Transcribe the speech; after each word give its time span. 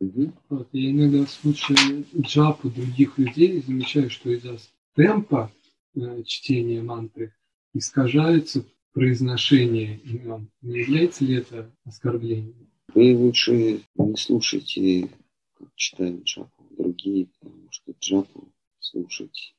Угу. 0.00 0.32
Вот, 0.48 0.68
я 0.72 0.90
иногда 0.90 1.26
слушаю 1.26 2.06
джапу 2.20 2.70
других 2.70 3.18
людей, 3.18 3.62
замечаю, 3.62 4.10
что 4.10 4.30
из-за 4.30 4.58
темпа 4.94 5.52
э, 5.94 6.22
чтения 6.24 6.82
мантры 6.82 7.34
искажается 7.74 8.64
произношение 8.92 9.98
имен. 9.98 10.50
Не 10.62 10.80
является 10.80 11.24
ли 11.24 11.36
это 11.36 11.72
оскорблением? 11.84 12.70
Вы 12.94 13.16
лучше 13.16 13.82
не 13.96 14.16
слушайте, 14.16 15.08
как 15.54 15.68
читают 15.74 16.24
джапу 16.24 16.64
другие, 16.70 17.26
потому 17.26 17.68
что 17.70 17.92
джапу 18.00 18.52
слушать 18.78 19.54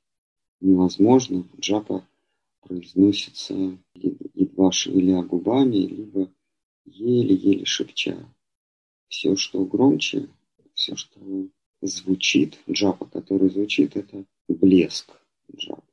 невозможно. 0.61 1.45
Джапа 1.59 2.07
произносится 2.61 3.77
едва 3.93 4.71
шевеля 4.71 5.21
губами, 5.21 5.77
либо 5.77 6.31
еле-еле 6.85 7.65
шепча. 7.65 8.17
Все, 9.09 9.35
что 9.35 9.65
громче, 9.65 10.29
все, 10.73 10.95
что 10.95 11.19
звучит, 11.81 12.59
джапа, 12.69 13.05
который 13.05 13.49
звучит, 13.49 13.97
это 13.97 14.25
блеск 14.47 15.11
джапа. 15.53 15.83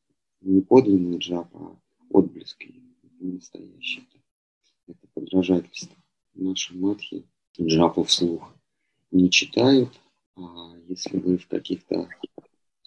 Не 0.42 0.60
подлинный 0.60 1.18
джапа, 1.18 1.58
а 1.58 1.80
отблеск 2.10 2.62
настоящий. 3.18 4.06
Это, 4.86 4.98
это 4.98 5.08
подражательство. 5.14 5.96
Наши 6.34 6.76
матхи 6.76 7.24
джапу 7.58 8.04
вслух 8.04 8.54
не 9.10 9.30
читают, 9.30 9.98
а 10.36 10.74
если 10.86 11.16
вы 11.18 11.38
в 11.38 11.48
каких-то 11.48 12.08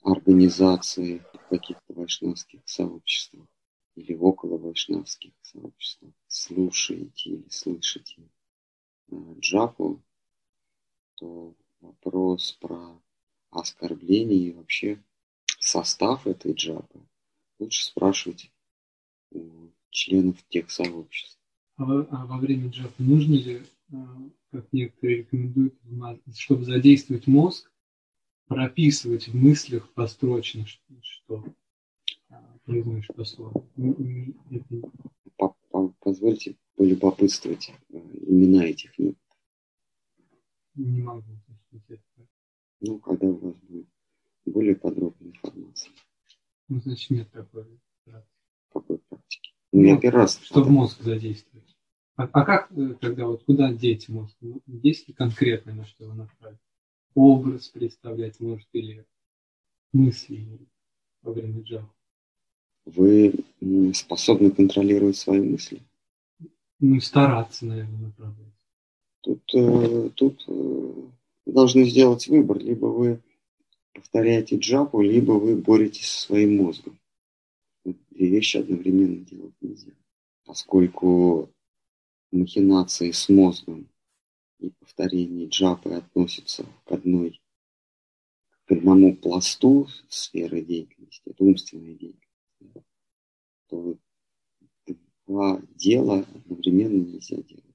организациях, 0.04 1.24
в 1.34 1.50
каких-то 1.50 1.94
вайшнавских 1.94 2.62
сообществах 2.66 3.48
или 3.96 4.14
около 4.14 4.58
вайшнавских 4.58 5.32
сообществ 5.42 6.04
слушаете 6.28 7.32
или 7.32 7.50
слышите 7.50 8.30
э, 9.12 9.16
джапу, 9.40 10.02
то 11.20 11.54
вопрос 11.82 12.54
про 12.62 13.00
оскорбление 13.52 14.40
и 14.40 14.54
вообще 14.54 15.04
состав 15.60 16.26
этой 16.28 16.54
джапы 16.54 17.00
лучше 17.60 17.86
спрашивать 17.86 18.52
у 19.32 19.70
членов 19.90 20.38
тех 20.50 20.72
сообществ. 20.72 21.38
А 21.76 21.86
во, 21.86 22.08
а 22.12 22.26
во 22.26 22.38
время 22.38 22.70
джапы 22.70 23.04
нужно 23.04 23.36
ли, 23.36 23.62
э, 23.92 23.96
как 24.52 24.72
некоторые 24.72 25.20
рекомендуют, 25.20 25.76
чтобы 26.36 26.66
задействовать 26.66 27.28
мозг, 27.28 27.72
прописывать 28.48 29.28
в 29.28 29.36
мыслях 29.36 29.90
построчно, 29.94 30.66
что, 30.66 30.94
что 31.02 31.46
произносишь 32.66 33.08
по 33.08 33.24
слову? 33.24 33.66
Позвольте 36.00 36.56
полюбопытствовать 36.76 37.72
э, 37.90 37.98
имена 38.28 38.66
этих 38.66 38.94
книг. 38.94 39.18
Не 40.76 41.02
могу. 41.02 41.24
Ну, 42.82 43.00
когда 43.00 43.28
у 43.28 43.38
вас 43.38 43.56
будет 43.58 43.88
более 44.46 44.76
подробная 44.76 45.32
информация. 45.32 45.92
Ну, 46.70 46.80
значит, 46.82 47.10
нет 47.10 47.32
такой 47.32 47.66
практики. 48.06 48.30
Какой 48.72 48.98
практики? 49.00 49.52
Ну, 49.72 49.84
я 49.84 49.96
ну, 49.96 50.02
первый 50.02 50.22
раз. 50.22 50.40
Что 50.42 50.64
в 50.64 50.70
мозг 50.70 51.02
задействовать. 51.02 51.76
А, 52.16 52.24
а 52.24 52.46
как 52.46 52.72
э, 52.72 52.96
тогда 53.00 53.26
вот 53.28 53.44
куда 53.44 53.74
деть 53.74 54.10
мозг? 54.10 54.36
Ну, 54.42 54.62
есть 54.66 55.08
ли 55.08 55.14
конкретно 55.14 55.74
на 55.74 55.86
что 55.86 56.06
его 56.06 56.14
направить? 56.14 56.60
Образ 57.16 57.70
представлять 57.70 58.40
может 58.40 58.68
или 58.74 59.06
мысли 59.94 60.60
во 61.22 61.34
время 61.34 61.62
джава? 61.62 61.94
Вы 62.86 63.34
способны 63.94 64.52
контролировать 64.52 65.18
свои 65.18 65.42
мысли? 65.42 65.82
Ну, 66.80 67.00
стараться, 67.02 67.66
наверное, 67.66 68.08
направлять. 68.08 68.54
Тут, 69.22 69.42
э, 69.54 70.10
тут 70.16 70.44
э, 70.48 70.94
должны 71.46 71.86
сделать 71.86 72.28
выбор. 72.28 72.60
Либо 72.60 72.86
вы 72.88 73.22
повторяете 73.94 74.58
джапу, 74.58 75.02
либо 75.02 75.34
вы 75.34 75.56
боретесь 75.56 76.12
со 76.12 76.28
своим 76.28 76.58
мозгом. 76.58 77.00
Две 77.84 78.28
вещи 78.28 78.58
одновременно 78.58 79.26
делать 79.26 79.56
нельзя. 79.62 79.92
Поскольку 80.46 81.50
махинации 82.32 83.12
с 83.12 83.30
мозгом 83.30 83.90
и 84.60 84.70
повторение 84.70 85.48
джапы 85.48 85.92
относятся 85.92 86.66
к 86.86 86.92
одной 86.92 87.42
к 88.66 88.72
одному 88.72 89.16
пласту 89.16 89.88
сферы 90.10 90.62
деятельности, 90.62 91.24
это 91.26 91.44
умственная 91.44 91.96
деятельность 91.96 92.30
то 93.70 93.98
два 95.28 95.62
дела 95.76 96.26
одновременно 96.34 97.06
нельзя 97.06 97.38
делать. 97.38 97.66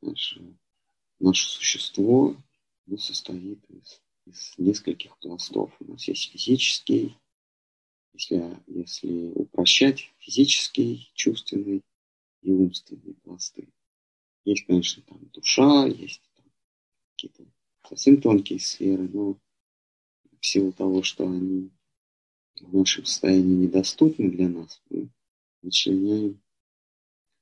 Наше, 0.00 0.56
наше 1.20 1.48
существо 1.48 2.36
оно 2.86 2.98
состоит 2.98 3.64
из, 3.68 4.02
из 4.26 4.54
нескольких 4.58 5.16
пластов. 5.18 5.72
У 5.80 5.92
нас 5.92 6.08
есть 6.08 6.32
физический, 6.32 7.16
если, 8.12 8.58
если 8.66 9.30
упрощать, 9.34 10.12
физический, 10.18 11.10
чувственный 11.14 11.82
и 12.42 12.50
умственный 12.50 13.14
пласты. 13.22 13.68
Есть, 14.44 14.66
конечно, 14.66 15.02
там 15.02 15.24
душа, 15.32 15.86
есть 15.86 16.22
там 16.34 16.44
какие-то 17.12 17.44
совсем 17.88 18.20
тонкие 18.20 18.58
сферы, 18.58 19.08
но 19.08 19.38
в 20.40 20.46
силу 20.46 20.72
того, 20.72 21.02
что 21.02 21.28
они 21.28 21.70
в 22.60 22.74
нашем 22.74 23.04
состоянии 23.04 23.66
недоступны 23.66 24.30
для 24.30 24.48
нас, 24.48 24.82
мы 24.88 25.10
вычленяем 25.62 26.40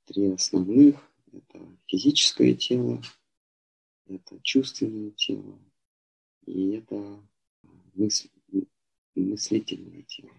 три 0.05 0.31
основных. 0.31 1.01
Это 1.31 1.77
физическое 1.85 2.55
тело, 2.55 3.01
это 4.09 4.39
чувственное 4.41 5.11
тело 5.11 5.59
и 6.45 6.71
это 6.71 7.21
мысль, 7.93 8.29
мыслительное 9.15 10.03
тело. 10.03 10.33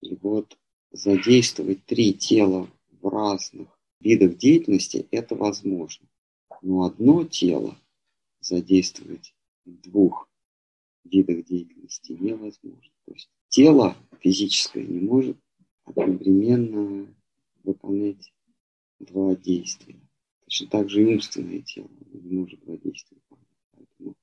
И 0.00 0.14
вот 0.16 0.56
задействовать 0.92 1.84
три 1.86 2.14
тела 2.14 2.70
в 3.00 3.08
разных 3.08 3.68
видах 4.00 4.36
деятельности 4.36 5.06
это 5.10 5.34
возможно. 5.34 6.06
Но 6.62 6.84
одно 6.84 7.24
тело 7.24 7.76
задействовать 8.40 9.34
в 9.64 9.72
двух 9.80 10.28
видах 11.04 11.44
деятельности 11.44 12.12
невозможно. 12.12 12.92
То 13.06 13.12
есть 13.12 13.30
тело 13.48 13.96
физическое 14.20 14.84
не 14.84 15.00
может 15.00 15.36
одновременно 15.84 17.12
выполнять 17.64 18.32
два 19.00 19.34
действия. 19.34 19.96
Точно 20.48 20.66
так 20.68 20.88
же 20.88 21.02
и 21.02 21.14
умственное 21.14 21.60
тело 21.60 21.90
не 22.10 22.38
может 22.38 22.58
выполнять. 22.64 23.04
Поэтому 23.70 24.16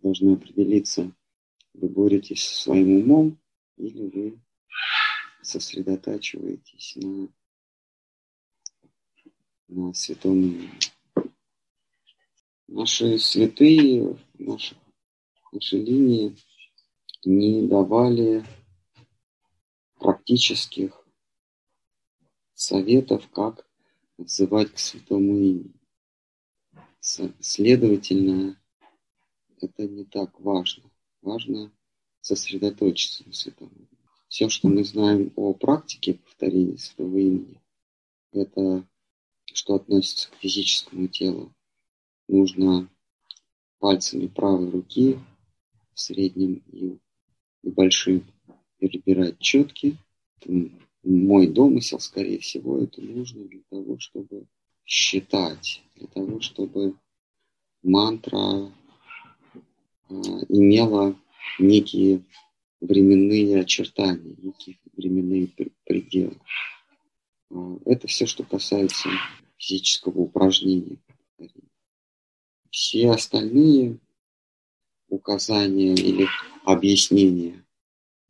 должны 0.00 0.32
определиться, 0.32 1.12
вы 1.74 1.88
боретесь 1.90 2.44
со 2.44 2.62
своим 2.62 3.02
умом 3.02 3.38
или 3.76 4.06
вы 4.06 4.40
сосредотачиваетесь 5.42 6.96
на, 6.96 7.28
на 9.68 9.92
святом 9.92 10.40
имени. 10.40 10.70
Наши 12.66 13.18
святые, 13.18 14.18
наши, 14.38 14.74
наши 15.52 15.76
линии 15.76 16.38
не 17.26 17.68
давали 17.68 18.46
практических 19.98 21.06
советов, 22.54 23.28
как 23.30 23.69
взывать 24.22 24.72
к 24.72 24.78
святому 24.78 25.36
имени. 25.36 25.74
Следовательно, 27.00 28.60
это 29.60 29.86
не 29.86 30.04
так 30.04 30.38
важно. 30.40 30.90
Важно 31.22 31.72
сосредоточиться 32.20 33.26
на 33.26 33.32
святом 33.32 33.68
имени. 33.68 33.88
Все, 34.28 34.48
что 34.48 34.68
мы 34.68 34.84
знаем 34.84 35.32
о 35.36 35.54
практике 35.54 36.14
повторения 36.14 36.78
святого 36.78 37.18
имени, 37.18 37.60
это 38.32 38.86
что 39.52 39.74
относится 39.74 40.30
к 40.30 40.36
физическому 40.36 41.08
телу. 41.08 41.52
Нужно 42.28 42.88
пальцами 43.78 44.28
правой 44.28 44.70
руки 44.70 45.18
в 45.92 46.00
среднем 46.00 46.62
и 46.70 47.00
и 47.62 47.70
большим 47.70 48.26
перебирать 48.78 49.38
четки. 49.38 49.98
Мой 51.02 51.46
домысел, 51.46 51.98
скорее 51.98 52.40
всего, 52.40 52.82
это 52.82 53.00
нужно 53.00 53.44
для 53.44 53.62
того, 53.70 53.98
чтобы 53.98 54.46
считать, 54.84 55.82
для 55.96 56.06
того, 56.08 56.40
чтобы 56.40 56.94
мантра 57.82 58.70
э, 60.08 60.14
имела 60.48 61.16
некие 61.58 62.22
временные 62.80 63.60
очертания, 63.60 64.34
некие 64.38 64.78
временные 64.94 65.48
пределы. 65.84 66.38
А, 67.50 67.78
это 67.86 68.06
все, 68.06 68.26
что 68.26 68.44
касается 68.44 69.08
физического 69.56 70.18
упражнения. 70.20 70.98
Все 72.70 73.10
остальные 73.10 73.98
указания 75.08 75.94
или 75.94 76.28
объяснения. 76.64 77.64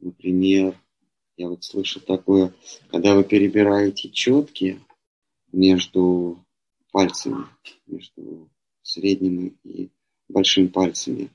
Например, 0.00 0.80
я 1.40 1.48
вот 1.48 1.64
слышу 1.64 2.00
такое, 2.00 2.52
когда 2.90 3.14
вы 3.14 3.24
перебираете 3.24 4.10
четки 4.10 4.78
между 5.52 6.44
пальцами, 6.92 7.46
между 7.86 8.50
средним 8.82 9.58
и 9.64 9.88
большими 10.28 10.66
пальцами, 10.66 11.30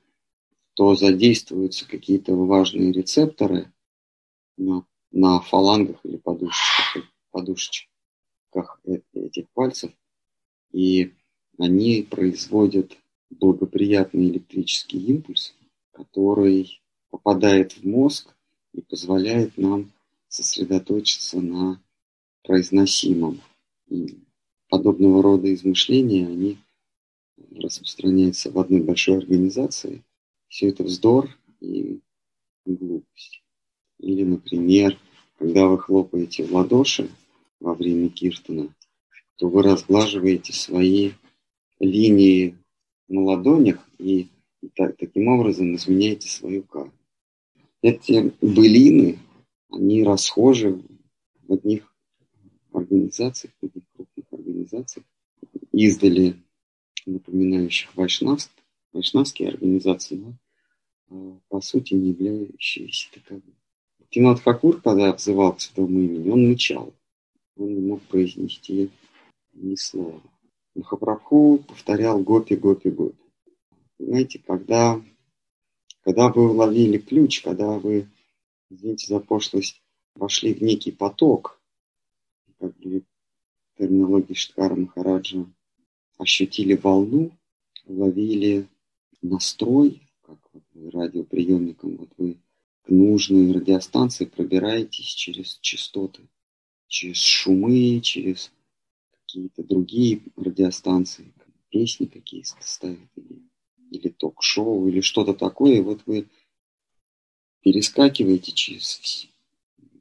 то 0.76 0.94
задействуются 0.94 1.88
какие-то 1.88 2.36
важные 2.36 2.92
рецепторы 2.92 3.74
на, 4.58 4.86
на 5.12 5.40
фалангах 5.40 5.98
или 6.04 6.18
подушечках, 6.18 7.04
подушечках 7.32 8.80
этих 9.12 9.50
пальцев, 9.56 9.92
и 10.72 11.14
они 11.58 12.04
производят 12.04 12.96
благоприятный 13.32 14.30
электрический 14.30 15.00
импульс, 15.00 15.56
который 15.94 16.80
попадает 17.10 17.72
в 17.72 17.84
мозг 17.88 18.36
и 18.76 18.82
позволяет 18.82 19.58
нам 19.58 19.92
сосредоточиться 20.28 21.40
на 21.40 21.82
произносимом. 22.44 23.42
И 23.88 24.18
подобного 24.70 25.24
рода 25.24 25.54
измышления, 25.54 26.28
они 26.28 26.58
распространяются 27.56 28.52
в 28.52 28.60
одной 28.60 28.82
большой 28.82 29.18
организации. 29.18 30.04
Все 30.48 30.70
это 30.70 30.84
вздор 30.84 31.30
и 31.62 32.00
глупость. 32.66 33.42
Или, 34.00 34.24
например, 34.24 34.98
когда 35.38 35.68
вы 35.68 35.80
хлопаете 35.80 36.44
в 36.44 36.54
ладоши 36.54 37.10
во 37.60 37.74
время 37.74 38.10
киртана, 38.10 38.74
то 39.38 39.48
вы 39.48 39.64
разглаживаете 39.64 40.54
свои 40.54 41.12
линии 41.80 42.58
на 43.08 43.22
ладонях 43.22 43.88
и 44.00 44.28
так, 44.76 44.98
таким 44.98 45.28
образом 45.28 45.76
изменяете 45.76 46.28
свою 46.28 46.64
карму. 46.64 46.92
Эти 47.86 48.34
былины, 48.42 49.20
они 49.70 50.04
расхожи 50.04 50.82
в 51.44 51.54
одних 51.54 51.96
организациях, 52.74 53.54
в 53.62 53.66
одних 53.66 53.84
крупных 53.96 54.26
организациях, 54.32 55.06
издали 55.72 56.36
напоминающих 57.06 57.96
вайшнавств, 57.96 58.52
вайшнавские 58.92 59.50
организации, 59.50 60.16
но 60.16 60.34
а, 61.12 61.40
по 61.48 61.62
сути 61.62 61.94
не 61.94 62.10
являющиеся 62.10 63.10
таковыми. 63.14 63.54
Тимат 64.10 64.40
Хакур, 64.40 64.82
когда 64.82 65.14
взывал 65.14 65.54
к 65.54 65.62
святому 65.62 66.00
имени, 66.00 66.28
он 66.32 66.50
мычал. 66.50 66.92
Он 67.56 67.72
не 67.72 67.82
мог 67.82 68.02
произнести 68.02 68.90
ни 69.54 69.76
слова. 69.76 70.24
Махапрабху 70.74 71.64
повторял 71.68 72.20
гопи, 72.20 72.56
гопи, 72.56 72.90
гопи. 72.90 73.22
Понимаете, 74.00 74.40
когда, 74.40 75.00
когда 76.06 76.30
вы 76.30 76.52
уловили 76.52 77.00
ключ, 77.00 77.42
когда 77.42 77.80
вы, 77.80 78.08
извините 78.70 79.08
за 79.08 79.20
пошлость, 79.20 79.82
вошли 80.14 80.54
в 80.54 80.62
некий 80.62 80.92
поток, 80.92 81.60
как 82.60 82.78
говорит 82.78 83.06
терминологии 83.78 84.36
Штхара 84.36 84.76
Махараджа, 84.76 85.48
ощутили 86.20 86.76
волну, 86.76 87.32
уловили 87.86 88.68
настрой, 89.24 90.08
как 90.22 90.38
вот 90.54 90.64
радиоприемником, 90.94 91.98
вот 91.98 92.10
вы 92.18 92.38
к 92.84 92.90
нужной 92.90 93.52
радиостанции 93.52 94.26
пробираетесь 94.26 95.08
через 95.08 95.58
частоты, 95.60 96.22
через 96.88 97.18
шумы, 97.18 98.00
через 98.02 98.52
какие-то 99.10 99.64
другие 99.64 100.22
радиостанции, 100.36 101.34
песни 101.70 102.06
какие-то 102.06 102.56
ставят, 102.62 103.10
или 103.96 104.10
ток-шоу, 104.10 104.88
или 104.88 105.02
что-то 105.02 105.34
такое, 105.34 105.76
и 105.76 105.82
вот 105.82 106.02
вы 106.06 106.28
перескакиваете 107.62 108.52
через 108.52 109.30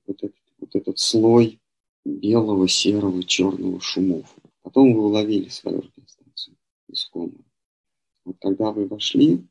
вот 0.06 0.22
этот, 0.22 0.36
вот 0.58 0.74
этот 0.74 0.98
слой 0.98 1.58
белого, 2.04 2.68
серого, 2.68 3.22
черного 3.24 3.80
шумов. 3.80 4.34
Потом 4.62 4.92
вы 4.94 5.06
уловили 5.06 5.48
свою 5.48 5.80
радиостанцию 5.80 6.56
искомую. 6.88 7.44
Вот 8.24 8.36
когда 8.40 8.70
вы 8.72 8.86
вошли, 8.86 9.46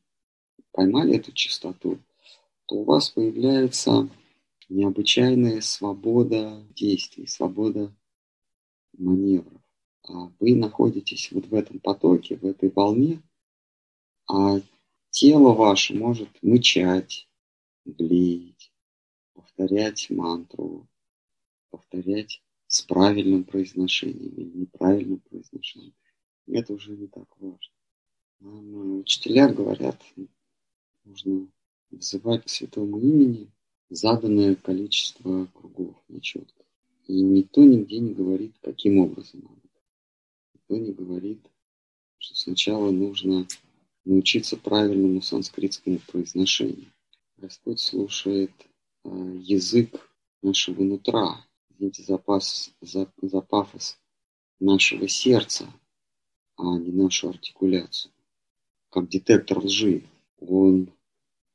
поймали 0.72 1.16
эту 1.16 1.32
частоту, 1.32 2.00
то 2.66 2.76
у 2.76 2.84
вас 2.84 3.10
появляется 3.10 4.10
необычайная 4.70 5.62
свобода 5.62 6.64
действий, 6.76 7.28
свобода 7.28 7.94
маневров. 8.98 9.62
А 10.08 10.32
вы 10.40 10.56
находитесь 10.56 11.32
вот 11.32 11.46
в 11.48 11.54
этом 11.54 11.80
потоке, 11.80 12.36
в 12.36 12.46
этой 12.46 12.70
волне, 12.70 13.22
а 14.28 14.62
тело 15.10 15.54
ваше 15.54 15.94
может 15.96 16.30
мычать, 16.42 17.28
блеять, 17.86 18.72
повторять 19.34 20.10
мантру, 20.10 20.88
повторять 21.70 22.42
с 22.68 22.82
правильным 22.82 23.44
произношением 23.44 24.34
или 24.36 24.58
неправильным 24.60 25.20
произношением. 25.20 25.94
Это 26.48 26.74
уже 26.74 26.96
не 26.96 27.08
так 27.08 27.28
важно. 27.40 27.74
Нам 28.40 29.00
учителя 29.00 29.48
говорят, 29.48 30.02
нужно 31.06 31.48
взывать 31.92 32.46
к 32.46 32.50
святому 32.50 33.00
имени 33.00 33.52
заданное 33.90 34.56
количество 34.56 35.46
кругов 35.54 35.96
нечетко. 36.10 36.64
И 37.08 37.22
никто 37.22 37.64
нигде 37.64 38.00
не 38.00 38.14
говорит, 38.14 38.56
каким 38.62 39.00
образом 39.00 39.42
надо. 39.42 39.62
Никто 40.54 40.78
не 40.78 40.92
говорит, 40.92 41.46
что 42.18 42.36
сначала 42.36 42.92
нужно 42.92 43.48
научиться 44.06 44.58
правильному 44.58 45.22
санскритскому 45.22 46.00
произношению. 46.00 46.92
Господь 47.38 47.80
слушает 47.80 48.52
э, 49.04 49.10
язык 49.42 50.10
нашего 50.42 50.84
нутра, 50.84 51.46
извините 51.70 52.04
за, 52.04 52.18
пас, 52.18 52.74
за, 52.82 53.12
за 53.22 53.42
пафос, 53.42 53.98
нашего 54.60 55.08
сердца, 55.08 55.68
а 56.58 56.78
не 56.78 56.92
нашу 56.92 57.30
артикуляцию. 57.30 58.12
Как 58.90 59.10
детектор 59.10 59.60
лжи. 59.60 60.04
Он 60.40 60.92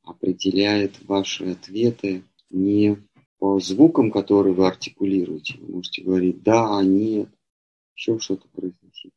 определяет 0.03 1.03
ваши 1.05 1.53
ответы 1.53 2.25
не 2.51 2.97
по 3.39 3.61
звукам, 3.61 4.11
которые 4.11 4.55
вы 4.55 4.67
артикулируете. 4.67 5.59
Вы 5.59 5.77
можете 5.77 6.03
говорить 6.03 6.43
«да», 6.43 6.83
«нет», 6.83 7.29
еще 7.95 8.19
что-то 8.19 8.49
произносить. 8.49 9.13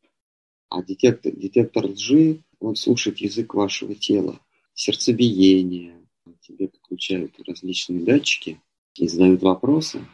А 0.69 0.83
детектор, 0.83 1.33
детектор 1.33 1.85
лжи, 1.85 2.43
он 2.61 2.75
слушает 2.75 3.17
язык 3.17 3.55
вашего 3.55 3.95
тела, 3.95 4.39
сердцебиение. 4.73 5.97
Тебе 6.41 6.69
подключают 6.69 7.35
различные 7.45 8.03
датчики 8.03 8.61
и 8.95 9.07
задают 9.07 9.41
вопросы 9.41 10.05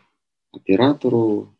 оператору 0.51 1.53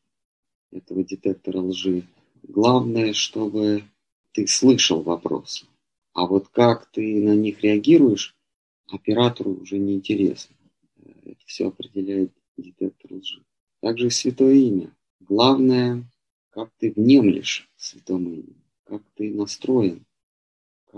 этого 0.72 1.04
детектора 1.04 1.60
лжи. 1.60 2.08
Главное, 2.44 3.14
чтобы 3.14 3.84
ты 4.32 4.48
слышал 4.48 5.02
вопросы. 5.02 5.66
А 6.14 6.26
вот 6.26 6.48
как 6.48 6.90
ты 6.92 7.22
на 7.22 7.36
них 7.36 7.62
реагируешь, 7.64 8.36
оператору 8.88 9.52
уже 9.52 9.78
не 9.78 9.94
интересно. 9.94 10.56
Это 11.26 11.42
все 11.46 11.68
определяет 11.68 12.32
детектор 12.56 13.14
лжи. 13.14 13.44
Также 13.82 14.10
святое 14.10 14.56
имя. 14.56 14.96
Главное, 15.20 16.10
как 16.50 16.72
ты 16.78 16.92
внемлешь 16.92 17.70
святому 17.76 18.30
имени, 18.30 18.64
как 18.86 19.04
ты 19.16 19.34
настроен, 19.34 20.07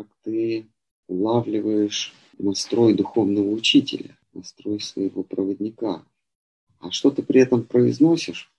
как 0.04 0.08
ты 0.24 0.68
улавливаешь 1.08 2.14
настрой 2.38 2.94
духовного 2.94 3.50
учителя, 3.50 4.18
настрой 4.34 4.80
своего 4.80 5.24
проводника. 5.24 6.06
А 6.80 6.92
что 6.92 7.12
ты 7.12 7.24
при 7.24 7.42
этом 7.42 7.64
произносишь 7.64 8.52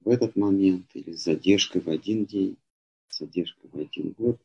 в 0.00 0.08
этот 0.08 0.36
момент 0.36 0.86
или 0.94 1.12
с 1.12 1.24
задержкой 1.24 1.80
в 1.80 1.88
один 1.88 2.24
день, 2.24 2.56
с 3.08 3.18
задержкой 3.18 3.70
в 3.70 3.78
один 3.78 4.12
год, 4.12 4.38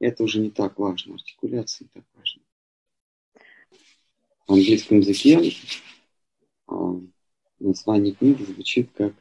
это 0.00 0.24
уже 0.24 0.40
не 0.40 0.50
так 0.50 0.78
важно, 0.78 1.14
артикуляция 1.14 1.84
не 1.84 1.90
так 2.00 2.04
важна 2.16 2.42
в 4.48 4.52
английском 4.54 5.00
языке 5.00 5.52
а, 6.66 6.98
название 7.60 8.14
книги 8.14 8.42
звучит 8.44 8.90
как 8.94 9.12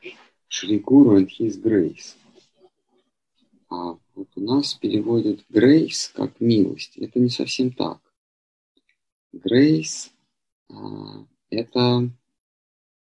Шри 0.47 0.79
Гуру 0.79 1.19
and 1.19 1.27
His 1.37 1.61
Grace. 1.61 2.15
А 3.69 3.97
вот 4.15 4.29
у 4.35 4.41
нас 4.41 4.73
переводят 4.73 5.45
Grace 5.49 6.11
как 6.13 6.39
милость. 6.39 6.97
Это 6.97 7.19
не 7.19 7.29
совсем 7.29 7.71
так. 7.71 7.99
Grace 9.33 10.11
а, 10.69 11.25
это 11.49 12.09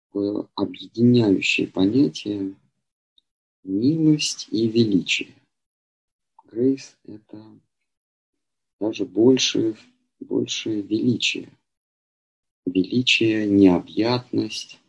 такое 0.06 0.48
объединяющее 0.56 1.68
понятие 1.68 2.56
милость 3.64 4.48
и 4.52 4.68
величие. 4.68 5.34
Grace 6.46 6.96
это 7.06 7.44
даже 8.80 9.06
больше, 9.06 9.76
больше 10.20 10.82
величия 10.82 11.50
величие, 12.68 13.48
необъятность, 13.48 14.80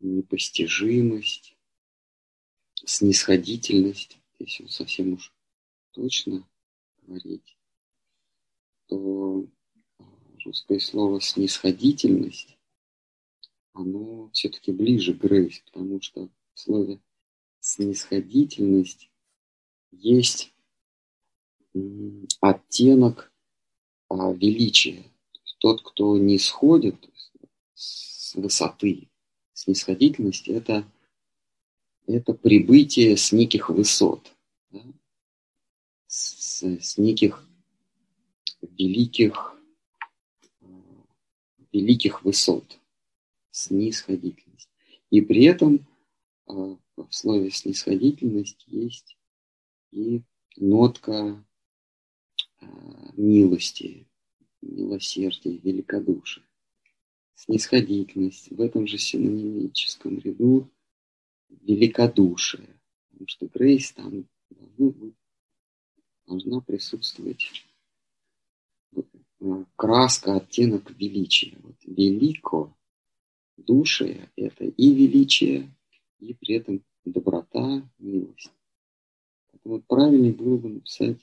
непостижимость, 0.00 1.56
снисходительность, 2.84 4.18
если 4.38 4.64
вот 4.64 4.72
совсем 4.72 5.14
уж 5.14 5.32
точно 5.92 6.48
говорить, 7.02 7.56
то 8.86 9.46
а, 9.98 10.04
русское 10.44 10.78
слово 10.80 11.20
снисходительность, 11.20 12.56
оно 13.72 14.30
все-таки 14.30 14.72
ближе 14.72 15.14
к 15.14 15.18
грейс, 15.18 15.60
потому 15.60 16.00
что 16.00 16.28
в 16.54 16.60
слове 16.60 17.00
снисходительность 17.60 19.10
есть 19.90 20.54
оттенок 22.40 23.32
а, 24.08 24.32
величие. 24.32 25.10
Тот, 25.58 25.82
кто 25.82 26.16
не 26.16 26.38
сходит 26.38 26.96
с 27.74 28.34
высоты, 28.34 29.08
снисходительность, 29.52 30.48
это, 30.48 30.84
это 32.06 32.32
прибытие 32.34 33.16
с 33.16 33.32
неких 33.32 33.68
высот, 33.70 34.32
да? 34.70 34.80
с, 36.06 36.62
с 36.62 36.98
неких 36.98 37.46
великих, 38.62 39.60
великих 41.72 42.24
высот, 42.24 42.78
снисходительность. 43.50 44.70
И 45.10 45.20
при 45.20 45.44
этом 45.44 45.86
а, 46.46 46.76
в 46.96 47.08
слове 47.10 47.50
снисходительность 47.50 48.64
есть 48.66 49.16
и 49.92 50.22
нотка 50.56 51.44
а, 52.60 53.12
милости, 53.16 54.06
милосердия, 54.62 55.58
великодушия. 55.58 56.44
Снисходительность 57.34 58.50
в 58.50 58.60
этом 58.60 58.86
же 58.86 58.96
синонимическом 58.96 60.18
ряду 60.18 60.70
великодушие. 61.62 62.80
Потому 63.10 63.28
что 63.28 63.46
Грейс 63.46 63.92
там 63.92 64.28
должна, 66.26 66.60
присутствовать 66.60 67.64
а, 69.40 69.64
краска, 69.76 70.36
оттенок 70.36 70.90
величия. 70.90 71.56
Вот 71.62 71.76
велико, 71.84 72.76
душе– 73.56 74.28
это 74.36 74.64
и 74.64 74.94
величие, 74.94 75.74
и 76.18 76.34
при 76.34 76.56
этом 76.56 76.84
доброта, 77.04 77.88
милость. 77.98 78.52
Вот 79.64 79.84
правильнее 79.86 80.32
было 80.32 80.58
бы 80.58 80.68
написать 80.68 81.18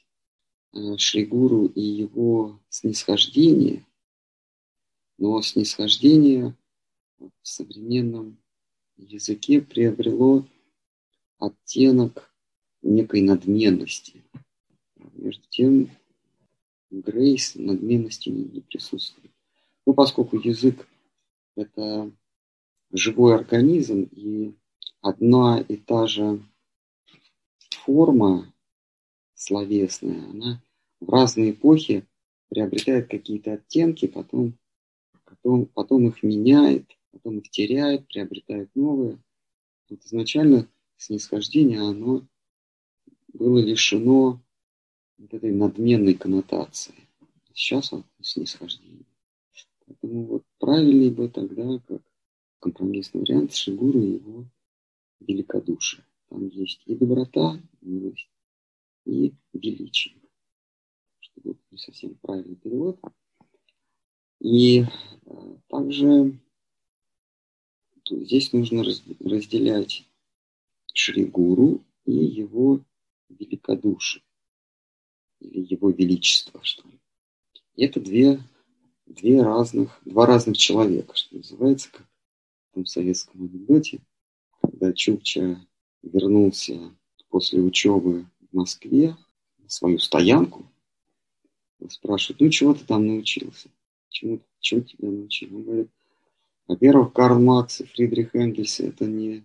э, 0.73 0.97
Шригуру 0.97 1.67
и 1.67 1.81
его 1.81 2.59
снисхождение, 2.69 3.85
но 5.17 5.41
снисхождение 5.41 6.55
в 7.19 7.31
современном 7.41 8.42
языке 8.97 9.61
приобрело 9.61 10.45
оттенок 11.37 12.33
некой 12.81 13.21
надменности. 13.21 14.23
Между 15.13 15.43
тем, 15.49 15.89
Грейс 16.89 17.55
надменности 17.55 18.29
не, 18.29 18.61
присутствует. 18.61 19.31
Ну, 19.85 19.93
поскольку 19.93 20.37
язык– 20.37 20.87
это 21.55 22.11
живой 22.91 23.35
организм, 23.35 24.03
и 24.11 24.53
одна 25.01 25.59
и 25.59 25.75
та 25.75 26.05
же 26.07 26.43
форма 27.83 28.53
словесная, 29.33 30.23
она 30.29 30.61
в 30.99 31.09
разные 31.09 31.51
эпохи 31.51 32.05
приобретает 32.49 33.09
какие-то 33.09 33.53
оттенки, 33.53 34.07
потом, 34.07 34.57
потом, 35.25 35.65
потом 35.65 36.07
их 36.07 36.21
меняет, 36.21 36.85
потом 37.13 37.37
их 37.37 37.49
теряет, 37.49 38.07
приобретает 38.07 38.75
новые. 38.75 39.19
Вот 39.89 40.03
изначально 40.03 40.67
снисхождение, 40.97 41.79
оно 41.79 42.27
было 43.31 43.59
лишено 43.59 44.41
вот 45.17 45.33
этой 45.33 45.51
надменной 45.51 46.15
коннотации. 46.15 46.95
Сейчас 47.53 47.91
вот 47.91 48.05
снисхождение. 48.21 49.05
Поэтому 49.85 50.25
вот 50.25 50.43
правильнее 50.59 51.11
бы 51.11 51.29
тогда, 51.29 51.79
как 51.87 52.01
компромиссный 52.59 53.21
вариант, 53.21 53.53
Шигуру 53.53 54.01
и 54.01 54.13
его 54.13 54.45
великодушие. 55.19 56.05
Там 56.29 56.47
есть 56.47 56.81
и 56.85 56.95
доброта, 56.95 57.61
милость, 57.81 58.29
и 59.05 59.33
величие. 59.53 60.15
Что 61.19 61.41
будет 61.41 61.61
не 61.69 61.77
совсем 61.77 62.15
правильный 62.15 62.55
перевод. 62.55 62.99
И 64.39 64.81
э, 64.81 65.55
также 68.03 68.25
здесь 68.25 68.53
нужно 68.53 68.83
разделять 68.83 70.05
Шригуру 70.93 71.83
и 72.05 72.13
его 72.13 72.81
великодушие, 73.29 74.23
или 75.39 75.65
его 75.73 75.89
величество, 75.89 76.59
что 76.63 76.87
ли. 76.87 76.99
Это 77.75 77.99
две, 77.99 78.41
две 79.05 79.41
разных, 79.41 79.99
два 80.05 80.25
разных 80.25 80.57
человека, 80.57 81.15
что 81.15 81.35
называется, 81.37 81.89
как 81.91 82.05
в 82.71 82.73
том 82.75 82.85
советском 82.85 83.41
анекдоте– 83.41 83.99
когда 84.63 84.93
Чукча 84.93 85.65
вернулся 86.01 86.95
после 87.29 87.61
учебы 87.61 88.25
в 88.49 88.55
Москве 88.55 89.15
на 89.57 89.69
свою 89.69 89.99
стоянку, 89.99 90.65
спрашивают, 91.89 92.39
ну 92.39 92.49
чего 92.49 92.73
ты 92.73 92.85
там 92.85 93.05
научился? 93.05 93.69
Чему, 94.09 94.39
чему 94.59 94.81
тебя 94.81 95.09
научили? 95.09 95.53
Он 95.53 95.63
говорит, 95.63 95.89
во-первых, 96.67 97.13
Карл 97.13 97.39
Маркс 97.39 97.81
и 97.81 97.85
Фридрих 97.85 98.35
Энгельс 98.35 98.79
это 98.79 99.05
не 99.05 99.43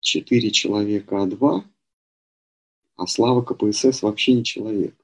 четыре 0.00 0.50
человека, 0.50 1.22
а 1.22 1.26
два, 1.26 1.64
а 2.96 3.06
Слава 3.06 3.42
КПСС 3.42 4.02
вообще 4.02 4.34
не 4.34 4.44
человек. 4.44 4.94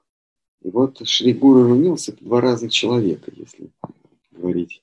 И 0.63 0.71
вот 0.71 1.07
Шригур 1.07 1.59
и 1.59 1.63
Румилс 1.63 2.09
это 2.09 2.23
два 2.25 2.41
разных 2.41 2.73
человека, 2.73 3.33
если 3.35 3.71
говорить 4.31 4.83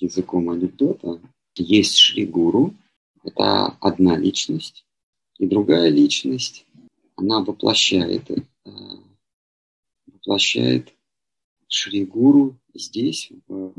языком 0.00 0.50
анекдота. 0.50 1.20
Есть 1.56 1.96
Шригуру, 1.96 2.74
это 3.22 3.66
одна 3.80 4.16
личность, 4.16 4.84
и 5.38 5.46
другая 5.46 5.88
личность, 5.88 6.66
она 7.16 7.40
воплощает, 7.40 8.30
э, 8.30 8.42
воплощает 10.06 10.92
Шри-Гуру 11.68 12.56
здесь, 12.74 13.30
в, 13.46 13.72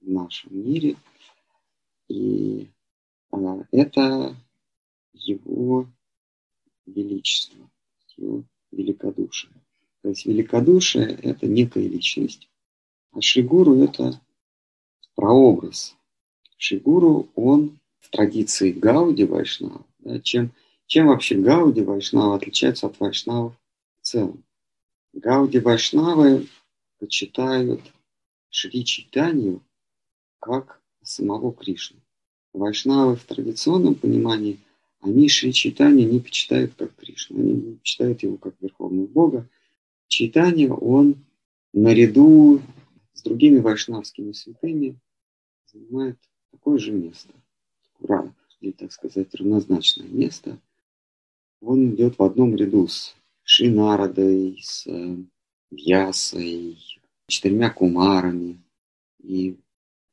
в 0.00 0.08
нашем 0.08 0.58
мире, 0.58 0.96
и 2.08 2.68
э, 3.32 3.64
это 3.70 4.36
его 5.12 5.86
величество, 6.86 7.70
его 8.16 8.44
великодушие. 8.72 9.52
То 10.02 10.10
есть 10.10 10.26
великодушие– 10.26 11.06
это 11.22 11.46
некая 11.46 11.86
личность, 11.86 12.48
а 13.12 13.20
Шигуру– 13.20 13.82
это 13.82 14.20
прообраз. 15.14 15.96
Шигуру, 16.56 17.28
он 17.34 17.78
в 17.98 18.10
традиции 18.10 18.72
Гауди 18.72 19.24
Вайшнава, 19.24 19.84
да, 19.98 20.20
чем, 20.20 20.52
чем 20.86 21.08
вообще 21.08 21.36
Гауди 21.36 21.82
Вайшнава 21.82 22.36
отличается 22.36 22.86
от 22.86 22.98
Вайшнавов 23.00 23.54
в 24.00 24.06
целом. 24.06 24.44
Гауди 25.12 25.58
Вайшнавы 25.58 26.46
почитают 26.98 27.80
Шри 28.50 28.84
Читанию 28.84 29.62
как 30.38 30.77
самого 31.08 31.52
Кришну. 31.52 32.00
Вайшнавы 32.52 33.16
в 33.16 33.24
традиционном 33.24 33.94
понимании, 33.94 34.58
они 35.00 35.28
Шри 35.28 35.52
Читанию 35.52 36.10
не 36.10 36.20
почитают 36.20 36.74
как 36.74 36.94
Кришну, 36.96 37.38
они 37.38 37.52
не 37.52 37.74
почитают 37.76 38.22
его 38.22 38.36
как 38.36 38.54
Верховного 38.60 39.06
Бога. 39.06 39.48
Читание 40.08 40.72
он 40.72 41.16
наряду 41.72 42.60
с 43.12 43.22
другими 43.22 43.58
вайшнавскими 43.58 44.32
святыми 44.32 44.98
занимает 45.72 46.18
такое 46.50 46.78
же 46.78 46.92
место– 46.92 47.32
или, 48.60 48.72
так 48.72 48.92
сказать, 48.92 49.34
равнозначное 49.34 50.06
место, 50.06 50.58
он 51.60 51.94
идет 51.94 52.18
в 52.18 52.22
одном 52.22 52.54
ряду 52.56 52.88
с 52.88 53.14
Шинарадой, 53.42 54.58
с 54.62 54.86
э, 54.86 55.16
Вьясой, 55.70 56.78
четырьмя 57.26 57.70
кумарами 57.70 58.58
и 59.22 59.58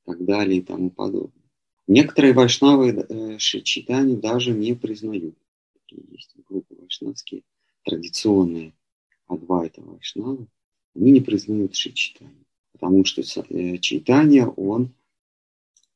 так 0.05 0.23
далее 0.23 0.59
и 0.59 0.61
тому 0.61 0.89
подобное. 0.89 1.43
Некоторые 1.87 2.33
вайшнавы 2.33 2.89
э, 2.89 3.37
Шичитани 3.37 4.15
даже 4.15 4.51
не 4.51 4.73
признают. 4.73 5.37
Такие 5.73 6.03
есть 6.11 6.35
группы 6.47 6.75
вайшнавские, 6.75 7.43
традиционные 7.83 8.73
адвайта 9.27 9.81
вайшнавы. 9.81 10.47
Они 10.95 11.11
не 11.11 11.21
признают 11.21 11.75
Шичитани, 11.75 12.45
потому 12.71 13.05
что 13.05 13.21
э, 13.21 13.77
Читания 13.77 14.45
он 14.45 14.93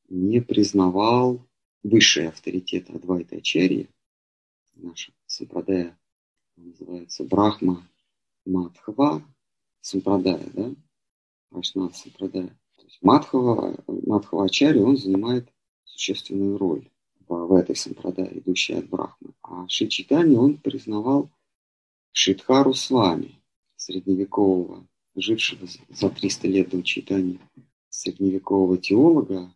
не 0.09 0.41
признавал 0.41 1.45
высший 1.83 2.27
авторитет 2.27 2.89
Адвайта 2.89 3.37
Ачарьи, 3.37 3.87
наша 4.75 5.11
Сампрадая 5.25 5.97
называется 6.55 7.23
Брахма 7.23 7.87
Мадхва 8.45 9.23
Сампрадая, 9.81 10.49
да, 10.53 10.75
Вашнав 11.51 11.95
Сампрадая. 11.95 12.57
Мадхава, 13.01 13.83
Мадхава 13.87 14.45
Ачарья, 14.45 14.83
он 14.83 14.97
занимает 14.97 15.47
существенную 15.83 16.57
роль 16.57 16.89
в, 17.27 17.47
в 17.47 17.53
этой 17.53 17.75
Сампрадае, 17.75 18.39
идущей 18.39 18.77
от 18.77 18.89
Брахмы. 18.89 19.33
А 19.43 19.67
Шичитани 19.67 20.35
он 20.35 20.57
признавал 20.57 21.29
Шидхару 22.11 22.73
Свами, 22.73 23.41
средневекового, 23.75 24.87
жившего 25.15 25.67
за 25.89 26.09
300 26.09 26.47
лет 26.47 26.69
до 26.69 26.81
читания 26.83 27.39
средневекового 27.89 28.77
теолога, 28.77 29.53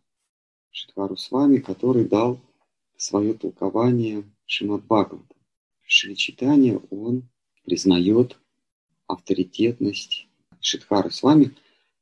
Шидхару 0.70 1.16
Свами, 1.16 1.58
который 1.58 2.04
дал 2.04 2.40
свое 2.96 3.34
толкование 3.34 4.24
Шимат 4.46 4.84
Бхагавата. 4.84 5.34
Шри 5.82 6.16
он 6.90 7.28
признает 7.64 8.38
авторитетность 9.06 10.28
Шидхары 10.60 11.10
Свами, 11.10 11.54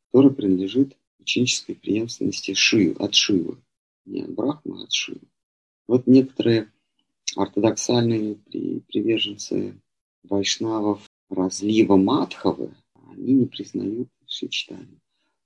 который 0.07 0.33
принадлежит 0.33 0.97
ученической 1.23 1.75
преемственности 1.75 2.55
Шивы, 2.55 2.95
от 2.99 3.15
Шивы. 3.15 3.59
Не 4.05 4.23
от 4.23 4.31
Брахмы, 4.35 4.81
а 4.81 4.85
от 4.85 4.93
Шивы. 4.93 5.21
Вот 5.87 6.07
некоторые 6.07 6.71
ортодоксальные 7.37 8.37
приверженцы 8.89 9.81
вайшнавов 10.23 11.09
разлива 11.29 11.97
Мадхавы, 11.97 12.75
они 13.11 13.33
не 13.33 13.47
признают 13.47 14.09
Шичтанию. 14.27 15.01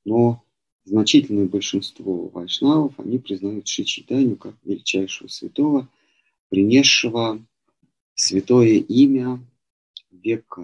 Но 0.04 0.42
значительное 0.84 1.46
большинство 1.46 2.28
вайшнавов, 2.28 2.98
они 2.98 3.18
признают 3.18 3.66
Шичитанию 3.66 4.36
как 4.36 4.54
величайшего 4.64 5.28
святого, 5.28 5.88
принесшего 6.48 7.44
святое 8.14 8.78
имя 8.78 9.40
век. 10.10 10.58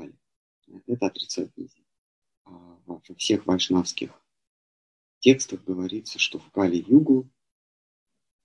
Это 0.87 1.07
отрицать 1.07 1.51
нельзя. 1.57 1.83
А 2.45 2.79
во 2.87 3.01
всех 3.17 3.47
вайшнавских 3.47 4.11
текстах 5.23 5.65
говорится, 5.65 6.19
что 6.19 6.39
в 6.39 6.51
Кали-югу 6.51 7.29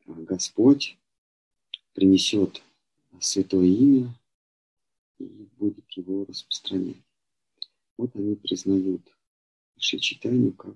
Господь 0.05 0.97
принесет 1.93 2.63
святое 3.19 3.65
имя 3.65 4.13
и 5.17 5.49
будет 5.57 5.89
его 5.91 6.23
распространять. 6.25 7.01
Вот 7.97 8.15
они 8.15 8.35
признают 8.35 9.01
Шичитанию 9.79 10.53
как 10.53 10.75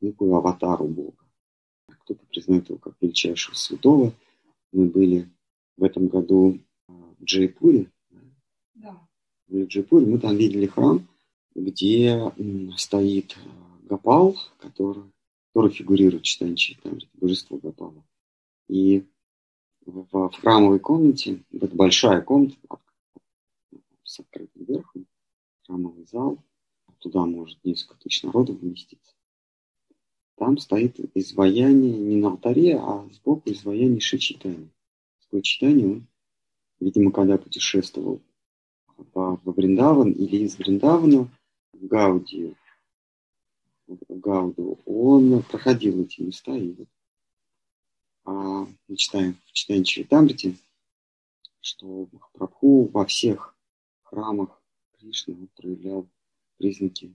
некую 0.00 0.34
аватару 0.34 0.86
Бога. 0.88 1.24
Кто-то 1.86 2.24
признает 2.26 2.68
его 2.68 2.78
как 2.78 2.96
величайшего 3.00 3.54
святого. 3.54 4.12
Мы 4.72 4.86
были 4.86 5.30
в 5.76 5.84
этом 5.84 6.08
году 6.08 6.58
в 6.88 7.24
Джайпуре. 7.24 7.90
Да. 8.74 9.08
В 9.46 9.64
Джайпуре 9.64 10.06
мы 10.06 10.18
там 10.18 10.36
видели 10.36 10.66
храм, 10.66 11.08
где 11.54 12.32
стоит 12.76 13.36
Гапал, 13.82 14.36
который, 14.58 15.04
который 15.58 15.72
фигурирует 15.72 16.22
в 16.22 16.24
читании 16.24 16.78
божество 17.14 17.58
Гапала. 17.58 18.04
И 18.68 19.04
в, 19.84 20.06
в 20.12 20.32
храмовой 20.40 20.78
комнате, 20.78 21.42
это 21.50 21.66
большая 21.74 22.20
комната 22.20 22.56
с 24.04 24.20
открытым 24.20 24.64
верхом, 24.66 25.06
храмовый 25.66 26.06
зал, 26.06 26.38
туда 27.00 27.26
может 27.26 27.58
несколько 27.64 27.98
тысяч 27.98 28.22
народу 28.22 28.54
вместиться. 28.54 29.14
Там 30.36 30.58
стоит 30.58 31.00
изваяние 31.16 31.98
не 31.98 32.16
на 32.18 32.28
алтаре, 32.28 32.78
а 32.78 33.08
сбоку 33.12 33.50
изваяние 33.50 33.98
Шичитани. 33.98 34.70
Такое 35.22 35.42
читание 35.42 35.88
он, 35.88 36.06
видимо, 36.78 37.10
когда 37.10 37.36
путешествовал 37.36 38.20
во, 39.12 39.40
Вриндаван 39.44 40.12
или 40.12 40.36
из 40.44 40.56
Вриндавана 40.56 41.28
в 41.72 41.84
Гаудию, 41.84 42.54
Гауду, 43.88 44.80
он 44.84 45.42
проходил 45.42 46.02
эти 46.02 46.20
места 46.20 46.54
и 46.54 46.72
вот 46.72 46.88
а, 48.24 48.66
мы 48.86 48.96
читаем 48.96 49.38
в 49.46 49.52
читании 49.52 49.84
Чаритамрити, 49.84 50.56
что 51.60 52.08
Махапрабху 52.12 52.84
во 52.92 53.06
всех 53.06 53.56
храмах 54.02 54.62
Кришны 54.98 55.48
проявлял 55.56 56.06
признаки 56.58 57.14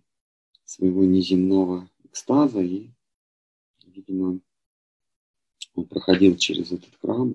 своего 0.66 1.04
неземного 1.04 1.88
экстаза 2.04 2.62
и, 2.62 2.90
видимо, 3.86 4.40
он 5.76 5.86
проходил 5.86 6.38
через 6.38 6.72
этот 6.72 6.96
храм, 7.02 7.34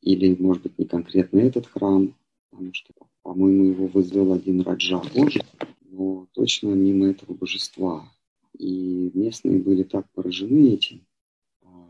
или, 0.00 0.34
может 0.34 0.62
быть, 0.62 0.78
не 0.78 0.84
конкретно 0.84 1.38
этот 1.40 1.66
храм, 1.66 2.14
потому 2.50 2.74
что, 2.74 2.92
по-моему, 3.22 3.64
его 3.64 3.86
вызвал 3.86 4.34
один 4.34 4.60
Раджа 4.60 4.98
Божий, 5.14 5.42
но 5.80 6.26
точно 6.32 6.68
мимо 6.68 7.06
этого 7.06 7.32
божества. 7.34 8.10
И 8.58 9.10
местные 9.14 9.58
были 9.58 9.82
так 9.82 10.08
поражены 10.12 10.74
этим, 10.74 11.04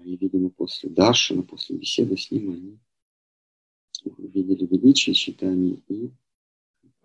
и, 0.04 0.16
видимо, 0.16 0.50
после 0.50 0.90
Дашина, 0.90 1.42
после 1.42 1.76
беседы 1.76 2.16
с 2.16 2.30
ним, 2.30 2.50
они 2.50 2.78
увидели 4.04 4.66
величие 4.66 5.14
читания 5.14 5.78
и 5.88 6.10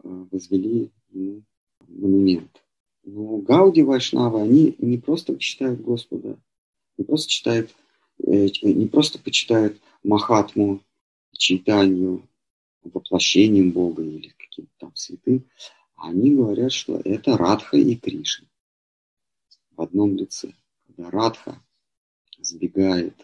а, 0.04 0.28
возвели 0.32 0.92
ему 1.12 1.44
монумент. 1.88 2.62
Но 3.04 3.38
Гауди 3.38 3.84
Вайшнавы, 3.84 4.42
они 4.42 4.76
не 4.80 4.98
просто 4.98 5.34
почитают 5.34 5.82
Господа, 5.82 6.38
не 6.98 7.06
просто 7.06 7.30
читают, 7.30 7.74
э, 8.22 8.48
не 8.64 8.88
просто 8.88 9.18
почитают 9.18 9.80
Махатму, 10.04 10.84
читанию, 11.32 12.28
воплощением 12.84 13.72
Бога 13.72 14.04
или 14.04 14.34
каким-то 14.38 14.72
там 14.78 14.96
святым, 14.96 15.46
они 15.96 16.36
говорят, 16.36 16.74
что 16.74 17.00
это 17.06 17.38
Радха 17.38 17.78
и 17.78 17.96
Кришна 17.96 18.50
в 19.80 19.82
одном 19.82 20.18
лице. 20.18 20.54
Когда 20.86 21.10
Радха 21.10 21.64
сбегает 22.38 23.16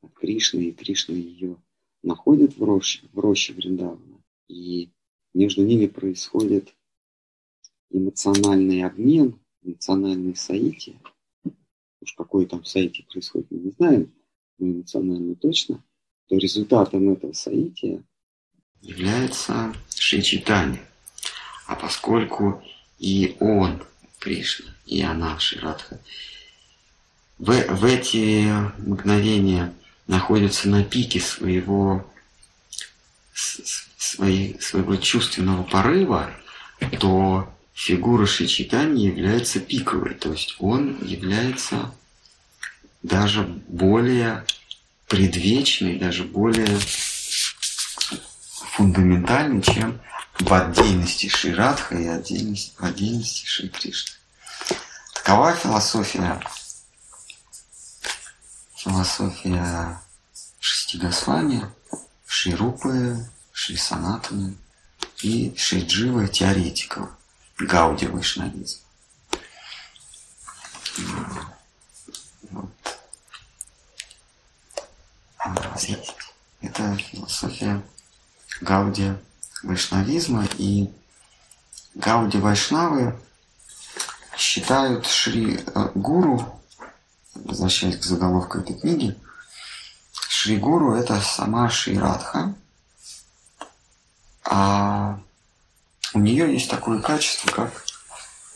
от 0.00 0.12
Кришны, 0.12 0.60
и 0.60 0.72
Кришна 0.72 1.16
ее 1.16 1.60
находит 2.04 2.56
в 2.56 2.62
роще, 2.62 3.00
в 3.12 3.18
роще 3.18 3.52
Вриндавана. 3.52 4.22
И 4.46 4.90
между 5.34 5.64
ними 5.64 5.88
происходит 5.88 6.72
эмоциональный 7.90 8.84
обмен, 8.84 9.40
эмоциональный 9.62 10.36
соитие. 10.36 11.00
Уж 12.00 12.12
какое 12.12 12.46
там 12.46 12.64
соитие 12.64 13.04
происходит, 13.10 13.50
мы 13.50 13.58
не 13.58 13.70
знаем, 13.72 14.14
но 14.58 14.68
эмоционально 14.68 15.34
точно. 15.34 15.82
То 16.28 16.36
результатом 16.36 17.10
этого 17.10 17.32
соития 17.32 18.04
является 18.82 19.74
Шичитани. 19.88 20.80
А 21.66 21.74
поскольку 21.74 22.62
и 22.98 23.36
он, 23.40 23.82
Кришна, 24.18 24.72
и 24.86 25.02
она, 25.02 25.38
Ширадха, 25.38 26.00
в, 27.38 27.52
в 27.52 27.84
эти 27.84 28.48
мгновения 28.80 29.72
находится 30.06 30.68
на 30.68 30.84
пике 30.84 31.20
своего, 31.20 32.10
своей, 33.34 34.60
своего 34.60 34.96
чувственного 34.96 35.62
порыва, 35.64 36.30
то 37.00 37.52
фигура 37.74 38.26
Шичитани 38.26 39.02
является 39.02 39.60
пиковой, 39.60 40.14
то 40.14 40.32
есть 40.32 40.56
он 40.58 40.98
является 41.04 41.92
даже 43.02 43.42
более 43.42 44.44
предвечный, 45.06 45.98
даже 45.98 46.24
более 46.24 46.78
фундаментальный, 48.76 49.62
чем 49.62 50.00
в 50.40 50.52
отдельности 50.52 51.28
Ширадха 51.28 51.96
и 51.96 52.06
отдельности, 52.06 52.72
в 52.78 52.84
отдельности 52.84 53.46
Шри 53.46 53.68
Кришны. 53.68 54.12
Такова 55.14 55.54
философия 55.54 56.40
философия 58.76 60.00
шести 60.60 60.98
Госвами, 60.98 61.68
Шри 62.26 62.56
Шри 63.52 63.76
Санатаны 63.76 64.56
и 65.22 65.54
Шри 65.56 65.84
Джива 65.84 66.28
теоретиков 66.28 67.08
Гауди 67.58 68.06
Вайшнавизм. 68.06 68.80
Вот. 72.50 72.70
Это 76.60 76.96
философия 76.98 77.82
Гауди 78.60 79.14
Вайшнавизма 79.62 80.46
и 80.58 80.90
Гауди 81.94 82.38
Вайшнавы 82.38 83.18
считают 84.36 85.06
Шри 85.06 85.60
э, 85.74 85.90
Гуру 85.94 86.56
возвращаясь 87.44 87.96
к 87.96 88.04
заголовку 88.04 88.58
этой 88.58 88.78
книги, 88.78 89.16
Шри 90.28 90.56
Гуру– 90.56 90.94
это 90.96 91.20
сама 91.20 91.68
Шри 91.70 91.98
Радха, 91.98 92.54
а 94.44 95.18
у 96.14 96.18
нее 96.20 96.52
есть 96.52 96.70
такое 96.70 97.00
качество, 97.00 97.50
как 97.50 97.84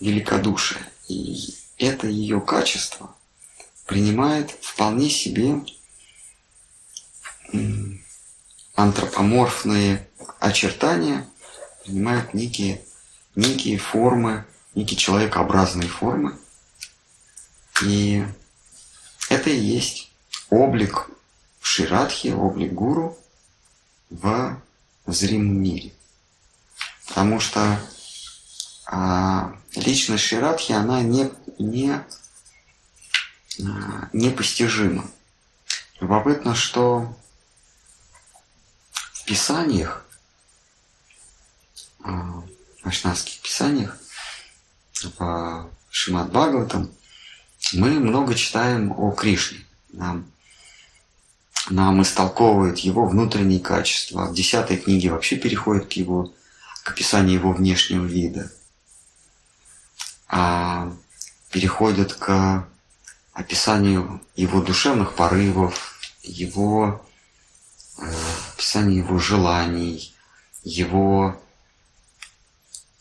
великодушие. 0.00 0.80
И 1.08 1.54
это 1.78 2.06
ее 2.06 2.40
качество 2.40 3.14
принимает 3.86 4.50
вполне 4.50 5.10
себе 5.10 5.62
антропоморфные 8.74 10.09
очертания, 10.38 11.26
принимает 11.85 12.35
некие, 12.35 12.83
некие 13.35 13.78
формы, 13.78 14.44
некие 14.74 14.96
человекообразные 14.96 15.88
формы. 15.88 16.38
И 17.83 18.24
это 19.28 19.50
и 19.50 19.59
есть 19.59 20.12
облик 20.50 21.09
Ширадхи, 21.61 22.28
облик 22.28 22.72
гуру 22.72 23.16
в 24.11 24.61
зримом 25.06 25.62
мире. 25.62 25.92
Потому 27.09 27.40
что 27.40 27.78
а, 28.87 29.54
личность 29.74 30.24
Ширадхи, 30.24 30.72
она 30.72 31.00
не, 31.02 31.30
не, 31.59 31.92
а, 31.92 32.04
непостижима. 34.12 35.09
Любопытно, 36.00 36.54
что 36.54 37.16
писаниях, 39.30 40.04
вайшнавских 42.84 43.40
писаниях, 43.40 43.96
в 45.18 45.70
Шимат 45.90 46.30
Бхагаватам– 46.30 46.90
мы 47.72 47.90
много 48.00 48.34
читаем 48.34 48.92
о 48.96 49.12
Кришне. 49.12 49.64
Нам, 49.92 50.26
нам 51.68 52.02
истолковывают 52.02 52.80
его 52.80 53.06
внутренние 53.06 53.60
качества. 53.60 54.26
В 54.26 54.34
десятой 54.34 54.76
книге 54.76 55.12
вообще 55.12 55.36
переходит 55.36 55.86
к 55.86 55.92
его 55.92 56.32
к 56.82 56.90
описанию 56.90 57.34
его 57.34 57.52
внешнего 57.52 58.04
вида. 58.04 58.50
А 60.28 60.92
переходят 61.52 62.14
к 62.14 62.66
описанию 63.32 64.20
его 64.34 64.62
душевных 64.62 65.14
порывов, 65.14 66.00
его 66.22 67.06
э, 68.00 68.12
описанию 68.54 69.04
его 69.04 69.18
желаний, 69.18 70.14
его 70.64 71.40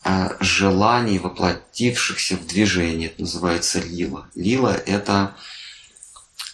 э, 0.04 0.28
желаний, 0.40 1.18
воплотившихся 1.18 2.36
в 2.36 2.46
движение. 2.46 3.08
Это 3.08 3.22
называется 3.22 3.80
лила. 3.80 4.28
Лила– 4.34 4.74
это, 4.86 5.36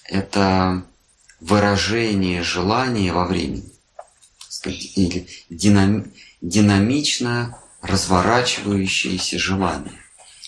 это 0.05 0.83
выражение 1.41 2.43
желания 2.43 3.13
во 3.13 3.27
времени. 3.27 3.73
Или 4.65 5.29
динами, 5.51 6.13
динамично 6.41 7.59
разворачивающееся 7.83 9.39
желание. 9.39 10.01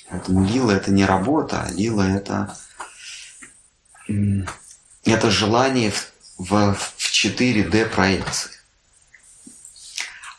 Поэтому 0.08 0.44
лила– 0.44 0.72
это 0.74 0.90
не 0.90 1.04
работа, 1.04 1.62
а 1.62 1.72
лила– 1.72 2.08
это 2.16 2.56
это 5.04 5.30
желание 5.30 5.90
в, 5.90 6.12
в, 6.38 6.74
в 6.74 7.12
4D 7.12 7.86
проекции. 7.86 8.52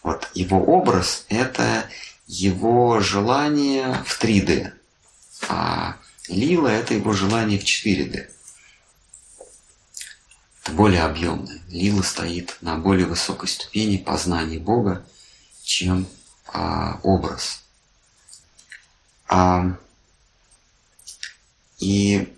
Вот 0.01 0.29
его 0.33 0.63
образ– 0.63 1.25
это 1.29 1.87
его 2.25 3.01
желание 3.01 4.01
в 4.05 4.21
3D, 4.21 4.71
а 5.49 5.97
лила– 6.29 6.71
это 6.71 6.93
его 6.93 7.11
желание 7.11 7.59
в 7.59 7.63
4D. 7.63 8.29
Это 10.63 10.71
более 10.71 11.03
объемное. 11.03 11.59
Лила 11.67 12.01
стоит 12.01 12.57
на 12.61 12.77
более 12.77 13.05
высокой 13.05 13.49
ступени 13.49 13.97
познания 13.97 14.59
Бога, 14.59 15.05
чем 15.63 16.07
а, 16.47 16.99
образ. 17.03 17.63
А, 19.27 19.77
и 21.79 22.33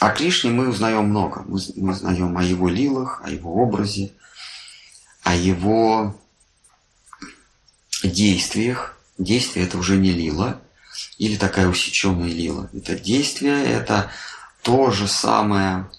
о 0.00 0.10
Кришне 0.10 0.50
мы 0.50 0.68
узнаем 0.68 1.04
много. 1.04 1.42
Мы, 1.46 1.60
мы 1.76 1.92
узнаем 1.92 2.36
о 2.36 2.42
его 2.42 2.68
лилах, 2.68 3.20
о 3.24 3.30
его 3.30 3.54
образе, 3.54 4.12
о 5.22 5.34
его 5.34 6.18
действиях. 8.02 8.96
Действие 9.18 9.66
это 9.66 9.78
уже 9.78 9.96
не 9.96 10.12
лила 10.12 10.60
или 11.18 11.36
такая 11.36 11.68
усеченная 11.68 12.28
лила. 12.28 12.68
Это 12.72 12.98
действие, 12.98 13.64
это 13.64 14.10
то 14.62 14.90
же 14.90 15.08
самое 15.08 15.90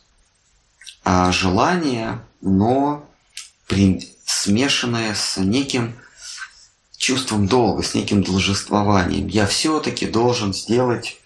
а, 1.04 1.32
желание, 1.32 2.20
но 2.42 3.10
при, 3.68 4.08
смешанное 4.26 5.16
с 5.16 5.38
неким 5.38 5.96
чувством 6.98 7.48
долга, 7.48 7.84
с 7.84 7.94
неким 7.94 8.24
должествованием. 8.24 9.28
Я 9.28 9.48
все-таки 9.48 10.06
должен 10.06 10.54
сделать 10.54 11.20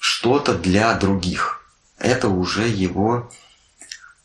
что-то 0.00 0.54
для 0.54 0.94
других. 0.94 1.62
Это 1.98 2.28
уже 2.28 2.66
его 2.66 3.30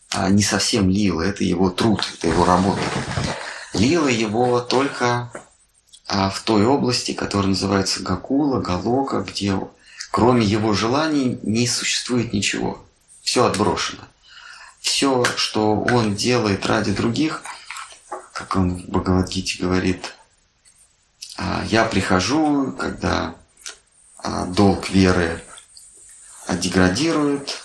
а, 0.09 0.29
не 0.29 0.41
совсем 0.41 0.89
лила, 0.89 1.21
это 1.21 1.43
его 1.43 1.69
труд, 1.69 2.09
это 2.17 2.29
его 2.29 2.45
работа. 2.45 2.81
Лила 3.73 4.09
его 4.09 4.61
только 4.61 5.31
а, 6.07 6.29
в 6.29 6.39
той 6.39 6.65
области, 6.65 7.13
которая 7.13 7.49
называется 7.49 8.01
Гакула, 8.01 8.61
Галока, 8.61 9.19
где 9.19 9.59
кроме 10.11 10.45
его 10.45 10.73
желаний 10.73 11.37
не 11.43 11.67
существует 11.67 12.31
ничего. 12.31 12.81
Все 13.21 13.43
отброшено. 13.43 14.03
Все, 14.79 15.25
что 15.35 15.81
он 15.81 16.15
делает 16.15 16.65
ради 16.65 16.93
других, 16.93 17.43
как 18.31 18.55
он 18.55 18.77
в 18.77 18.87
Бхагавадгите 18.87 19.61
говорит, 19.61 20.13
а, 21.37 21.65
я 21.65 21.83
прихожу, 21.83 22.71
когда 22.79 23.35
а, 24.19 24.45
долг 24.45 24.89
веры 24.89 25.43
деградирует, 26.53 27.63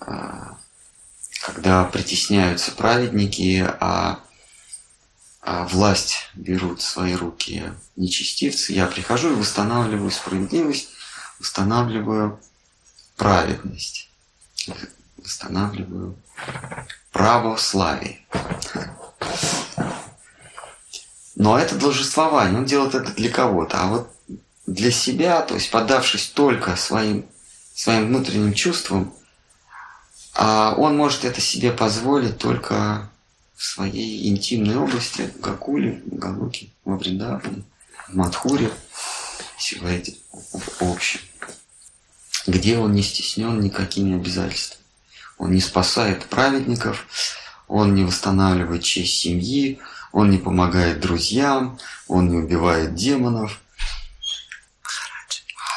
а, 0.00 0.58
когда 1.42 1.84
притесняются 1.84 2.72
праведники, 2.72 3.66
а, 3.80 4.20
а 5.40 5.66
власть 5.66 6.30
берут 6.34 6.80
в 6.80 6.84
свои 6.84 7.14
руки 7.14 7.62
нечестивцы, 7.96 8.72
я 8.72 8.86
прихожу 8.86 9.32
и 9.32 9.36
восстанавливаю 9.36 10.10
справедливость, 10.10 10.88
восстанавливаю 11.38 12.40
праведность, 13.16 14.08
восстанавливаю 15.18 16.16
православие. 17.12 18.20
Но 21.36 21.58
это 21.58 21.74
должествование, 21.74 22.58
он 22.58 22.64
делает 22.64 22.94
это 22.94 23.12
для 23.12 23.30
кого-то. 23.30 23.82
А 23.82 23.86
вот 23.88 24.10
для 24.66 24.90
себя, 24.90 25.42
то 25.42 25.54
есть 25.54 25.70
подавшись 25.70 26.28
только 26.28 26.76
своим 26.76 27.26
своим 27.74 28.06
внутренним 28.06 28.54
чувством, 28.54 29.12
а 30.34 30.74
он 30.76 30.96
может 30.96 31.24
это 31.24 31.40
себе 31.40 31.72
позволить 31.72 32.38
только 32.38 33.10
в 33.56 33.64
своей 33.64 34.28
интимной 34.28 34.76
области, 34.76 35.30
в 35.36 35.40
Гакуле, 35.40 36.02
в 36.06 36.16
Галуке, 36.16 36.68
во 36.84 36.96
Вриндаване, 36.96 37.64
в 38.08 38.14
Мадхуре, 38.14 38.70
говорить 39.80 40.20
в 40.30 40.82
общем, 40.82 41.20
где 42.46 42.78
он 42.78 42.92
не 42.92 43.02
стеснен 43.02 43.60
никакими 43.60 44.16
обязательствами. 44.16 44.82
Он 45.38 45.52
не 45.52 45.60
спасает 45.60 46.26
праведников, 46.26 47.06
он 47.66 47.94
не 47.94 48.04
восстанавливает 48.04 48.82
честь 48.82 49.18
семьи, 49.18 49.80
он 50.12 50.30
не 50.30 50.38
помогает 50.38 51.00
друзьям, 51.00 51.78
он 52.06 52.28
не 52.28 52.36
убивает 52.36 52.94
демонов, 52.94 53.60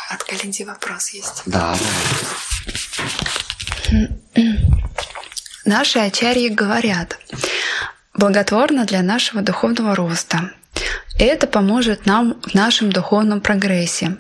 от 0.10 0.24
Калинди 0.24 0.64
вопрос 0.64 1.10
есть. 1.10 1.44
Да. 1.46 1.76
Наши 5.66 6.00
ачарьи 6.00 6.50
говорят, 6.50 7.20
благотворно 8.14 8.86
для 8.86 9.02
нашего 9.02 9.42
духовного 9.42 9.96
роста. 9.96 10.52
Это 11.20 11.48
поможет 11.48 12.06
нам 12.06 12.40
в 12.42 12.54
нашем 12.54 12.92
духовном 12.92 13.42
прогрессе. 13.42 14.18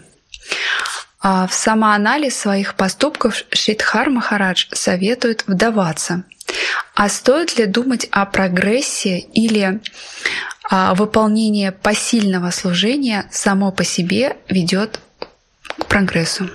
А 1.19 1.47
в 1.47 1.54
самоанализ 1.54 2.38
своих 2.38 2.76
поступков 2.76 3.43
Шридхар 3.52 4.10
Махарадж 4.10 4.67
советует 4.71 5.43
вдаваться. 5.47 6.23
А 6.95 7.10
стоит 7.10 7.58
ли 7.58 7.65
думать 7.65 8.08
о 8.12 8.26
прогрессе 8.26 9.19
или 9.19 9.82
а, 10.69 10.95
выполнение 10.95 11.71
посильного 11.71 12.52
служения 12.52 13.28
само 13.32 13.71
по 13.71 13.84
себе 13.84 14.38
ведет 14.50 15.00
прогрессу. 15.87 16.49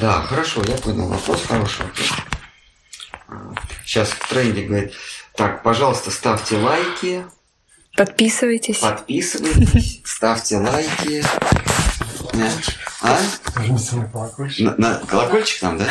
Да, 0.00 0.22
хорошо, 0.22 0.62
я 0.66 0.76
понял 0.76 1.08
вопрос, 1.08 1.44
хороший 1.46 1.82
вопрос. 1.86 2.10
Сейчас 3.84 4.08
в 4.10 4.28
тренде 4.28 4.62
говорит, 4.62 4.92
так, 5.34 5.62
пожалуйста, 5.62 6.10
ставьте 6.10 6.56
лайки. 6.58 7.24
Подписывайтесь. 7.96 8.78
Подписывайтесь, 8.78 10.00
ставьте 10.04 10.58
лайки. 10.58 11.24
А? 13.00 13.18
Нажмите 13.56 13.96
на 13.96 14.08
колокольчик. 14.08 14.64
На, 14.64 14.76
на 14.76 14.98
колокольчик 15.06 15.60
там, 15.60 15.78
да? 15.78 15.88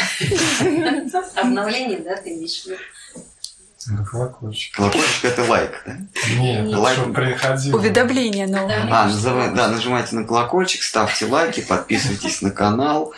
Обновление, 1.36 2.00
да, 2.00 2.16
ты 2.16 2.34
имеешь 2.36 2.64
в 2.64 2.66
виду? 2.66 2.78
На 3.88 4.06
колокольчик. 4.06 4.76
Колокольчик 4.76 5.26
это 5.26 5.44
лайк, 5.44 5.84
да? 5.86 5.98
Нет, 6.38 6.68
лайк. 6.74 6.98
чтобы 6.98 7.14
приходило. 7.14 7.78
Уведомление 7.78 8.48
новое. 8.48 8.88
А, 8.90 9.10
да, 9.56 9.68
нажимайте 9.70 10.16
на 10.16 10.24
колокольчик, 10.24 10.84
ставьте 10.84 11.26
лайки, 11.26 11.62
подписывайтесь 11.62 12.42
на 12.42 12.52
канал. 12.52 13.14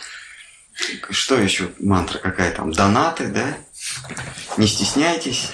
Что 1.10 1.36
еще 1.36 1.70
мантра 1.78 2.18
какая 2.18 2.52
там? 2.52 2.72
Донаты, 2.72 3.28
да? 3.28 3.56
Не 4.56 4.66
стесняйтесь. 4.66 5.50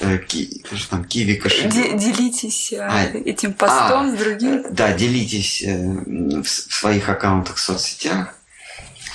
Э, 0.00 0.18
ки, 0.18 0.64
что 0.74 0.90
там, 0.90 1.04
киви 1.04 1.36
кошелек. 1.36 1.72
Делитесь 1.72 2.72
э, 2.72 2.80
а, 2.80 3.04
этим 3.04 3.52
постом 3.54 4.06
а, 4.06 4.10
с 4.10 4.18
другими. 4.18 4.64
Да, 4.70 4.92
делитесь 4.92 5.62
э, 5.62 6.42
в 6.42 6.48
своих 6.48 7.08
аккаунтах 7.08 7.56
в 7.56 7.60
соцсетях. 7.60 8.34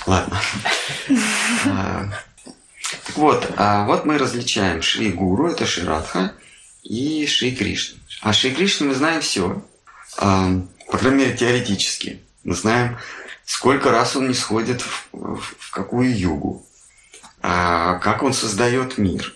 Ладно. 0.06 0.40
Так 3.06 3.16
вот, 3.16 3.52
а 3.56 3.84
вот 3.84 4.04
мы 4.04 4.18
различаем 4.18 4.82
Шри 4.82 5.10
Гуру, 5.10 5.48
это 5.48 5.66
Шри 5.66 5.84
Радха, 5.84 6.32
и 6.82 7.26
Шри 7.26 7.54
Кришна. 7.54 7.98
А 8.22 8.32
Шри 8.32 8.54
Кришна 8.54 8.86
мы 8.86 8.94
знаем 8.94 9.20
все, 9.20 9.62
а, 10.16 10.50
по 10.90 10.98
крайней 10.98 11.24
мере 11.24 11.36
теоретически. 11.36 12.20
Мы 12.44 12.54
знаем, 12.54 12.98
сколько 13.44 13.90
раз 13.90 14.16
он 14.16 14.28
не 14.28 14.34
сходит 14.34 14.80
в, 14.80 15.08
в, 15.12 15.40
в 15.40 15.70
какую 15.70 16.18
югу, 16.18 16.66
а, 17.42 17.98
как 17.98 18.22
он 18.22 18.32
создает 18.32 18.98
мир, 18.98 19.34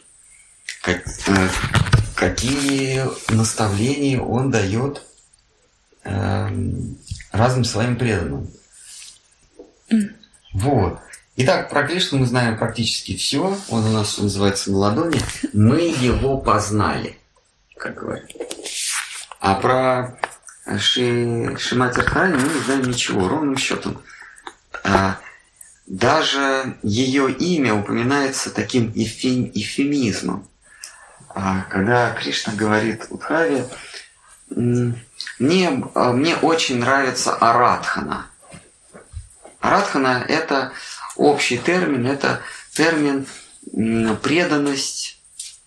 как, 0.83 1.05
а, 1.29 1.49
какие 2.15 3.03
наставления 3.33 4.21
он 4.21 4.51
дает 4.51 5.03
а, 6.05 6.51
разным 7.33 7.65
своим 7.65 7.97
преданным. 7.97 8.49
Вот. 10.53 11.01
Итак, 11.37 11.69
про 11.69 11.83
Кришну 11.83 12.19
мы 12.19 12.27
знаем 12.27 12.57
практически 12.57 13.17
все. 13.17 13.59
Он 13.69 13.85
у 13.85 13.91
нас 13.91 14.19
называется 14.19 14.71
на 14.71 14.79
ладони. 14.79 15.21
Мы 15.53 15.81
его 15.81 16.39
познали, 16.39 17.19
как 17.77 17.97
говорят. 17.97 18.31
А 19.41 19.57
про 19.57 20.17
Ши, 20.79 21.57
Шимати 21.59 21.99
Радхарани 21.99 22.37
мы 22.37 22.55
не 22.55 22.61
знаем 22.61 22.83
ничего, 22.83 23.29
ровным 23.29 23.57
счетом. 23.57 24.01
А, 24.85 25.19
даже 25.87 26.77
ее 26.85 27.33
имя 27.33 27.75
упоминается 27.75 28.51
таким 28.51 28.93
эфем, 28.95 29.51
эфемизмом. 29.53 30.47
А, 31.31 31.67
когда 31.69 32.13
Кришна 32.13 32.53
говорит 32.53 33.09
Удхаве, 33.11 33.67
мне, 34.51 35.85
а, 35.97 36.13
мне 36.13 36.37
очень 36.37 36.79
нравится 36.79 37.35
Арадхана. 37.35 38.29
Арадхана– 39.59 40.25
это 40.29 40.73
общий 41.17 41.59
термин, 41.59 42.07
это 42.07 42.41
термин 42.73 43.27
преданность, 44.23 45.21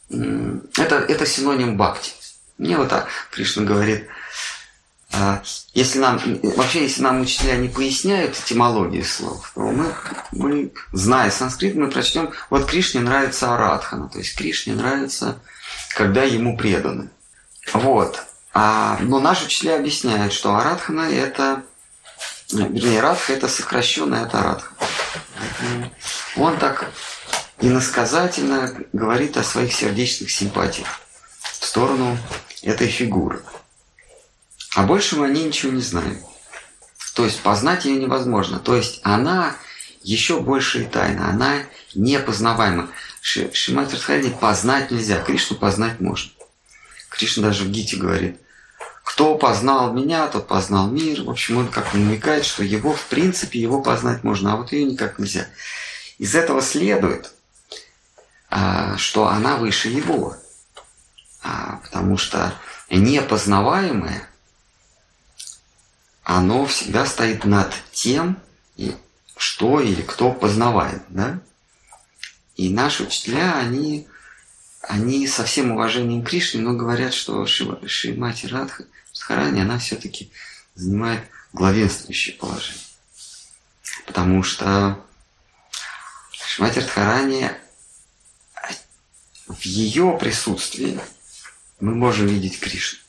это, 0.10 0.96
это 0.96 1.26
синоним 1.26 1.78
бхакти. 1.78 2.12
Мне 2.58 2.78
вот 2.78 2.90
так 2.90 3.08
Кришна 3.32 3.64
говорит, 3.64 4.08
а, 5.14 5.42
если 5.74 6.00
нам, 6.00 6.20
вообще, 6.56 6.84
если 6.84 7.02
нам 7.02 7.22
учителя 7.22 7.56
не 7.56 7.70
поясняют 7.70 8.38
этимологию 8.38 9.06
слов, 9.06 9.52
то 9.56 9.62
мы, 9.62 9.94
мы 10.32 10.72
зная 10.92 11.32
санскрит, 11.32 11.76
мы 11.76 11.90
прочтем, 11.90 12.32
вот 12.50 12.66
Кришне 12.66 13.02
нравится 13.02 13.54
Арадхана, 13.54 14.10
то 14.10 14.18
есть 14.18 14.36
Кришне 14.36 14.74
нравится, 14.74 15.40
когда 15.96 16.24
ему 16.24 16.58
преданы. 16.58 17.10
Вот. 17.74 18.22
А, 18.54 18.98
но 19.02 19.20
наши 19.20 19.46
учителя 19.46 19.76
объясняют, 19.76 20.34
что 20.34 20.56
Арадхана 20.56 21.10
это, 21.12 21.64
вернее, 22.52 23.02
Радха 23.02 23.34
это 23.34 23.48
сокращенная 23.48 24.24
от 24.24 24.36
Арадха. 24.36 24.74
Он 26.36 26.58
так 26.58 26.92
иносказательно 27.60 28.74
говорит 28.94 29.38
о 29.38 29.44
своих 29.44 29.74
сердечных 29.74 30.32
симпатиях 30.32 30.88
в 31.60 31.66
сторону 31.66 32.18
этой 32.62 32.88
фигуры. 32.88 33.42
А 34.76 34.84
больше 34.84 35.16
мы 35.16 35.26
о 35.26 35.30
ней 35.30 35.46
ничего 35.46 35.72
не 35.72 35.82
знаем. 35.82 36.20
То 37.16 37.26
есть 37.26 37.42
познать 37.42 37.86
ее 37.86 37.96
невозможно. 37.96 38.60
То 38.60 38.76
есть 38.76 39.00
она 39.04 39.56
еще 40.04 40.40
больше 40.40 40.84
и 40.84 40.86
тайна. 40.86 41.30
Она 41.30 41.64
непознаваема. 41.96 42.90
Шимат 43.22 43.92
познать 44.40 44.92
нельзя. 44.92 45.20
Кришну 45.22 45.58
познать 45.58 46.00
можно. 46.00 46.32
Кришна 47.10 47.44
даже 47.48 47.64
в 47.64 47.72
Гите 47.72 47.98
говорит, 47.98 48.40
кто 49.08 49.38
познал 49.38 49.94
меня, 49.94 50.28
тот 50.28 50.48
познал 50.48 50.90
мир. 50.90 51.24
В 51.24 51.30
общем, 51.30 51.60
он 51.60 51.70
как 51.70 51.94
намекает, 51.94 52.44
что 52.44 52.62
его, 52.62 52.92
в 52.92 53.06
принципе, 53.06 53.58
его 53.58 53.82
познать 53.82 54.26
можно, 54.26 54.52
а 54.52 54.58
вот 54.58 54.74
ее 54.74 54.84
никак 54.84 55.18
нельзя. 55.18 55.48
Из 56.18 56.36
этого 56.36 56.62
следует, 56.62 57.32
а, 58.50 58.98
что 58.98 59.30
она 59.30 59.56
выше 59.56 59.88
его. 59.88 60.36
А, 61.42 61.80
потому 61.84 62.18
что 62.18 62.54
непознаваемое, 62.90 64.28
оно 66.24 66.66
всегда 66.66 67.06
стоит 67.06 67.46
над 67.46 67.74
тем, 67.94 68.38
что 69.38 69.80
или 69.80 70.02
кто 70.02 70.34
познавает. 70.34 71.02
Да? 71.08 71.40
И 72.58 72.70
наши 72.70 73.04
учителя, 73.04 73.58
они, 73.58 74.06
они 74.88 75.28
со 75.28 75.44
всем 75.44 75.72
уважением 75.72 76.24
к 76.24 76.30
Кришне, 76.30 76.62
но 76.62 76.74
говорят, 76.74 77.14
что 77.14 77.46
Шримати 77.46 78.48
Радха– 78.48 78.86
Радхарани, 79.18 79.62
она 79.62 79.78
все-таки 79.80 80.32
занимает 80.76 81.22
главенствующее 81.54 82.36
положение. 82.38 82.82
Потому 84.06 84.44
что 84.44 85.04
Шимати 86.32 86.80
Радхарани 86.80 87.52
в 89.48 89.62
ее 89.62 90.18
присутствии 90.20 91.00
мы 91.80 91.96
можем 91.96 92.28
видеть 92.28 92.60
Кришну. 92.60 93.00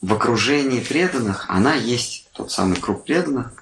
В 0.00 0.12
окружении 0.12 0.80
преданных 0.80 1.48
она 1.48 1.74
есть 1.74 2.28
тот 2.32 2.50
самый 2.50 2.78
круг 2.80 3.04
преданных. 3.04 3.52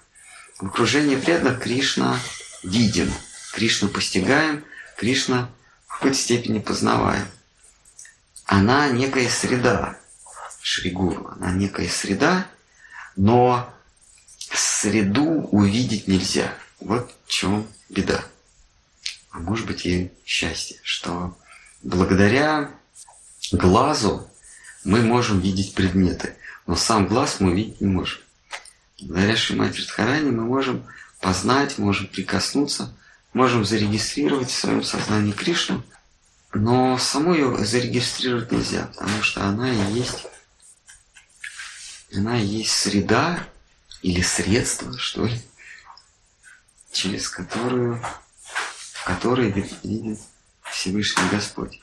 В 0.59 0.67
окружении 0.67 1.17
преданных 1.17 1.61
Кришна 1.61 2.19
виден, 2.63 3.13
Кришна 3.53 3.89
постигаем, 3.89 4.65
Кришна 4.97 5.51
какой-то 6.01 6.17
степени 6.17 6.61
познаваем. 6.61 7.27
Она 8.47 8.89
некая 8.89 9.29
среда, 9.29 9.99
Шригуру. 10.63 11.29
Она 11.37 11.53
некая 11.53 11.91
среда, 11.91 12.47
но 13.17 13.71
среду 14.51 15.47
увидеть 15.51 16.09
нельзя. 16.09 16.55
Вот 16.81 17.15
в 17.27 17.31
чем 17.31 17.67
беда. 17.91 18.25
А 19.31 19.41
может 19.41 19.67
быть 19.67 19.85
и 19.85 20.11
счастье, 20.25 20.81
что 20.83 21.37
благодаря 21.83 22.71
глазу 23.53 24.27
мы 24.85 25.03
можем 25.03 25.41
видеть 25.41 25.75
предметы, 25.75 26.35
но 26.67 26.77
сам 26.77 27.09
глаз 27.09 27.41
мы 27.41 27.55
видеть 27.55 27.83
не 27.83 27.89
можем. 27.89 28.21
Благодаря 29.03 29.37
Шимати 29.37 29.81
Радхарани 29.81 30.31
мы 30.31 30.45
можем 30.47 30.87
познать, 31.21 31.77
можем 31.77 32.07
прикоснуться, 32.07 32.95
можем 33.33 33.65
зарегистрировать 33.65 34.51
в 34.51 34.59
своем 34.59 34.83
сознании 34.83 35.33
Кришну, 35.33 35.83
но 36.53 36.99
саму 36.99 37.35
ее 37.35 37.57
зарегистрировать 37.65 38.51
нельзя, 38.51 38.87
потому 38.87 39.23
что 39.23 39.45
она 39.45 39.71
и 39.71 39.93
есть 39.93 40.27
она 42.13 42.37
есть 42.37 42.73
среда 42.73 43.39
или 44.03 44.21
средство, 44.21 44.97
что 44.99 45.27
ли, 45.27 45.41
через 46.93 47.29
которую, 47.29 48.03
в 48.93 49.05
которой 49.05 49.51
видит 49.85 50.19
Всевышний 50.65 51.29
Господь. 51.31 51.81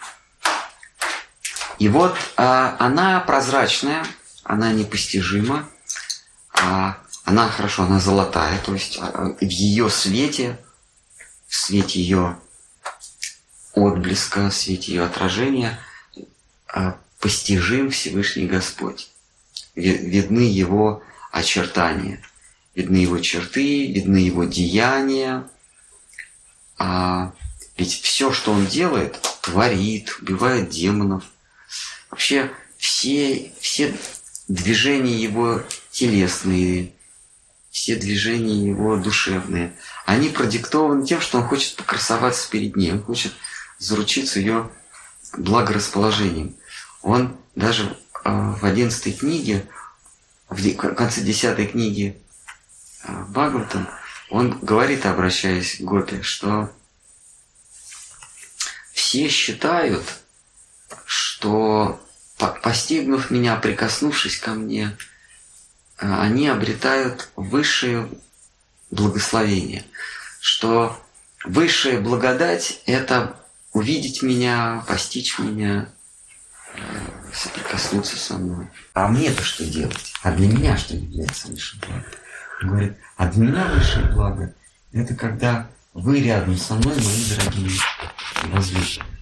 И 1.79 1.87
вот 1.89 2.17
а, 2.35 2.75
она 2.79 3.19
прозрачная, 3.21 4.05
она 4.43 4.71
непостижима, 4.73 5.69
а, 6.53 6.97
она 7.23 7.47
хорошо, 7.49 7.83
она 7.83 7.99
золотая, 7.99 8.59
то 8.59 8.73
есть 8.73 8.97
а, 8.99 9.35
в 9.39 9.43
ее 9.43 9.89
свете, 9.89 10.59
в 11.47 11.55
свете 11.55 11.99
ее 12.01 12.37
отблеска, 13.73 14.49
в 14.49 14.53
свете 14.53 14.93
ее 14.93 15.05
отражения 15.05 15.79
а, 16.67 16.97
постижим 17.19 17.91
Всевышний 17.91 18.47
Господь 18.47 19.09
видны 19.77 20.39
его 20.39 21.03
очертания, 21.31 22.21
видны 22.75 22.97
его 22.97 23.19
черты, 23.19 23.91
видны 23.91 24.17
его 24.17 24.43
деяния. 24.43 25.47
А 26.77 27.33
ведь 27.77 28.01
все, 28.01 28.31
что 28.31 28.51
он 28.51 28.65
делает, 28.65 29.19
творит, 29.41 30.17
убивает 30.21 30.69
демонов. 30.69 31.23
Вообще 32.09 32.51
все, 32.77 33.51
все 33.59 33.95
движения 34.47 35.15
его 35.15 35.61
телесные, 35.91 36.93
все 37.77 37.95
движения 37.95 38.69
его 38.69 38.97
душевные, 38.97 39.71
они 40.07 40.29
продиктованы 40.29 41.05
тем, 41.05 41.21
что 41.21 41.37
он 41.37 41.43
хочет 41.43 41.75
покрасоваться 41.75 42.49
перед 42.49 42.75
ней, 42.75 42.91
он 42.91 43.03
хочет 43.03 43.33
заручиться 43.77 44.39
ее 44.39 44.71
благорасположением. 45.37 46.55
Он 47.03 47.37
даже 47.53 47.95
а, 48.23 48.53
в 48.53 48.63
одиннадцатой 48.63 49.13
книге, 49.13 49.67
в 50.49 50.75
конце 50.75 51.21
десятой 51.21 51.67
книги 51.67 52.19
а, 53.03 53.25
Бхагаватам, 53.25 53.87
он 54.31 54.57
говорит, 54.59 55.05
обращаясь 55.05 55.77
к 55.77 55.81
Гопе, 55.81 56.23
что 56.23 56.73
все 58.91 59.29
считают, 59.29 60.03
что 61.05 62.03
постигнув 62.63 63.29
меня, 63.29 63.55
прикоснувшись 63.55 64.37
ко 64.37 64.53
мне, 64.53 64.97
они 65.97 66.47
обретают 66.47 67.29
высшее 67.35 68.09
благословение, 68.91 69.83
что 70.39 70.99
высшая 71.43 71.99
благодать– 71.99 72.81
это 72.85 73.35
увидеть 73.73 74.21
меня, 74.21 74.83
постичь 74.87 75.39
меня, 75.39 75.89
соприкоснуться 77.33 78.17
со 78.17 78.35
мной. 78.37 78.67
А 78.93 79.07
мне-то 79.07 79.43
что 79.43 79.65
делать? 79.65 80.13
А 80.23 80.31
для 80.31 80.47
меня 80.47 80.77
что 80.77 80.95
является 80.95 81.47
высшим 81.47 81.79
благом? 81.79 82.05
Он 82.61 82.67
говорит, 82.69 82.97
а 83.17 83.27
для 83.27 83.43
меня 83.43 83.65
высшее 83.65 84.05
благо– 84.07 84.53
это 84.93 85.15
когда 85.15 85.67
вы 85.93 86.21
рядом 86.21 86.57
со 86.57 86.75
мной, 86.75 86.95
мои 86.95 87.25
дорогие 87.35 87.79
возлюбленные. 88.43 89.17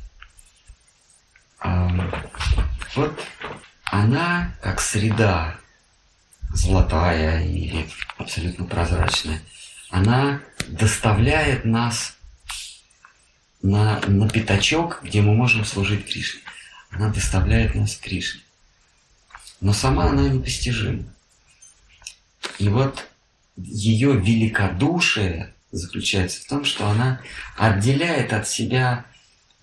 А, 1.59 1.89
вот 2.95 3.19
она, 3.85 4.53
как 4.61 4.79
среда, 4.79 5.57
золотая 6.55 7.45
или 7.45 7.87
абсолютно 8.17 8.65
прозрачная, 8.65 9.41
она 9.89 10.41
доставляет 10.67 11.65
нас 11.65 12.17
на, 13.61 13.99
на 14.07 14.29
пятачок, 14.29 15.01
где 15.03 15.21
мы 15.21 15.33
можем 15.33 15.65
служить 15.65 16.05
Кришне. 16.05 16.41
Она 16.89 17.09
доставляет 17.09 17.75
нас 17.75 17.95
Кришне. 17.95 18.41
Но 19.59 19.73
сама 19.73 20.05
она 20.05 20.29
непостижима. 20.29 21.03
И 22.59 22.69
вот 22.69 23.07
ее 23.57 24.13
великодушие 24.13 25.53
заключается 25.71 26.41
в 26.41 26.45
том, 26.47 26.65
что 26.65 26.87
она 26.87 27.21
отделяет 27.57 28.33
от 28.33 28.47
себя 28.47 29.05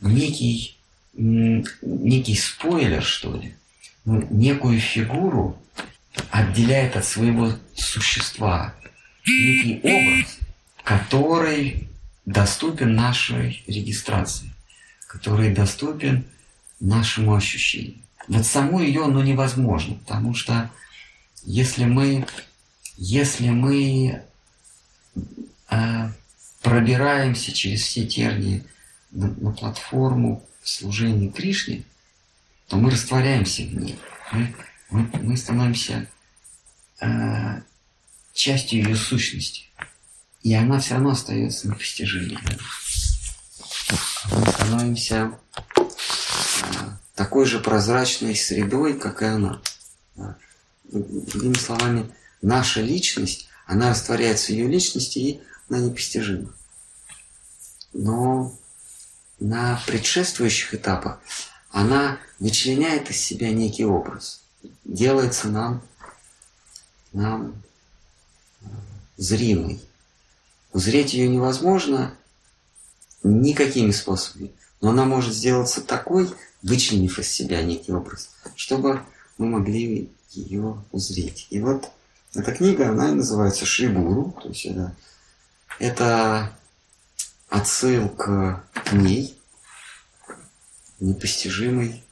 некий, 0.00 0.76
некий 1.14 2.34
спойлер, 2.34 3.02
что 3.02 3.36
ли, 3.36 3.54
ну, 4.04 4.26
некую 4.30 4.80
фигуру 4.80 5.58
отделяет 6.30 6.96
от 6.96 7.04
своего 7.04 7.52
существа, 7.74 8.74
некий 9.26 9.80
образ, 9.82 10.38
который 10.84 11.88
доступен 12.26 12.94
нашей 12.94 13.62
регистрации, 13.66 14.50
который 15.06 15.54
доступен 15.54 16.24
нашему 16.80 17.34
ощущению. 17.34 17.98
Вот 18.28 18.46
саму 18.46 18.80
ее, 18.80 19.06
ну, 19.06 19.22
невозможно, 19.22 19.96
потому 19.96 20.34
что 20.34 20.70
если 21.44 21.84
мы, 21.84 22.26
если 22.96 23.50
мы 23.50 24.22
э, 25.70 26.08
пробираемся 26.62 27.52
через 27.52 27.82
все 27.82 28.06
тернии 28.06 28.64
на, 29.10 29.28
на 29.28 29.50
платформу 29.50 30.44
служения 30.62 31.30
Кришне, 31.30 31.82
то 32.68 32.76
мы 32.76 32.90
растворяемся 32.90 33.62
в 33.62 33.74
ней. 33.74 33.98
Мы, 34.32 34.54
мы, 34.92 35.08
мы 35.20 35.36
становимся 35.36 36.08
э, 37.00 37.62
частью 38.32 38.82
ее 38.82 38.96
сущности. 38.96 39.64
И 40.42 40.54
она 40.54 40.80
все 40.80 40.94
равно 40.94 41.10
остается 41.10 41.68
непостижимой. 41.68 42.38
Мы 44.30 44.46
становимся 44.46 45.38
э, 45.76 45.82
такой 47.14 47.46
же 47.46 47.58
прозрачной 47.58 48.36
средой, 48.36 48.98
как 48.98 49.22
и 49.22 49.26
она. 49.26 49.62
Другими 50.84 51.54
словами, 51.54 52.12
наша 52.42 52.82
личность, 52.82 53.48
она 53.66 53.90
растворяется 53.90 54.46
в 54.46 54.50
ее 54.50 54.68
личности, 54.68 55.18
и 55.18 55.40
она 55.68 55.78
непостижима. 55.78 56.52
Но 57.94 58.54
на 59.40 59.80
предшествующих 59.86 60.74
этапах 60.74 61.20
она 61.70 62.18
вычленяет 62.38 63.10
из 63.10 63.16
себя 63.16 63.50
некий 63.50 63.84
образ, 63.84 64.41
делается 64.84 65.48
нам, 65.48 65.82
нам 67.12 67.62
э, 68.60 68.66
зримой. 69.16 69.80
Узреть 70.72 71.14
ее 71.14 71.28
невозможно 71.28 72.14
никакими 73.22 73.90
способами, 73.90 74.52
но 74.80 74.90
она 74.90 75.04
может 75.04 75.34
сделаться 75.34 75.80
такой, 75.80 76.28
вычленив 76.62 77.18
из 77.18 77.28
себя 77.28 77.62
некий 77.62 77.92
образ, 77.92 78.30
чтобы 78.56 79.02
мы 79.38 79.46
могли 79.46 80.10
ее 80.30 80.82
узреть. 80.92 81.46
И 81.50 81.60
вот 81.60 81.90
эта 82.34 82.52
книга, 82.52 82.88
она 82.88 83.10
и 83.10 83.14
называется 83.14 83.66
Шригуру, 83.66 84.34
то 84.42 84.48
есть 84.48 84.64
это, 84.66 84.96
это 85.78 86.56
отсылка 87.48 88.64
к 88.72 88.92
ней, 88.92 89.38
непостижимой, 91.00 92.02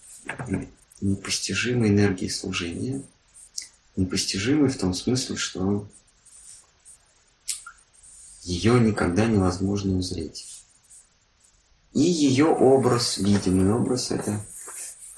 непостижимой 1.00 1.88
энергии 1.88 2.28
служения, 2.28 3.02
непостижимой 3.96 4.70
в 4.70 4.78
том 4.78 4.94
смысле, 4.94 5.36
что 5.36 5.88
ее 8.42 8.80
никогда 8.80 9.26
невозможно 9.26 9.96
узреть. 9.98 10.46
И 11.92 12.00
ее 12.00 12.46
образ, 12.46 13.18
видимый 13.18 13.72
образ, 13.72 14.10
это 14.10 14.44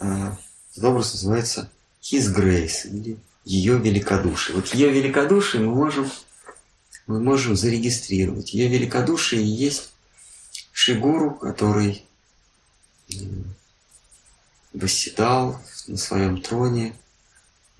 э, 0.00 0.32
этот 0.72 0.84
образ 0.84 1.12
называется 1.12 1.70
His 2.02 2.34
Grace, 2.34 2.88
или 2.88 3.18
ее 3.44 3.78
великодушие. 3.78 4.56
Вот 4.56 4.68
ее 4.74 4.90
великодушие 4.90 5.62
мы 5.62 5.74
можем, 5.74 6.10
мы 7.06 7.20
можем 7.20 7.56
зарегистрировать. 7.56 8.54
Ее 8.54 8.68
великодушие 8.68 9.44
есть 9.44 9.92
Шигуру, 10.72 11.32
который 11.32 12.04
восседал 14.72 15.60
на 15.86 15.96
своем 15.96 16.40
троне 16.40 16.94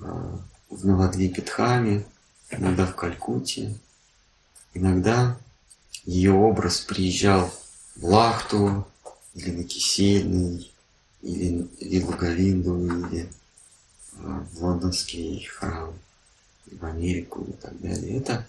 а, 0.00 0.38
в 0.68 0.87
Навадвипетхаме, 0.87 2.05
иногда 2.50 2.87
в 2.87 2.94
Калькутте. 2.94 3.74
Иногда 4.74 5.37
ее 6.05 6.33
образ 6.33 6.81
приезжал 6.81 7.52
в 7.96 8.05
Лахту, 8.07 8.87
или 9.35 9.50
на 9.50 9.64
Кисельный, 9.64 10.70
или, 11.22 11.68
или 11.78 12.00
в 12.00 12.16
Говинду, 12.16 12.85
или 12.85 13.28
а, 14.18 14.46
в 14.52 14.62
лондонский 14.62 15.44
храм, 15.44 15.94
в 16.66 16.85
Америку 16.85 17.44
и 17.48 17.52
так 17.52 17.81
далее. 17.81 18.18
Это 18.18 18.46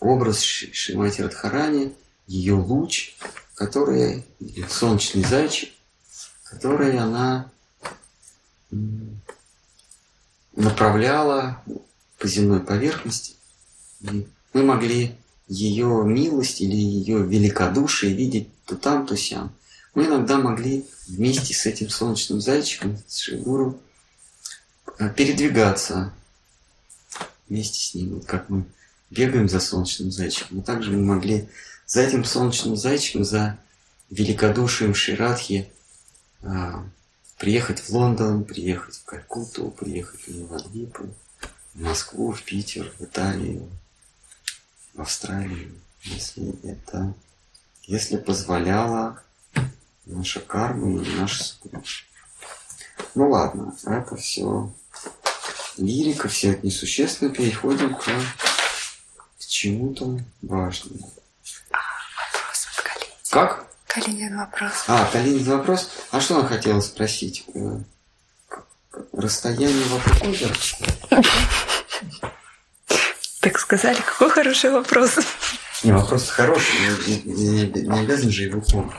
образ 0.00 0.40
Шимати 0.40 1.22
Радхарани, 1.22 1.94
ее 2.26 2.54
луч, 2.54 3.16
который, 3.54 4.24
солнечный 4.68 5.24
зайчик, 5.24 5.70
который 6.44 6.98
она 6.98 7.50
направляла 10.56 11.62
по 12.18 12.28
земной 12.28 12.60
поверхности. 12.60 13.34
И 14.00 14.26
мы 14.52 14.62
могли 14.62 15.14
ее 15.48 16.02
милость 16.04 16.60
или 16.60 16.76
ее 16.76 17.22
великодушие 17.22 18.14
видеть 18.14 18.48
то 18.64 18.76
там, 18.76 19.06
то 19.06 19.16
сям. 19.16 19.52
Мы 19.94 20.06
иногда 20.06 20.38
могли 20.38 20.86
вместе 21.06 21.54
с 21.54 21.66
этим 21.66 21.88
солнечным 21.88 22.40
зайчиком, 22.40 22.98
с 23.06 23.18
Шигуру, 23.18 23.78
э, 24.98 25.10
передвигаться 25.10 26.12
вместе 27.48 27.78
с 27.78 27.94
ним. 27.94 28.14
Вот 28.14 28.24
как 28.24 28.48
мы 28.48 28.64
бегаем 29.10 29.48
за 29.48 29.60
солнечным 29.60 30.10
зайчиком. 30.10 30.60
И 30.60 30.62
также 30.62 30.90
мы 30.90 31.02
могли 31.02 31.48
за 31.86 32.00
этим 32.00 32.24
солнечным 32.24 32.76
зайчиком, 32.76 33.24
за 33.24 33.58
великодушием 34.10 34.94
Ширадхи 34.94 35.70
а, 36.42 36.84
приехать 37.38 37.80
в 37.80 37.90
Лондон, 37.90 38.44
приехать 38.44 38.96
в 38.96 39.04
Калькутту, 39.04 39.70
приехать 39.70 40.26
в 40.26 40.38
Новодвипу, 40.38 41.08
в 41.74 41.80
Москву, 41.80 42.32
в 42.32 42.42
Питер, 42.42 42.92
в 42.98 43.02
Италию, 43.02 43.68
в 44.94 45.00
Австралию, 45.00 45.74
если 46.02 46.54
это, 46.68 47.14
если 47.82 48.16
позволяла 48.16 49.22
наша 50.06 50.40
карма 50.40 51.02
и 51.02 51.16
наша 51.16 51.44
судьба. 51.44 51.82
Ну 53.14 53.30
ладно, 53.30 53.76
это 53.84 54.16
все 54.16 54.72
лирика, 55.76 56.28
все 56.28 56.52
это 56.52 56.66
несущественно. 56.66 57.32
Переходим 57.32 57.94
к, 57.94 58.04
к 58.04 59.46
чему-то 59.46 60.20
важному. 60.42 61.12
Как? 63.30 63.73
Калинин 63.94 64.36
вопрос. 64.36 64.72
А, 64.88 65.08
Калинин 65.12 65.44
вопрос. 65.44 65.88
А 66.10 66.20
что 66.20 66.38
она 66.38 66.48
хотела 66.48 66.80
спросить? 66.80 67.44
Э, 67.54 67.78
расстояние 69.12 69.84
вокруг 69.84 70.22
озера? 70.24 70.54
Так 73.40 73.58
сказали, 73.58 73.98
какой 74.04 74.30
хороший 74.30 74.70
вопрос. 74.70 75.18
Не, 75.84 75.92
вопрос 75.92 76.28
хороший, 76.30 76.74
не, 77.06 77.20
не, 77.22 77.66
не 77.66 78.00
обязан 78.00 78.30
же 78.30 78.44
его 78.44 78.60
помнить. 78.62 78.94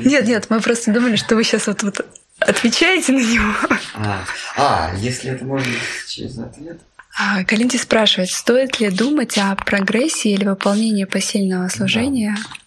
Нет, 0.00 0.26
нет, 0.26 0.46
мы 0.50 0.60
просто 0.60 0.92
думали, 0.92 1.16
что 1.16 1.34
вы 1.34 1.42
сейчас 1.42 1.66
вот, 1.66 1.82
вот 1.82 2.06
отвечаете 2.38 3.12
на 3.12 3.20
него. 3.20 3.52
А, 3.94 4.24
а, 4.56 4.94
если 4.96 5.30
это 5.30 5.44
можно 5.44 5.72
через 6.06 6.38
ответ. 6.38 6.78
А, 7.18 7.42
Калинти 7.42 7.78
спрашивает, 7.78 8.30
стоит 8.30 8.78
ли 8.78 8.90
думать 8.90 9.38
о 9.38 9.56
прогрессии 9.56 10.32
или 10.32 10.44
выполнении 10.44 11.04
посильного 11.04 11.68
служения? 11.68 12.36
Да. 12.36 12.58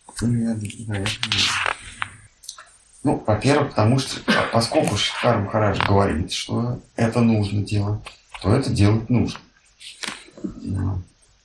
Ну, 3.03 3.23
во-первых, 3.25 3.69
потому 3.69 3.97
что 3.97 4.21
поскольку 4.51 4.95
Шикар 4.95 5.39
Махарадж 5.39 5.79
говорит, 5.87 6.31
что 6.31 6.79
это 6.95 7.21
нужно 7.21 7.63
делать, 7.63 7.99
то 8.41 8.53
это 8.53 8.69
делать 8.69 9.09
нужно. 9.09 9.39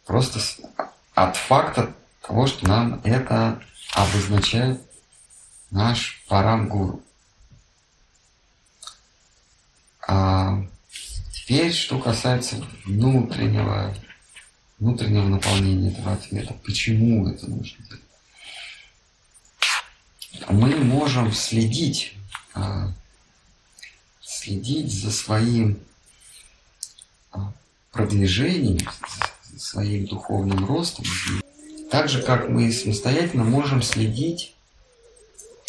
Просто 0.05 0.41
от 1.15 1.37
факта 1.37 1.95
того, 2.21 2.47
что 2.47 2.69
нам 2.69 3.01
это 3.05 3.61
обозначает 3.95 4.81
наш 5.71 6.23
парам-гуру. 6.29 7.03
А 10.07 10.63
теперь, 11.33 11.73
что 11.73 11.99
касается 11.99 12.65
внутреннего, 12.85 13.95
внутреннего 14.79 15.27
наполнения 15.27 15.91
этого 15.91 16.13
ответа, 16.13 16.55
почему 16.65 17.27
это 17.29 17.49
нужно 17.51 17.85
делать? 17.87 18.06
мы 20.49 20.77
можем 20.77 21.33
следить, 21.33 22.15
а, 22.55 22.93
следить 24.21 24.93
за 24.93 25.11
своим 25.11 25.79
а, 27.33 27.53
продвижением, 27.93 28.89
за 29.53 29.61
своим 29.61 30.07
духовным 30.07 30.65
ростом. 30.67 31.05
Так 31.91 32.09
же, 32.09 32.23
как 32.23 32.49
мы 32.49 32.73
самостоятельно 32.73 33.45
можем 33.45 33.83
следить 33.83 34.55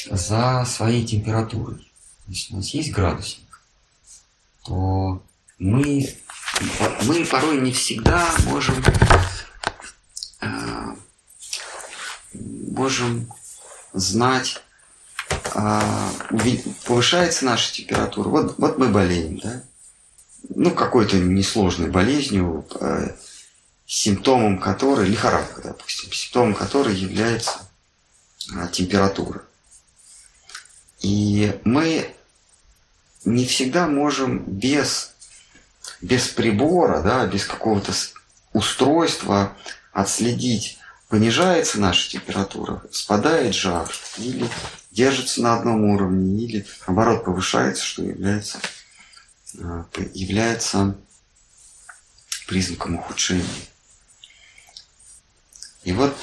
за 0.10 0.66
своей 0.66 1.06
температурой. 1.06 1.90
Если 2.28 2.54
у 2.54 2.58
нас 2.58 2.70
есть 2.74 2.92
градусник, 2.92 3.62
то 4.64 5.22
мы, 5.60 6.10
мы 7.04 7.26
порой 7.26 7.62
не 7.62 7.72
всегда 7.72 8.28
можем, 8.46 8.84
а, 10.42 10.96
можем 12.34 13.32
знать, 13.94 14.62
а, 15.54 16.12
повышается 16.86 17.46
наша 17.46 17.74
температура. 17.74 18.30
Вот, 18.30 18.56
вот 18.58 18.78
мы 18.78 18.90
болеем, 18.90 19.40
да? 19.40 19.64
Ну, 20.50 20.72
какой-то 20.72 21.18
несложной 21.18 21.90
болезнью, 21.90 22.66
э, 22.80 23.10
симптомом 23.86 24.60
которой, 24.60 25.08
лихорадка, 25.08 25.62
допустим, 25.62 26.12
симптомом 26.12 26.54
которой 26.54 26.96
является 26.96 27.60
а, 28.56 28.68
температура. 28.68 29.42
И 31.02 31.60
мы 31.64 32.14
не 33.26 33.46
всегда 33.46 33.88
можем 33.88 34.40
без, 34.40 35.14
без 36.02 36.28
прибора, 36.28 37.02
да, 37.02 37.26
без 37.26 37.46
какого-то 37.46 37.94
устройства 38.54 39.56
отследить, 39.92 40.78
понижается 41.08 41.80
наша 41.80 42.10
температура, 42.10 42.82
спадает 42.92 43.56
жар, 43.56 43.90
или 44.18 44.50
держится 44.92 45.42
на 45.42 45.56
одном 45.56 45.86
уровне, 45.86 46.44
или 46.44 46.66
наоборот 46.86 47.24
повышается, 47.24 47.84
что 47.84 48.04
является, 48.04 48.60
а, 49.60 49.86
является 50.14 50.96
признаком 52.48 52.96
ухудшения. 52.96 53.46
И 55.84 55.94
вот 55.94 56.16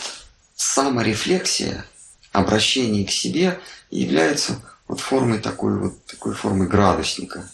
саморефлексия, 0.56 1.86
обращение 2.32 3.06
к 3.06 3.10
себе 3.10 3.60
является 3.90 4.60
вот 4.88 5.00
формой 5.00 5.38
такой 5.38 5.78
вот 5.78 6.04
такой 6.06 6.34
формы 6.34 6.66
градусника. 6.66 7.48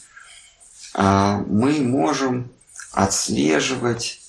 А 0.95 1.39
мы 1.47 1.81
можем 1.81 2.51
отслеживать 2.93 4.20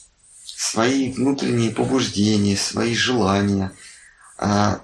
свои 0.62 1.12
внутренние 1.12 1.72
побуждения, 1.72 2.56
свои 2.56 2.94
желания, 2.94 3.72
а, 4.38 4.80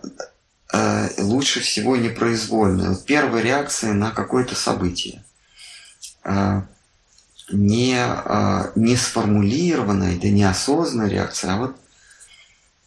а, 0.74 1.08
лучше 1.20 1.60
всего 1.60 1.96
непроизвольно. 1.96 2.90
Вот 2.90 3.06
первая 3.06 3.44
реакция 3.44 3.94
на 3.94 4.10
какое-то 4.10 4.56
событие. 4.56 5.24
А, 6.24 6.66
не, 7.52 7.96
а, 7.96 8.72
не 8.74 8.96
сформулированная, 8.96 10.18
да 10.18 10.30
неосознанная 10.30 11.10
реакция, 11.10 11.54
а 11.54 11.58
вот, 11.58 11.76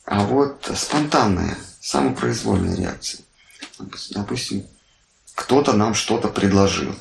а 0.05 0.25
вот 0.25 0.69
спонтанная, 0.75 1.57
самопроизвольная 1.81 2.75
реакция. 2.75 3.21
Допустим, 4.11 4.67
кто-то 5.37 5.75
нам 5.75 5.95
что-то 5.95 6.27
предложил, 6.27 6.97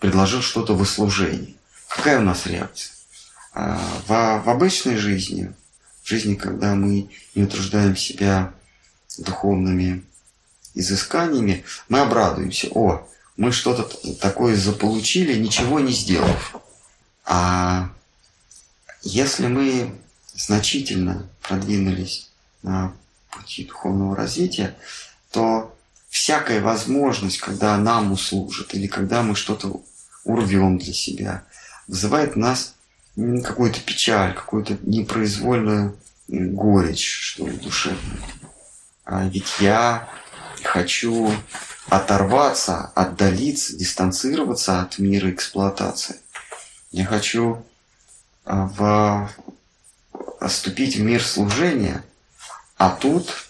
предложил 0.00 0.42
что-то 0.42 0.74
в 0.74 0.80
услужении. 0.80 1.56
Какая 1.86 2.18
у 2.18 2.22
нас 2.22 2.46
реакция? 2.46 2.99
А, 3.52 3.76
в, 4.06 4.44
в 4.44 4.48
обычной 4.48 4.96
жизни, 4.96 5.52
в 6.02 6.08
жизни, 6.08 6.34
когда 6.34 6.74
мы 6.74 7.10
не 7.34 7.42
утруждаем 7.42 7.96
себя 7.96 8.52
духовными 9.18 10.04
изысканиями, 10.74 11.64
мы 11.88 12.00
обрадуемся. 12.00 12.68
О, 12.72 13.08
мы 13.36 13.52
что-то 13.52 13.84
такое 14.20 14.56
заполучили, 14.56 15.38
ничего 15.38 15.80
не 15.80 15.92
сделав. 15.92 16.56
А 17.24 17.90
если 19.02 19.46
мы 19.46 19.92
значительно 20.34 21.28
продвинулись 21.42 22.30
на 22.62 22.92
пути 23.30 23.64
духовного 23.64 24.14
развития, 24.14 24.76
то 25.30 25.76
всякая 26.08 26.60
возможность, 26.60 27.38
когда 27.38 27.76
нам 27.78 28.12
услужат 28.12 28.74
или 28.74 28.86
когда 28.86 29.22
мы 29.22 29.34
что-то 29.34 29.82
урвем 30.24 30.78
для 30.78 30.92
себя, 30.92 31.44
вызывает 31.86 32.36
нас 32.36 32.74
какую-то 33.44 33.80
печаль, 33.80 34.34
какую-то 34.34 34.78
непроизвольную 34.82 35.96
горечь, 36.28 37.10
что 37.20 37.46
ли, 37.46 37.56
душевную. 37.56 38.22
А 39.04 39.24
ведь 39.24 39.60
я 39.60 40.08
хочу 40.62 41.32
оторваться, 41.88 42.92
отдалиться, 42.94 43.76
дистанцироваться 43.76 44.80
от 44.82 44.98
мира 44.98 45.30
эксплуатации. 45.30 46.16
Я 46.92 47.04
хочу 47.04 47.64
а, 48.44 48.66
в, 48.66 49.30
вступить 50.46 50.96
в 50.96 51.02
мир 51.02 51.24
служения, 51.24 52.04
а 52.76 52.90
тут 52.90 53.48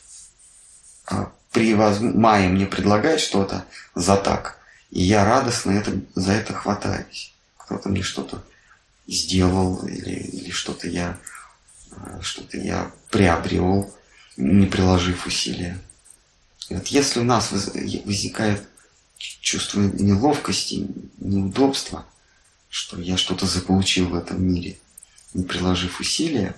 а, 1.07 1.31
при 1.53 1.75
воз... 1.75 2.01
мае 2.01 2.49
мне 2.49 2.66
предлагает 2.66 3.21
что-то 3.21 3.64
за 3.95 4.16
так, 4.16 4.59
и 4.91 5.03
я 5.03 5.25
радостно 5.25 5.73
это, 5.73 5.93
за 6.14 6.33
это 6.33 6.55
хватаюсь. 6.55 7.35
Кто-то 7.59 7.89
мне 7.89 8.03
что-то 8.03 8.43
сделал 9.15 9.87
или, 9.87 10.15
или 10.15 10.51
что-то 10.51 10.89
я 10.89 11.19
а, 11.93 12.21
что-то 12.23 12.57
я 12.59 12.93
приобрел, 13.11 13.93
не 14.37 14.67
приложив 14.67 15.27
усилия. 15.27 15.79
И 16.69 16.75
вот 16.75 16.87
если 16.89 17.21
у 17.21 17.25
нас 17.25 17.51
возникает 17.51 18.63
чувство 19.17 19.81
неловкости, 19.81 20.87
неудобства, 21.19 22.07
что 22.69 23.01
я 23.01 23.17
что-то 23.17 23.47
заполучил 23.47 24.09
в 24.09 24.15
этом 24.15 24.43
мире, 24.43 24.79
не 25.35 25.45
приложив 25.45 26.01
усилия, 26.01 26.55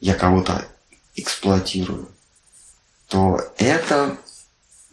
я 0.00 0.14
кого-то 0.14 0.66
эксплуатирую, 1.14 2.10
то 3.06 3.40
это 3.58 4.18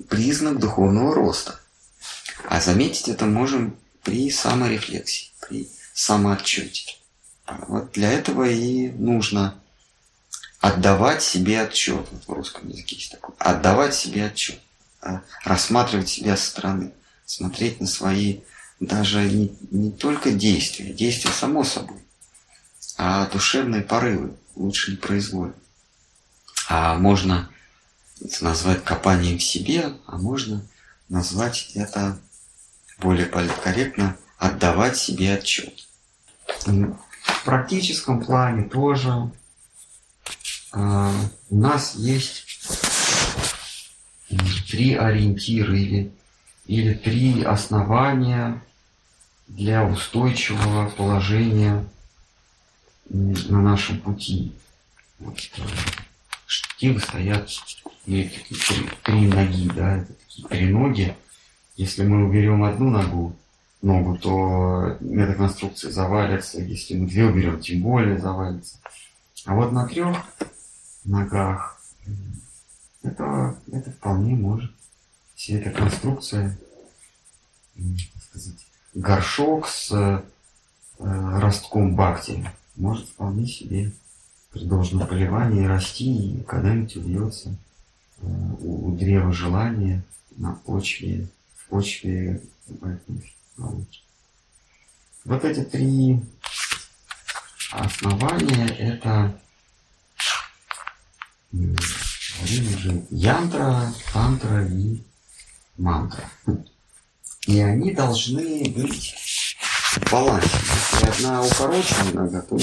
признак 0.08 0.60
духовного 0.60 1.16
роста. 1.16 1.60
А 2.48 2.62
заметить 2.62 3.08
это 3.08 3.26
можем 3.26 3.76
при 4.04 4.30
саморефлексии, 4.30 5.32
при 5.42 5.70
самоотчете. 6.00 6.96
Вот 7.68 7.92
для 7.92 8.12
этого 8.12 8.48
и 8.48 8.90
нужно 8.90 9.56
отдавать 10.60 11.22
себе 11.22 11.62
отчет. 11.62 12.08
Вот 12.12 12.24
в 12.26 12.32
русском 12.32 12.70
языке 12.70 12.96
есть 12.96 13.12
такое. 13.12 13.36
Отдавать 13.38 13.96
себе 13.96 14.26
отчет. 14.28 14.60
Рассматривать 15.44 16.08
себя 16.08 16.38
со 16.38 16.48
стороны. 16.48 16.92
Смотреть 17.26 17.82
на 17.82 17.88
свои 17.88 18.40
даже 18.80 19.30
не, 19.30 19.54
не 19.72 19.92
только 19.92 20.32
действия, 20.32 20.94
действия 20.94 21.32
само 21.32 21.66
собой, 21.66 22.00
а 22.98 23.26
душевные 23.26 23.82
порывы 23.82 24.38
лучше 24.56 24.92
не 24.92 24.98
произвольно. 24.98 25.54
А 26.70 26.96
можно 26.96 27.50
это 28.22 28.46
назвать 28.46 28.86
копанием 28.86 29.38
в 29.38 29.44
себе, 29.44 29.94
а 30.06 30.18
можно 30.18 30.66
назвать 31.10 31.72
это 31.76 32.18
более 33.00 33.26
политкорректно 33.26 34.16
отдавать 34.38 34.98
себе 34.98 35.34
отчет. 35.34 35.89
В 36.66 37.46
практическом 37.46 38.22
плане 38.22 38.64
тоже 38.68 39.32
э, 40.74 41.12
у 41.50 41.58
нас 41.58 41.96
есть 41.96 42.46
три 44.70 44.96
ориентира 44.96 45.76
или, 45.76 46.12
или 46.66 46.94
три 46.94 47.44
основания 47.44 48.62
для 49.48 49.84
устойчивого 49.86 50.90
положения 50.90 51.86
на 53.10 53.62
нашем 53.62 54.00
пути. 54.00 54.54
Вот, 55.20 55.38
э, 55.58 55.62
штивы 56.46 57.00
стоят 57.00 57.50
и 58.06 58.24
три, 58.24 58.90
три 59.04 59.28
ноги, 59.28 59.70
да, 59.76 59.98
это 59.98 60.14
такие 60.14 60.48
три 60.48 60.68
ноги. 60.68 61.16
Если 61.76 62.04
мы 62.04 62.26
уберем 62.28 62.64
одну 62.64 62.90
ногу, 62.90 63.36
ногу, 63.82 64.18
то 64.18 64.98
эта 65.02 65.34
конструкция 65.34 65.92
завалится. 65.92 66.62
Если 66.62 66.98
мы 66.98 67.08
две 67.08 67.26
уберем, 67.26 67.60
тем 67.60 67.82
более 67.82 68.20
завалится. 68.20 68.78
А 69.46 69.56
вот 69.56 69.72
на 69.72 69.88
трех 69.88 70.18
ногах 71.06 71.82
это, 73.04 73.58
это 73.72 73.92
вполне 73.92 74.36
может 74.36 74.72
вся 75.40 75.56
эта 75.56 75.70
конструкция, 75.70 76.58
сказать, 78.30 78.68
горшок 78.94 79.68
с 79.68 79.90
э, 79.92 80.22
ростком 80.98 81.96
бакти 81.96 82.46
может 82.76 83.08
вполне 83.08 83.48
себе 83.48 83.94
при 84.52 84.66
должном 84.66 85.08
поливании 85.08 85.66
расти 85.66 86.40
и 86.40 86.44
когда-нибудь 86.44 86.98
убьется 86.98 87.56
э, 88.18 88.26
у, 88.60 88.90
у 88.90 88.98
древа 88.98 89.32
желания 89.32 90.04
на 90.36 90.56
почве, 90.66 91.30
в 91.56 91.70
почве 91.70 92.42
науки. 92.68 93.39
Вот 95.26 95.44
эти 95.44 95.64
три 95.64 96.20
основания 97.72 98.68
это 98.78 99.40
янтра, 103.10 103.94
тантра 104.14 104.66
и 104.66 105.04
мантра. 105.78 106.30
И 107.48 107.60
они 107.60 107.92
должны 107.92 108.70
быть 108.70 109.16
в 109.92 110.12
балансе. 110.12 110.50
Если 110.94 111.08
одна 111.08 111.44
укорочена 111.44 112.12
иногда, 112.12 112.42
то 112.42 112.58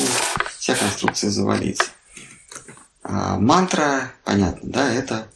вся 0.58 0.74
конструкция 0.76 1.30
завалится. 1.30 1.90
А 3.02 3.38
мантра, 3.38 4.12
понятно, 4.24 4.70
да, 4.70 4.92
это 4.92 5.28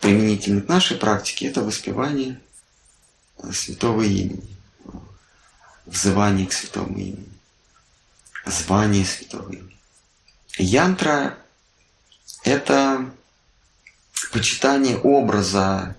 применительно 0.00 0.62
к 0.62 0.68
нашей 0.68 0.96
практике, 0.96 1.48
это 1.48 1.62
воспевание 1.62 2.40
святого 3.52 4.02
имени 4.02 4.57
взывание 5.88 6.46
к 6.46 6.52
святому 6.52 6.96
имени, 6.96 7.28
звание 8.46 9.04
святого 9.04 9.50
имени. 9.52 9.76
Янтра– 10.58 11.38
это 12.44 13.10
почитание 14.32 14.98
образа 14.98 15.96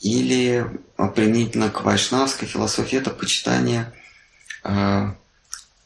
или 0.00 0.66
применительно 1.14 1.70
к 1.70 1.82
вайшнавской 1.82 2.48
философии 2.48 2.98
это 2.98 3.10
почитание 3.10 3.92
э, 4.64 5.12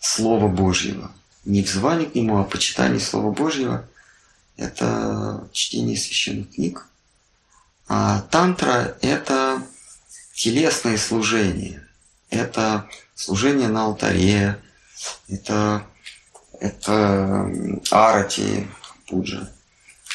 Слова 0.00 0.48
Божьего. 0.48 1.12
Не 1.44 1.62
взывание 1.62 2.08
к 2.08 2.14
нему, 2.14 2.38
а 2.38 2.44
почитание 2.44 3.00
Слова 3.00 3.30
Божьего– 3.30 3.88
это 4.56 5.48
чтение 5.52 5.96
священных 5.96 6.54
книг. 6.54 6.86
А 7.88 8.22
тантра– 8.22 8.96
это 9.00 9.62
телесное 10.34 10.98
служение, 10.98 11.85
это 12.36 12.88
служение 13.14 13.68
на 13.68 13.84
алтаре, 13.84 14.58
это, 15.28 15.86
это 16.60 17.50
арати, 17.90 18.68
пуджа. 19.06 19.50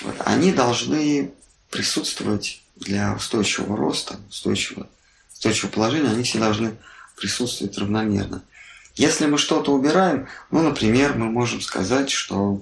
Вот. 0.02 0.16
Они 0.26 0.52
должны 0.52 1.32
присутствовать 1.70 2.62
для 2.76 3.14
устойчивого 3.14 3.78
роста, 3.78 4.20
устойчивого, 4.30 4.88
устойчивого 5.34 5.72
положения, 5.72 6.10
они 6.10 6.24
все 6.24 6.40
должны 6.40 6.78
присутствовать 7.18 7.78
равномерно. 7.78 8.44
Если 8.96 9.26
мы 9.26 9.38
что-то 9.38 9.74
убираем, 9.74 10.28
ну, 10.50 10.62
например, 10.62 11.16
мы 11.16 11.30
можем 11.30 11.62
сказать, 11.62 12.10
что 12.10 12.62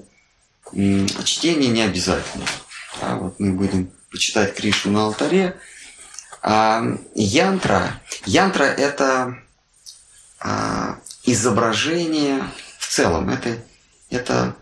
чтение 1.24 1.70
не 1.70 1.82
обязательно. 1.82 2.46
Да, 3.02 3.16
вот 3.16 3.40
мы 3.40 3.54
будем 3.54 3.92
почитать 4.12 4.56
Кришну 4.56 4.92
на 4.92 5.06
алтаре. 5.06 5.58
А 6.42 6.84
янтра, 7.16 8.02
янтра 8.26 8.64
это 8.64 9.40
а, 10.40 11.00
изображение 11.24 12.44
в 12.78 12.88
целом, 12.88 13.30
это, 13.30 13.58
это 14.10 14.56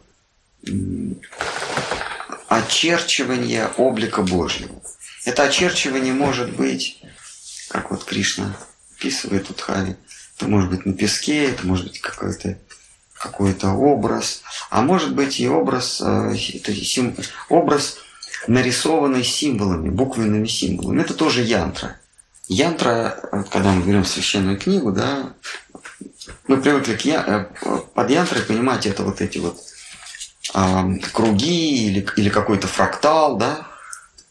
очерчивание 2.48 3.68
облика 3.78 4.22
Божьего. 4.22 4.82
Это 5.26 5.44
очерчивание 5.44 6.14
может 6.14 6.56
быть, 6.56 7.02
как 7.70 7.92
вот 7.92 8.04
Кришна 8.04 8.58
описывает 8.96 9.48
тут 9.48 9.62
Хари, 9.62 9.98
это 10.38 10.48
может 10.48 10.70
быть 10.70 10.86
на 10.86 10.94
песке, 10.94 11.50
это 11.50 11.66
может 11.66 11.88
быть 11.88 12.00
какой-то 12.00 12.58
какой-то 13.14 13.72
образ, 13.72 14.44
а 14.70 14.82
может 14.82 15.16
быть 15.16 15.40
и 15.40 15.48
образ, 15.48 16.02
э, 16.02 16.36
это 16.54 16.74
сим, 16.76 17.16
образ, 17.50 17.98
нарисованный 18.46 19.24
символами, 19.24 19.90
буквенными 19.90 20.46
символами. 20.46 21.02
Это 21.02 21.16
тоже 21.16 21.42
янтра. 21.42 22.00
Янтра, 22.48 23.46
когда 23.52 23.72
мы 23.72 23.86
берем 23.86 24.06
священную 24.06 24.58
книгу, 24.58 24.92
да, 24.92 25.34
мы 26.48 26.62
привыкли 26.62 26.96
к 26.96 27.02
я, 27.02 27.50
э, 27.62 27.78
под 27.94 28.10
янтрой 28.10 28.42
понимать 28.42 28.86
это 28.86 29.04
вот 29.04 29.20
эти 29.20 29.40
вот 29.40 29.60
э, 30.54 30.98
круги 31.12 31.88
или, 31.88 32.08
или 32.16 32.30
какой-то 32.30 32.68
фрактал, 32.68 33.38
да, 33.38 33.68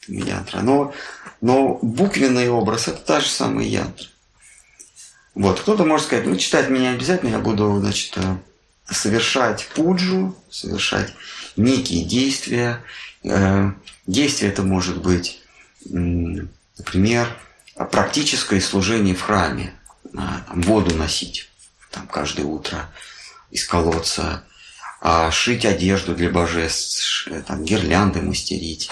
янтра. 0.08 0.60
Но, 0.60 0.94
но 1.42 1.78
буквенный 1.82 2.48
образ 2.48 2.88
это 2.88 2.98
та 2.98 3.20
же 3.20 3.28
самая 3.28 3.66
янтра. 3.66 4.06
Вот, 5.34 5.60
кто-то 5.60 5.84
может 5.84 6.06
сказать, 6.06 6.26
ну, 6.26 6.36
читать 6.36 6.70
меня 6.70 6.92
обязательно, 6.92 7.30
я 7.30 7.38
буду, 7.38 7.78
значит, 7.80 8.16
э, 8.16 8.36
совершать 8.90 9.68
пуджу, 9.74 10.34
совершать 10.48 11.12
некие 11.56 12.04
действия. 12.04 12.82
Э, 13.24 13.72
действие 14.06 14.50
это 14.50 14.62
может 14.62 15.02
быть, 15.02 15.42
например, 15.84 17.28
практическое 17.84 18.60
служение 18.60 19.14
в 19.14 19.22
храме, 19.22 19.74
там, 20.12 20.62
воду 20.62 20.94
носить 20.94 21.48
там, 21.90 22.06
каждое 22.06 22.44
утро 22.44 22.90
из 23.50 23.64
колодца, 23.66 24.44
а 25.00 25.30
шить 25.30 25.64
одежду 25.64 26.14
для 26.14 26.30
божеств, 26.30 27.28
там, 27.46 27.64
гирлянды 27.64 28.22
мастерить, 28.22 28.90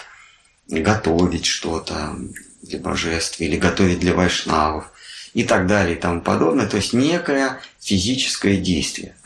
готовить 0.68 1.46
что-то 1.46 2.16
для 2.62 2.78
божеств 2.78 3.40
или 3.40 3.56
готовить 3.56 4.00
для 4.00 4.14
вайшнавов 4.14 4.90
и 5.32 5.44
так 5.44 5.66
далее 5.66 5.96
и 5.96 6.00
тому 6.00 6.20
подобное. 6.20 6.66
То 6.66 6.76
есть 6.76 6.92
некое 6.92 7.60
физическое 7.80 8.56
действие. 8.56 9.16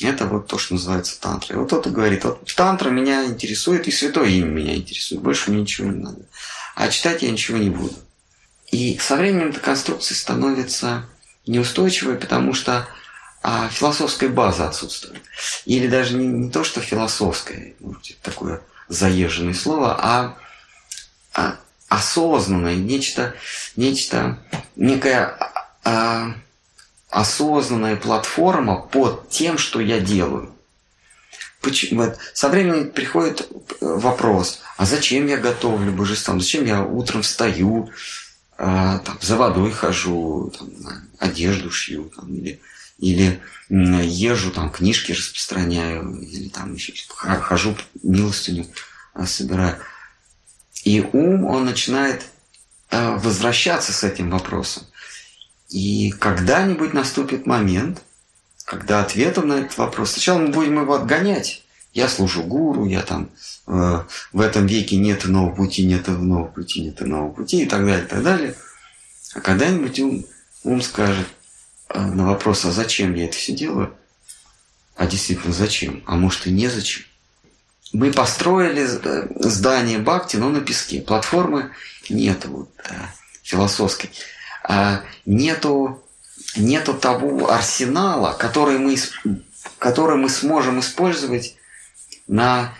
Это 0.00 0.26
вот 0.26 0.48
то, 0.48 0.58
что 0.58 0.74
называется 0.74 1.20
тантрой. 1.20 1.58
Вот 1.58 1.66
кто-то 1.66 1.90
говорит, 1.90 2.24
вот 2.24 2.52
тантра 2.56 2.90
меня 2.90 3.24
интересует, 3.24 3.86
и 3.86 3.92
святое 3.92 4.28
имя 4.28 4.48
меня 4.48 4.74
интересует, 4.74 5.22
больше 5.22 5.50
мне 5.50 5.60
ничего 5.60 5.88
не 5.88 6.02
надо. 6.02 6.26
А 6.74 6.88
читать 6.88 7.22
я 7.22 7.30
ничего 7.30 7.58
не 7.58 7.70
буду. 7.70 7.94
И 8.72 8.98
со 8.98 9.16
временем 9.16 9.50
эта 9.50 9.60
конструкция 9.60 10.16
становится 10.16 11.04
неустойчивой, 11.46 12.16
потому 12.16 12.54
что 12.54 12.88
а, 13.42 13.68
философская 13.68 14.30
база 14.30 14.66
отсутствует. 14.66 15.22
Или 15.66 15.86
даже 15.88 16.16
не, 16.16 16.26
не 16.26 16.50
то, 16.50 16.64
что 16.64 16.80
философская, 16.80 17.74
такое 18.22 18.62
заезженное 18.88 19.52
слово, 19.52 19.98
а, 20.00 20.38
а 21.34 21.56
осознанное, 21.88 22.74
нечто, 22.74 23.34
нечто, 23.76 24.38
некая 24.74 25.36
а, 25.84 26.34
осознанная 27.10 27.96
платформа 27.96 28.76
под 28.80 29.28
тем, 29.28 29.58
что 29.58 29.80
я 29.80 30.00
делаю. 30.00 30.54
Почему? 31.60 32.04
Вот, 32.04 32.16
со 32.32 32.48
временем 32.48 32.90
приходит 32.90 33.46
вопрос, 33.82 34.60
а 34.78 34.86
зачем 34.86 35.26
я 35.26 35.36
готовлю 35.36 35.92
божествам, 35.92 36.40
зачем 36.40 36.64
я 36.64 36.82
утром 36.82 37.20
встаю, 37.20 37.90
а, 38.58 38.98
там, 38.98 39.18
за 39.20 39.36
водой 39.36 39.72
хожу, 39.72 40.52
там, 40.56 40.68
одежду 41.18 41.70
шью, 41.70 42.10
там, 42.14 42.32
или, 42.32 42.60
или 42.98 43.40
езжу, 43.68 44.50
там, 44.50 44.70
книжки 44.70 45.12
распространяю, 45.12 46.20
или 46.20 46.48
там 46.48 46.74
еще 46.74 46.92
хожу 47.08 47.76
милостыню 48.02 48.66
а, 49.14 49.26
собираю. 49.26 49.78
И 50.84 51.00
ум, 51.12 51.44
он 51.44 51.64
начинает 51.64 52.24
а, 52.90 53.16
возвращаться 53.16 53.92
с 53.92 54.04
этим 54.04 54.30
вопросом. 54.30 54.84
И 55.68 56.10
когда-нибудь 56.10 56.92
наступит 56.92 57.46
момент, 57.46 58.02
когда 58.64 59.00
ответом 59.00 59.48
на 59.48 59.54
этот 59.54 59.76
вопрос, 59.78 60.12
сначала 60.12 60.38
мы 60.38 60.48
будем 60.48 60.80
его 60.80 60.94
отгонять. 60.94 61.61
Я 61.92 62.08
служу 62.08 62.42
гуру, 62.42 62.86
я 62.86 63.02
там 63.02 63.30
э, 63.66 64.02
в 64.32 64.40
этом 64.40 64.66
веке 64.66 64.96
нет 64.96 65.26
иного 65.26 65.54
пути, 65.54 65.84
нет 65.84 66.08
иного 66.08 66.46
пути, 66.46 66.80
нет 66.80 67.02
иного 67.02 67.30
пути 67.30 67.62
и 67.62 67.66
так 67.66 67.84
далее, 67.84 68.04
и 68.04 68.08
так 68.08 68.22
далее. 68.22 68.54
А 69.34 69.40
когда-нибудь 69.40 70.00
ум, 70.00 70.24
ум 70.64 70.80
скажет 70.80 71.26
э, 71.90 72.00
на 72.00 72.26
вопрос, 72.26 72.64
а 72.64 72.72
зачем 72.72 73.14
я 73.14 73.26
это 73.26 73.36
все 73.36 73.52
делаю? 73.52 73.94
А 74.96 75.06
действительно, 75.06 75.52
зачем? 75.52 76.02
А 76.06 76.16
может 76.16 76.46
и 76.46 76.50
незачем? 76.50 77.04
Мы 77.92 78.10
построили 78.10 78.88
э, 78.88 79.28
здание 79.40 79.98
Бхакти, 79.98 80.36
но 80.36 80.48
на 80.48 80.62
песке. 80.62 81.02
Платформы 81.02 81.72
нет 82.08 82.46
вот, 82.46 82.70
э, 82.88 82.94
философской. 83.42 84.10
А 84.64 85.02
нету, 85.26 86.02
нету 86.56 86.94
того 86.94 87.50
арсенала, 87.50 88.32
который 88.32 88.78
мы, 88.78 88.96
который 89.78 90.16
мы 90.16 90.30
сможем 90.30 90.80
использовать 90.80 91.56
на 92.26 92.74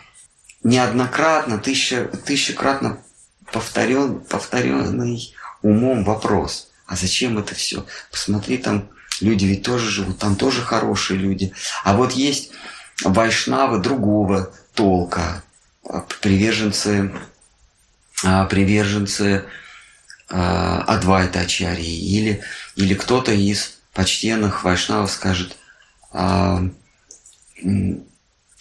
неоднократно, 0.63 1.59
тысяча, 1.59 2.05
тысячекратно 2.05 2.99
повторен, 3.53 4.21
повторенный 4.21 5.35
умом 5.63 6.05
вопрос. 6.05 6.71
А 6.87 6.97
зачем 6.97 7.39
это 7.39 7.55
все? 7.55 7.87
Посмотри, 8.11 8.59
там 8.59 8.89
люди 9.21 9.45
ведь 9.45 9.63
тоже 9.63 9.91
живут, 9.91 10.19
там 10.19 10.37
тоже 10.37 10.63
хорошие 10.63 11.19
люди. 11.19 11.53
А 11.85 11.97
вот 11.97 12.13
есть 12.13 12.53
вайшнавы 13.05 13.79
другого 13.79 14.53
толка, 14.75 15.43
приверженцы, 16.21 17.13
а, 18.25 18.45
приверженцы 18.47 19.45
а, 20.29 20.83
Адвайта 20.87 21.41
Ачарьи, 21.41 22.17
или, 22.17 22.43
или 22.77 22.95
кто-то 22.95 23.33
из 23.33 23.79
почтенных 23.93 24.65
вайшнавов 24.65 25.11
скажет, 25.11 25.57
а, 26.13 26.63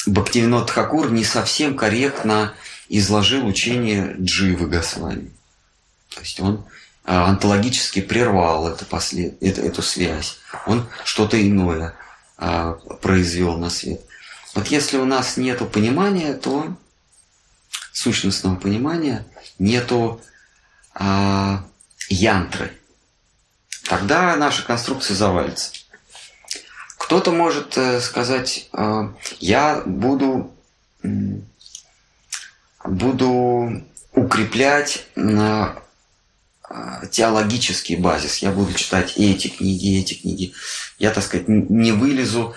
Бхактивинод 0.07 0.67
Тхакур 0.67 1.11
не 1.11 1.23
совсем 1.23 1.75
корректно 1.75 2.53
изложил 2.89 3.45
учение 3.45 4.15
Дживы 4.19 4.67
Госвами. 4.67 5.31
То 6.09 6.21
есть 6.21 6.39
он 6.39 6.65
а, 7.03 7.29
онтологически 7.29 8.01
прервал 8.01 8.67
это 8.67 8.85
послед... 8.85 9.41
эту 9.41 9.81
связь. 9.81 10.37
Он 10.65 10.87
что-то 11.03 11.41
иное 11.41 11.93
а, 12.37 12.73
произвел 13.01 13.57
на 13.57 13.69
свет. 13.69 14.01
Вот 14.55 14.67
если 14.67 14.97
у 14.97 15.05
нас 15.05 15.37
нет 15.37 15.59
понимания, 15.71 16.33
то 16.33 16.75
сущностного 17.93 18.55
понимания, 18.55 19.25
нету 19.59 20.21
а, 20.93 21.63
янтры, 22.09 22.71
тогда 23.87 24.35
наша 24.35 24.63
конструкция 24.63 25.15
завалится. 25.15 25.71
Кто-то 27.11 27.33
может 27.33 27.77
э, 27.77 27.99
сказать, 27.99 28.69
э, 28.71 29.09
я 29.41 29.83
буду, 29.85 30.49
буду 32.85 33.83
укреплять 34.13 35.05
э, 35.17 35.75
теологический 37.11 37.97
базис. 37.97 38.37
Я 38.37 38.51
буду 38.51 38.73
читать 38.75 39.17
эти 39.17 39.49
книги, 39.49 39.99
эти 39.99 40.13
книги. 40.13 40.53
Я, 40.99 41.11
так 41.11 41.25
сказать, 41.25 41.49
не 41.49 41.91
вылезу 41.91 42.55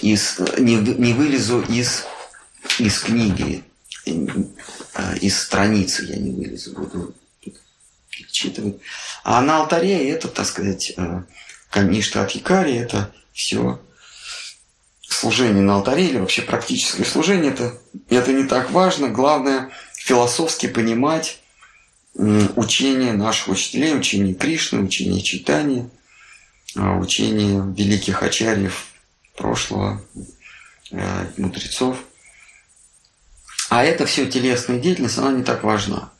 из, 0.00 0.38
не, 0.58 0.76
не 0.76 1.14
вылезу 1.14 1.60
из, 1.62 2.04
из 2.78 3.00
книги 3.00 3.64
из 5.20 5.40
страницы 5.40 6.04
я 6.04 6.18
не 6.18 6.30
вылезу, 6.30 6.72
буду 6.72 7.16
перечитывать. 8.10 8.76
А 9.24 9.40
на 9.40 9.56
алтаре 9.56 10.08
это, 10.08 10.28
так 10.28 10.46
сказать, 10.46 10.94
конечно, 11.72 12.22
от 12.22 12.30
Якари 12.32 12.76
это 12.76 13.10
все 13.32 13.80
служение 15.02 15.62
на 15.62 15.76
алтаре 15.76 16.06
или 16.06 16.18
вообще 16.18 16.42
практическое 16.42 17.04
служение, 17.04 17.50
это, 17.50 17.78
это 18.08 18.32
не 18.32 18.44
так 18.44 18.70
важно. 18.70 19.08
Главное 19.08 19.70
философски 19.94 20.68
понимать 20.68 21.40
учение 22.14 23.14
наших 23.14 23.48
учителей, 23.48 23.96
учение 23.96 24.34
Кришны, 24.34 24.82
учение 24.82 25.22
читания, 25.22 25.88
а, 26.76 26.98
учение 26.98 27.62
великих 27.74 28.22
ачарьев 28.22 28.86
прошлого, 29.34 30.04
э, 30.90 31.26
мудрецов. 31.38 31.96
А 33.70 33.82
это 33.82 34.04
все 34.04 34.26
телесная 34.26 34.78
деятельность, 34.78 35.16
она 35.16 35.32
не 35.32 35.42
так 35.42 35.64
важна. 35.64 36.10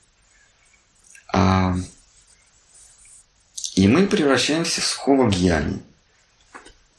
И 3.75 3.89
мы 3.89 4.07
превращаемся 4.07 4.81
в 4.81 4.85
сухого 4.85 5.31
гьяни. 5.31 5.81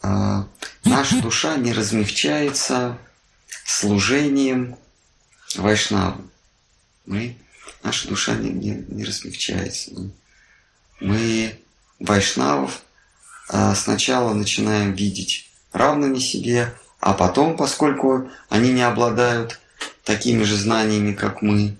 А, 0.01 0.47
наша 0.83 1.21
душа 1.21 1.55
не 1.55 1.71
размягчается 1.71 2.97
служением 3.65 4.75
вайшнавам. 5.55 6.29
Мы, 7.05 7.37
наша 7.83 8.07
душа 8.07 8.35
не, 8.35 8.49
не, 8.49 8.85
не 8.87 9.03
размягчается. 9.03 9.91
Мы 10.99 11.59
вайшнавов 11.99 12.81
а, 13.49 13.75
сначала 13.75 14.33
начинаем 14.33 14.93
видеть 14.93 15.49
равными 15.71 16.19
себе, 16.19 16.73
а 16.99 17.13
потом, 17.13 17.55
поскольку 17.55 18.29
они 18.49 18.71
не 18.71 18.81
обладают 18.81 19.59
такими 20.03 20.43
же 20.43 20.57
знаниями, 20.57 21.13
как 21.13 21.41
мы, 21.41 21.77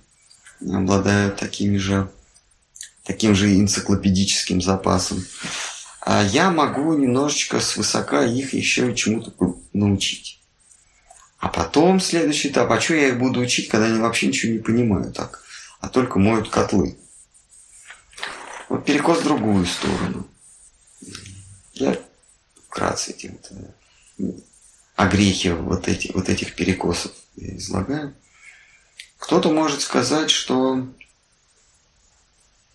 не 0.60 0.76
обладают 0.76 1.38
такими 1.38 1.78
же, 1.78 2.10
таким 3.04 3.36
же 3.36 3.54
энциклопедическим 3.56 4.62
запасом, 4.62 5.24
а 6.01 6.24
я 6.24 6.51
могу 6.51 6.93
немножечко 6.93 7.60
свысока 7.60 8.26
их 8.26 8.54
еще 8.54 8.93
чему-то 8.95 9.32
научить. 9.74 10.39
А 11.39 11.49
потом 11.49 11.99
следующий 11.99 12.49
этап, 12.49 12.72
а 12.72 12.80
что 12.80 12.95
я 12.95 13.10
их 13.10 13.20
буду 13.20 13.41
учить, 13.41 13.68
когда 13.68 13.88
они 13.88 13.99
вообще 13.99 14.28
ничего 14.28 14.54
не 14.54 14.60
понимают 14.60 15.16
так, 15.16 15.43
а 15.82 15.89
только 15.89 16.20
моют 16.20 16.49
котлы. 16.49 16.97
Вот 18.70 18.86
перекос 18.86 19.20
в 19.20 19.24
другую 19.26 19.66
сторону. 19.66 20.28
Я 21.74 21.97
вкратце 22.68 23.12
эти 23.12 23.28
вот, 23.28 23.51
э, 24.20 24.32
о 24.95 25.56
вот, 25.56 25.88
эти, 25.88 26.12
вот 26.14 26.30
этих 26.30 26.56
перекосов 26.56 27.12
излагаю. 27.36 28.14
Кто-то 29.18 29.51
может 29.51 29.82
сказать, 29.82 30.30
что 30.30 30.88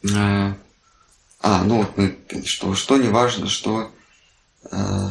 а, 0.05 1.65
ну 1.65 1.79
вот 1.79 1.97
мы, 1.97 2.19
что, 2.45 2.75
что 2.75 2.97
не 2.97 3.09
важно, 3.09 3.49
что 3.49 3.93
э, 4.71 5.09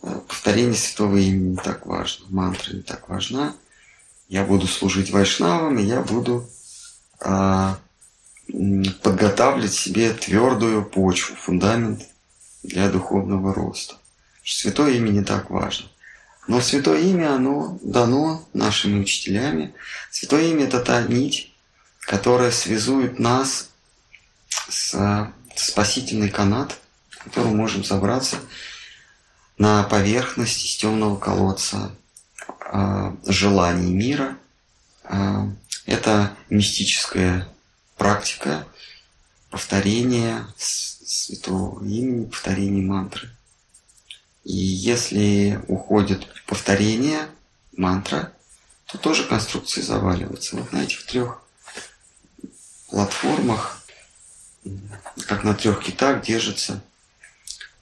повторение 0.00 0.74
святого 0.74 1.16
имени 1.16 1.50
не 1.50 1.56
так 1.56 1.86
важно, 1.86 2.26
мантра 2.30 2.74
не 2.74 2.82
так 2.82 3.08
важна. 3.08 3.54
Я 4.28 4.44
буду 4.44 4.66
служить 4.66 5.10
вайшнавам, 5.10 5.78
и 5.78 5.84
я 5.84 6.00
буду 6.02 6.48
э, 7.20 7.74
подготавливать 9.02 9.72
себе 9.72 10.12
твердую 10.12 10.84
почву, 10.84 11.36
фундамент 11.36 12.02
для 12.62 12.90
духовного 12.90 13.54
роста. 13.54 13.96
Святое 14.44 14.94
имя 14.94 15.10
не 15.10 15.24
так 15.24 15.50
важно. 15.50 15.88
Но 16.46 16.60
святое 16.60 17.00
имя, 17.00 17.34
оно 17.34 17.78
дано 17.82 18.46
нашими 18.52 19.00
учителями. 19.00 19.74
Святое 20.10 20.50
имя– 20.50 20.64
это 20.66 20.80
та 20.80 21.02
нить, 21.02 21.52
которая 22.00 22.52
связует 22.52 23.18
нас 23.18 23.70
с 24.48 25.32
спасительный 25.56 26.28
канат, 26.28 26.78
в 27.10 27.24
котором 27.24 27.56
можем 27.56 27.84
забраться 27.84 28.38
на 29.58 29.82
поверхность 29.84 30.64
из 30.64 30.76
темного 30.76 31.16
колодца 31.16 31.94
э, 32.72 33.16
желаний 33.26 33.92
мира. 33.92 34.36
Э, 35.04 35.48
это 35.86 36.36
мистическая 36.50 37.48
практика 37.96 38.66
повторения 39.50 40.46
святого 40.56 41.82
имени, 41.84 42.26
повторения 42.26 42.82
мантры. 42.82 43.30
И 44.44 44.54
если 44.54 45.60
уходит 45.68 46.26
повторение 46.46 47.28
мантра, 47.76 48.32
то 48.86 48.98
тоже 48.98 49.24
конструкции 49.24 49.80
заваливаются. 49.80 50.56
Вот 50.56 50.72
на 50.72 50.84
этих 50.84 51.06
трех 51.06 51.42
платформах 52.88 53.85
как 55.26 55.44
на 55.44 55.54
трех 55.54 55.82
китах 55.82 56.22
держится 56.22 56.82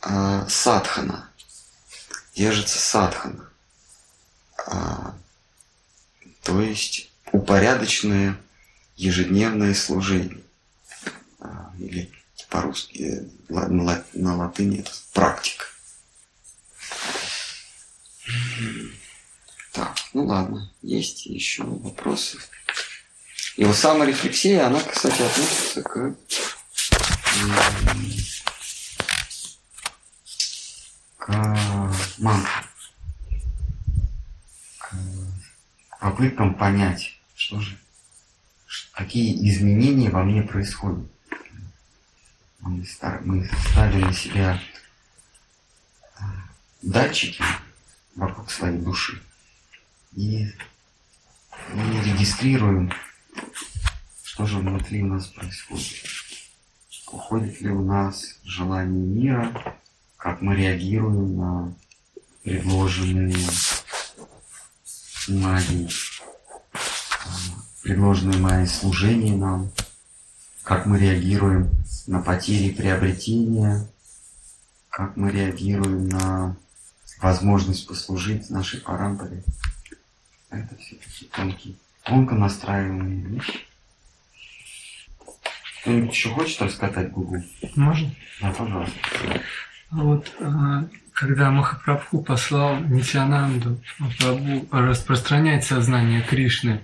э, 0.02 0.46
садхана. 0.48 1.30
Держится 2.34 2.78
садхана. 2.78 3.48
А, 4.66 5.14
то 6.42 6.60
есть 6.60 7.10
упорядоченное 7.32 8.36
ежедневное 8.96 9.74
служение. 9.74 10.42
А, 11.40 11.72
или 11.78 12.10
по-русски, 12.48 13.02
э, 13.02 13.28
на, 13.48 14.04
на 14.12 14.36
латыни 14.36 14.78
это 14.78 14.92
практика. 15.12 15.64
Так, 19.72 19.96
ну 20.12 20.26
ладно, 20.26 20.72
есть 20.80 21.26
еще 21.26 21.64
вопросы. 21.64 22.38
Его 23.56 23.72
саморефлексия, 23.72 24.66
она, 24.66 24.80
кстати, 24.80 25.20
относится 25.22 25.82
к 25.82 26.14
к 31.18 31.34
к 35.94 35.98
попыткам 36.00 36.54
понять, 36.54 37.18
что 37.34 37.60
же, 37.60 37.78
какие 38.92 39.48
изменения 39.48 40.10
во 40.10 40.22
мне 40.22 40.42
происходят. 40.42 41.10
Мы, 42.60 42.84
мы 43.22 43.50
ставим 43.70 44.00
на 44.00 44.12
себя 44.12 44.60
э, 46.18 46.22
датчики 46.82 47.42
вокруг 48.14 48.50
своей 48.50 48.78
души. 48.78 49.22
И 50.12 50.52
мы 51.72 52.04
регистрируем, 52.04 52.92
что 54.22 54.46
же 54.46 54.58
внутри 54.58 55.02
у 55.02 55.06
нас 55.06 55.26
происходит 55.26 56.13
уходит 57.24 57.60
ли 57.62 57.70
у 57.70 57.82
нас 57.82 58.38
желание 58.44 59.06
мира, 59.06 59.76
как 60.18 60.42
мы 60.42 60.54
реагируем 60.56 61.36
на 61.36 61.74
предложенные 62.42 63.34
магии, 65.28 65.88
предложенные 67.82 68.38
мои 68.38 68.66
служения 68.66 69.34
нам, 69.36 69.70
как 70.64 70.84
мы 70.84 70.98
реагируем 70.98 71.70
на 72.06 72.20
потери 72.20 72.74
приобретения, 72.74 73.86
как 74.90 75.16
мы 75.16 75.30
реагируем 75.30 76.08
на 76.08 76.56
возможность 77.22 77.86
послужить 77.86 78.50
нашей 78.50 78.80
парампоре. 78.80 79.42
Это 80.50 80.76
все 80.76 80.96
такие 80.96 81.30
тонкие, 81.30 81.74
тонко 82.02 82.34
настраиваемые 82.34 83.22
вещи. 83.22 83.66
Кто-нибудь 85.84 86.14
еще 86.14 86.30
хочет 86.30 86.62
раскатать 86.62 87.10
Google? 87.10 87.42
Можно? 87.76 88.10
Да, 88.40 88.50
пожалуйста. 88.52 88.94
А 89.90 89.96
вот 89.96 90.32
а, 90.40 90.86
когда 91.12 91.50
Махапрабху 91.50 92.22
послал 92.22 92.80
Нитянанду 92.80 93.78
Прабху 94.18 94.66
распространять 94.70 95.66
сознание 95.66 96.22
Кришны, 96.22 96.80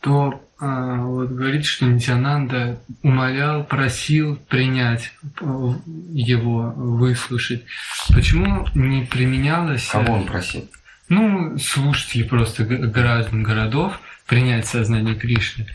то 0.00 0.44
а, 0.58 0.96
вот 0.96 1.30
говорит, 1.30 1.64
что 1.64 1.84
Нитянанда 1.84 2.80
умолял, 3.04 3.62
просил 3.62 4.34
принять 4.34 5.12
его, 5.40 6.72
выслушать. 6.74 7.64
Почему 8.12 8.66
не 8.74 9.04
применялось... 9.04 9.86
Кого 9.86 10.14
он 10.14 10.26
просил? 10.26 10.68
Ну, 11.08 11.56
слушателей 11.58 12.24
просто 12.24 12.64
граждан 12.64 13.44
городов 13.44 14.00
принять 14.26 14.66
сознание 14.66 15.14
Кришны. 15.14 15.68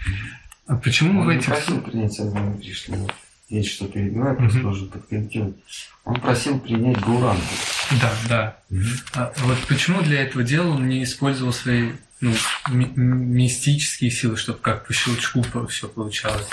А 0.70 0.76
почему 0.76 1.22
он 1.22 1.26
в 1.26 1.30
этих... 1.30 1.50
этих... 1.50 1.66
просил 1.66 1.82
принять 1.82 2.14
сознание 2.14 2.62
Кришны. 2.62 3.08
Есть 3.50 3.72
что 3.72 3.88
перебивать, 3.88 4.38
просто 4.38 4.62
должен 4.62 4.90
подкорректировать. 4.90 5.56
Он 6.06 6.22
просил 6.22 6.60
принять 6.60 7.00
Гуранду. 7.02 7.42
Да, 8.00 8.14
да. 8.30 8.58
Угу. 8.70 8.86
А 9.16 9.34
вот 9.38 9.58
почему 9.68 10.04
для 10.04 10.22
этого 10.22 10.44
дела 10.44 10.76
он 10.76 10.88
не 10.88 11.04
использовал 11.04 11.54
свои 11.54 11.94
ну, 12.22 12.36
ми- 12.70 12.92
мистические 12.96 14.12
силы, 14.12 14.38
чтобы 14.38 14.60
как 14.60 14.86
по 14.86 14.94
щелчку 14.94 15.42
все 15.70 15.88
получалось? 15.88 16.46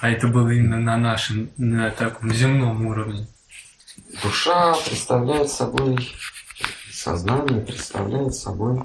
А 0.00 0.08
это 0.08 0.28
было 0.28 0.48
именно 0.48 0.78
на 0.78 0.96
нашем, 0.96 1.50
на 1.58 1.90
таком 1.90 2.32
земном 2.32 2.86
уровне. 2.86 3.26
Душа 4.22 4.74
представляет 4.88 5.50
собой, 5.50 6.10
сознание 6.90 7.60
представляет 7.60 8.34
собой 8.34 8.82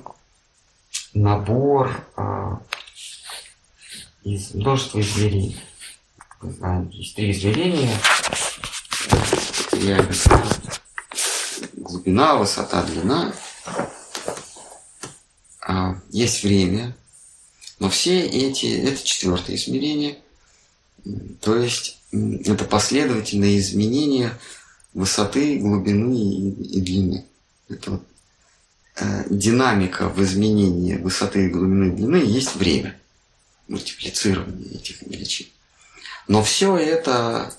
набор 1.13 2.05
а, 2.17 2.59
из 4.23 4.53
множества 4.53 5.01
измерений. 5.01 5.57
Мы 6.41 6.51
знаем, 6.51 6.89
есть 6.89 7.15
три 7.15 7.31
измерения. 7.31 7.97
Глубина, 11.75 12.35
высота, 12.35 12.83
длина. 12.83 13.33
А, 15.61 15.95
есть 16.09 16.43
время. 16.43 16.95
Но 17.79 17.89
все 17.89 18.21
эти, 18.21 18.65
это 18.65 19.03
четвертое 19.03 19.55
измерение. 19.55 20.17
То 21.41 21.57
есть 21.57 22.01
это 22.11 22.63
последовательные 22.63 23.59
изменения 23.59 24.37
высоты, 24.93 25.59
глубины 25.59 26.15
и, 26.15 26.77
и 26.77 26.81
длины. 26.81 27.25
Это 27.67 27.91
вот, 27.91 28.03
э, 28.97 29.25
динамика 29.29 30.07
в 30.07 30.21
изменении 30.23 30.95
высоты, 30.95 31.49
глубины 31.49 31.87
и 31.87 31.91
длины 31.91 32.15
есть 32.17 32.55
время 32.55 32.97
мультиплицирования 33.73 34.77
этих 34.77 35.01
величин. 35.01 35.47
Но 36.27 36.43
все 36.43 36.77
это 36.77 37.53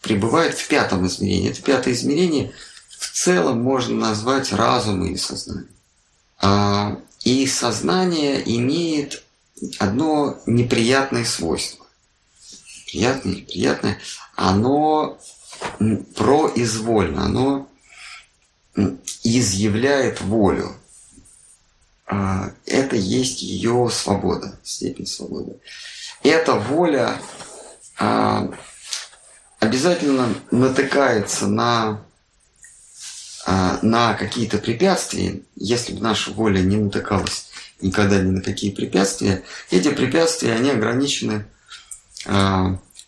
пребывает 0.00 0.56
в 0.56 0.66
пятом 0.68 1.06
измерении. 1.06 1.50
Это 1.50 1.62
пятое 1.62 1.94
измерение 1.94 2.52
в 2.98 3.12
целом 3.12 3.60
можно 3.60 3.94
назвать 4.08 4.52
разум 4.52 5.04
или 5.04 5.16
сознание. 5.16 5.68
А, 6.38 6.98
и 7.24 7.46
сознание 7.46 8.42
имеет 8.56 9.22
одно 9.78 10.40
неприятное 10.46 11.24
свойство. 11.24 11.84
Приятное 12.86 13.34
или 13.34 13.44
приятное. 13.44 14.00
Оно 14.36 15.18
произвольно, 16.14 17.24
оно 17.24 17.68
изъявляет 19.24 20.20
волю. 20.20 20.76
А, 22.06 22.52
это 22.66 22.96
есть 22.96 23.42
ее 23.42 23.90
свобода, 23.92 24.58
степень 24.62 25.06
свободы. 25.06 25.56
Эта 26.22 26.54
воля 26.54 27.20
а, 27.98 28.48
обязательно 29.58 30.32
натыкается 30.52 31.48
на, 31.48 32.00
а, 33.44 33.80
на 33.82 34.14
какие-то 34.14 34.58
препятствия. 34.58 35.40
Если 35.56 35.94
бы 35.94 36.00
наша 36.00 36.30
воля 36.30 36.60
не 36.60 36.76
натыкалась 36.76 37.48
никогда 37.80 38.20
ни 38.20 38.30
на 38.30 38.40
какие 38.40 38.70
препятствия, 38.70 39.42
эти 39.70 39.90
препятствия, 39.90 40.54
они 40.54 40.70
ограничены 40.70 41.46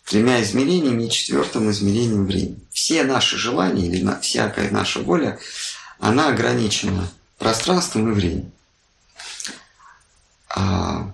тремя 0.05 0.41
измерениями 0.41 1.05
и 1.05 1.09
четвертым 1.09 1.69
измерением 1.71 2.25
времени. 2.25 2.59
Все 2.71 3.03
наши 3.03 3.37
желания 3.37 3.87
или 3.87 4.07
всякая 4.21 4.71
наша 4.71 5.01
воля, 5.01 5.39
она 5.99 6.29
ограничена 6.29 7.09
пространством 7.37 8.11
и 8.11 8.13
временем. 8.13 8.51
А, 10.49 11.11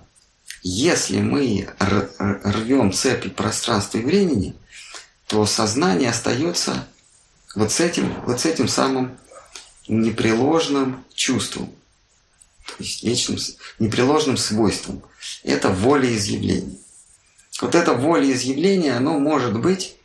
если 0.62 1.20
мы 1.20 1.68
рвем 1.78 2.92
цепи 2.92 3.28
пространства 3.28 3.98
и 3.98 4.04
времени, 4.04 4.54
то 5.26 5.44
сознание 5.46 6.10
остается 6.10 6.86
вот 7.54 7.72
с 7.72 7.80
этим, 7.80 8.12
вот 8.26 8.40
с 8.40 8.46
этим 8.46 8.68
самым 8.68 9.18
непреложным 9.88 11.04
чувством, 11.14 11.72
то 12.66 12.74
есть 12.78 13.02
вечным, 13.02 13.38
непреложным 13.78 14.36
свойством. 14.36 15.02
Это 15.42 15.68
волеизъявление. 15.70 16.78
Вот 17.60 17.74
это 17.74 17.94
волеизъявление, 17.94 18.96
оно 18.96 19.18
может 19.18 19.58
быть, 19.58 19.96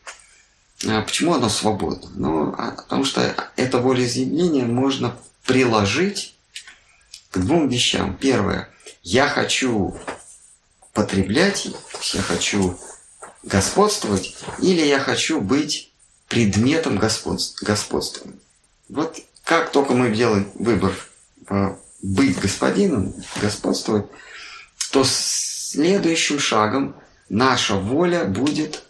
а, 0.87 1.01
почему 1.01 1.33
оно 1.33 1.49
свободно? 1.49 2.09
Ну, 2.15 2.55
а, 2.57 2.71
потому 2.71 3.03
что 3.03 3.35
это 3.55 3.79
волеизъявление 3.79 4.65
можно 4.65 5.15
приложить 5.45 6.35
к 7.31 7.37
двум 7.37 7.67
вещам. 7.67 8.15
Первое, 8.15 8.69
я 9.03 9.27
хочу 9.27 9.95
потреблять, 10.93 11.69
я 12.13 12.21
хочу 12.21 12.77
господствовать, 13.43 14.37
или 14.59 14.81
я 14.81 14.99
хочу 14.99 15.41
быть 15.41 15.91
предметом 16.27 16.97
господствования. 16.97 18.39
Вот 18.89 19.17
как 19.43 19.71
только 19.71 19.93
мы 19.93 20.15
делаем 20.15 20.49
выбор 20.55 20.93
а, 21.47 21.77
быть 22.01 22.39
господином, 22.39 23.13
господствовать, 23.41 24.05
то 24.91 25.03
следующим 25.03 26.39
шагом 26.39 26.95
наша 27.29 27.75
воля 27.75 28.25
будет, 28.25 28.83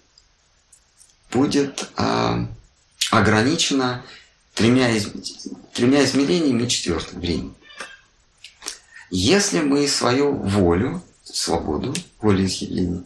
будет 1.32 1.89
а, 1.95 2.47
ограничена 3.12 4.03
тремя, 4.53 4.89
из, 4.91 5.07
тремя 5.74 6.03
измерениями 6.03 6.68
четвертым 6.68 7.20
временем. 7.22 7.55
Если 9.12 9.59
мы 9.59 9.88
свою 9.88 10.34
волю, 10.34 11.01
свободу, 11.24 11.93
волеизъявления 12.22 13.03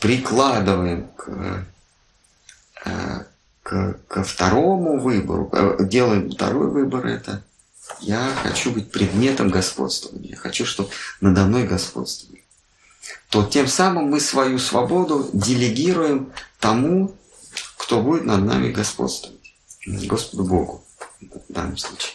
прикладываем 0.00 1.08
к, 1.16 1.66
э, 2.84 3.24
к, 3.62 3.98
ко 4.08 4.24
второму 4.24 4.98
выбору, 4.98 5.48
э, 5.52 5.76
делаем 5.84 6.30
второй 6.30 6.70
выбор, 6.70 7.06
это 7.06 7.44
я 8.00 8.28
хочу 8.42 8.72
быть 8.72 8.90
предметом 8.90 9.50
господствования, 9.50 10.30
я 10.30 10.36
хочу, 10.36 10.66
чтобы 10.66 10.90
надо 11.20 11.44
мной 11.44 11.64
господствовали 11.64 12.36
то 13.30 13.44
тем 13.44 13.66
самым 13.66 14.10
мы 14.10 14.20
свою 14.20 14.58
свободу 14.58 15.28
делегируем 15.32 16.32
тому, 16.58 17.14
кто 17.76 18.00
будет 18.00 18.24
над 18.24 18.42
нами 18.44 18.70
господствовать. 18.70 19.54
Господу 19.86 20.44
Богу 20.44 20.84
в 21.20 21.52
данном 21.52 21.76
случае. 21.76 22.14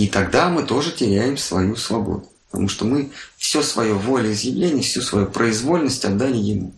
И 0.00 0.08
тогда 0.08 0.48
мы 0.48 0.62
тоже 0.62 0.92
теряем 0.92 1.36
свою 1.36 1.76
свободу. 1.76 2.26
Потому 2.50 2.70
что 2.70 2.86
мы 2.86 3.12
все 3.36 3.62
свое 3.62 3.92
волеизъявление, 3.92 4.82
всю 4.82 5.02
свою 5.02 5.26
произвольность 5.26 6.06
отдали 6.06 6.38
Ему. 6.38 6.72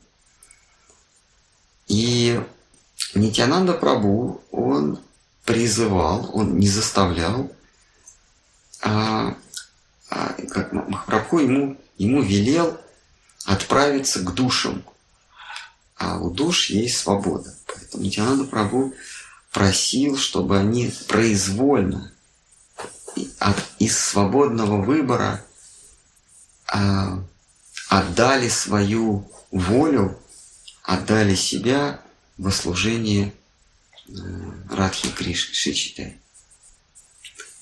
И 1.86 2.42
Нитянанда 3.14 3.74
Прабу, 3.74 4.42
он 4.50 4.98
призывал, 5.44 6.30
он 6.34 6.58
не 6.58 6.66
заставлял, 6.66 7.52
а, 8.80 9.36
а 10.10 10.34
как 10.50 10.72
Махапрабху 10.72 11.38
ему 11.38 11.76
ему 11.98 12.22
велел 12.22 12.76
отправиться 13.44 14.18
к 14.24 14.34
душам. 14.34 14.82
А 15.96 16.18
у 16.18 16.28
душ 16.28 16.70
есть 16.70 16.98
свобода. 16.98 17.54
Поэтому 17.68 18.02
Нитянанда 18.02 18.44
Прабу 18.46 18.92
просил, 19.52 20.16
чтобы 20.16 20.58
они 20.58 20.92
произвольно 21.06 22.12
из 23.78 23.98
свободного 23.98 24.82
выбора 24.82 25.44
а, 26.66 27.22
отдали 27.88 28.48
свою 28.48 29.30
волю, 29.50 30.18
отдали 30.82 31.34
себя 31.34 32.00
во 32.38 32.50
служение 32.50 33.34
э, 34.08 34.12
Радхи 34.70 35.10
Кришны, 35.10 35.54
Шичитай. 35.54 36.16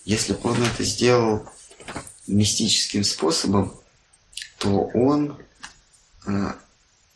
Если 0.04 0.32
бы 0.32 0.50
он 0.50 0.62
это 0.62 0.84
сделал 0.84 1.48
мистическим 2.26 3.02
способом, 3.02 3.74
то 4.58 4.90
он 4.94 5.36
э, 6.26 6.52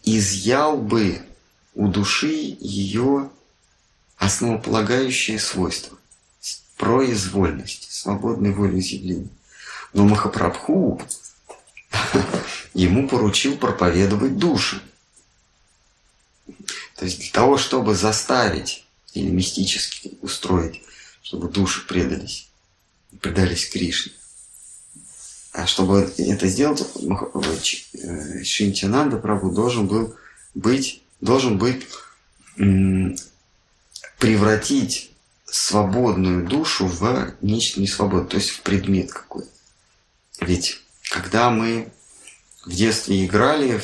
изъял 0.03 0.77
бы 0.77 1.25
у 1.75 1.89
души 1.89 2.57
ее 2.61 3.31
основополагающее 4.17 5.39
свойство– 5.39 5.97
произвольность, 6.77 7.91
свободной 8.05 8.53
волеизъявления. 8.53 9.29
Но 9.95 10.05
Махапрабху 10.05 11.01
ему 12.75 13.09
поручил 13.09 13.57
проповедовать 13.57 14.37
души. 14.37 14.83
То 16.97 17.07
есть 17.07 17.21
для 17.21 17.31
того, 17.33 17.57
чтобы 17.57 17.95
заставить 17.95 18.85
или 19.15 19.31
мистически 19.31 20.19
устроить, 20.21 20.83
чтобы 21.23 21.49
души 21.49 21.87
предались, 21.87 22.49
предались 23.21 23.71
Кришне, 23.71 24.13
а 25.53 25.67
чтобы 25.67 26.13
это 26.19 26.47
сделать, 26.47 26.85
э, 27.95 28.45
Шинтинанда 28.45 29.17
Прабу 29.17 29.51
должен 29.51 29.87
был 29.87 30.15
быть, 30.55 31.03
должен 31.21 31.59
быть 31.59 31.87
превратить 34.19 35.14
свободную 35.55 36.45
душу 36.45 36.89
в 36.89 37.33
нечто 37.41 37.81
несвободное, 37.81 38.29
то 38.29 38.37
есть 38.39 38.51
в 38.51 38.63
предмет 38.63 39.13
какой-то. 39.13 39.49
Ведь 40.41 40.83
когда 41.13 41.49
мы 41.51 41.93
в 42.65 42.73
детстве 42.73 43.25
играли 43.25 43.79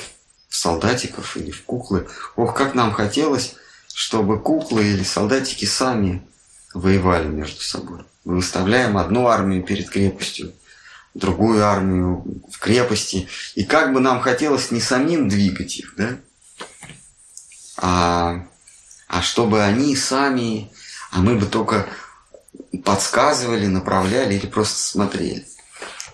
в 0.48 0.56
солдатиков 0.56 1.36
или 1.36 1.52
в 1.52 1.62
куклы, 1.62 2.08
ох, 2.34 2.56
как 2.56 2.74
нам 2.74 2.92
хотелось, 2.92 3.54
чтобы 3.94 4.40
куклы 4.40 4.84
или 4.84 5.04
солдатики 5.04 5.64
сами 5.64 6.26
воевали 6.74 7.28
между 7.28 7.60
собой. 7.60 8.00
Мы 8.24 8.36
выставляем 8.36 8.98
одну 8.98 9.28
армию 9.28 9.62
перед 9.62 9.90
крепостью, 9.90 10.52
другую 11.14 11.64
армию 11.64 12.24
в 12.50 12.58
крепости. 12.58 13.28
И 13.54 13.62
как 13.62 13.92
бы 13.92 14.00
нам 14.00 14.20
хотелось 14.20 14.72
не 14.72 14.80
самим 14.80 15.28
двигать 15.28 15.78
их, 15.78 15.94
да, 15.96 16.16
а, 17.76 18.44
а 19.06 19.22
чтобы 19.22 19.62
они 19.62 19.94
сами, 19.94 20.68
а 21.10 21.20
мы 21.20 21.36
бы 21.36 21.46
только 21.46 21.88
подсказывали, 22.84 23.66
направляли 23.66 24.34
или 24.34 24.46
просто 24.46 24.80
смотрели. 24.80 25.46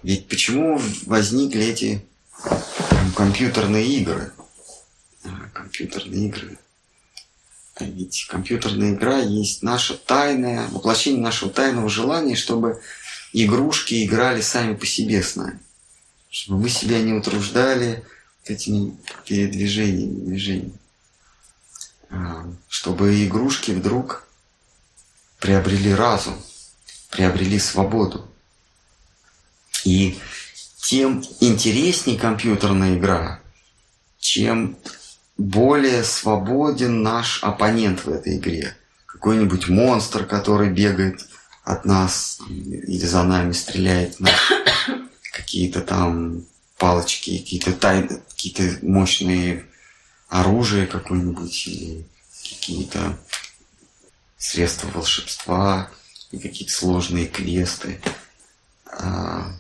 Ведь 0.02 0.28
почему 0.28 0.80
возникли 1.06 1.64
эти 1.64 2.04
Там 2.90 3.12
компьютерные 3.12 3.86
игры. 3.86 4.32
А, 5.24 5.28
компьютерные 5.52 6.28
игры. 6.28 6.58
А 7.74 7.84
ведь 7.84 8.26
компьютерная 8.28 8.94
игра 8.94 9.18
есть 9.18 9.62
наше 9.62 9.98
тайное, 9.98 10.66
воплощение 10.68 11.20
нашего 11.20 11.50
тайного 11.50 11.88
желания, 11.90 12.34
чтобы 12.34 12.80
игрушки 13.32 14.04
играли 14.04 14.40
сами 14.40 14.74
по 14.74 14.86
себе 14.86 15.22
с 15.22 15.36
нами. 15.36 15.58
Чтобы 16.30 16.62
мы 16.62 16.68
себя 16.68 17.00
не 17.02 17.12
утруждали 17.12 18.04
этими 18.44 18.96
передвижениями, 19.26 20.24
движениями. 20.24 20.78
А, 22.08 22.46
чтобы 22.68 23.24
игрушки 23.26 23.72
вдруг 23.72 24.25
приобрели 25.38 25.94
разум, 25.94 26.34
приобрели 27.10 27.58
свободу. 27.58 28.28
И 29.84 30.18
тем 30.82 31.24
интереснее 31.40 32.18
компьютерная 32.18 32.96
игра, 32.96 33.40
чем 34.18 34.76
более 35.36 36.02
свободен 36.04 37.02
наш 37.02 37.42
оппонент 37.42 38.04
в 38.04 38.08
этой 38.08 38.36
игре. 38.36 38.76
Какой-нибудь 39.06 39.68
монстр, 39.68 40.26
который 40.26 40.70
бегает 40.70 41.26
от 41.64 41.84
нас 41.84 42.38
или 42.48 43.04
за 43.04 43.22
нами 43.22 43.52
стреляет 43.52 44.20
на 44.20 44.30
какие-то 45.32 45.80
там 45.80 46.44
палочки, 46.78 47.38
какие-то 47.38 47.72
тайны, 47.72 48.20
какие-то 48.28 48.86
мощные 48.86 49.66
оружие 50.28 50.86
какое-нибудь 50.86 51.66
или 51.66 52.06
какие-то 52.42 53.18
средства 54.38 54.88
волшебства 54.88 55.90
и 56.30 56.38
какие-то 56.38 56.72
сложные 56.72 57.26
квесты. 57.26 58.00
А, 58.86 59.52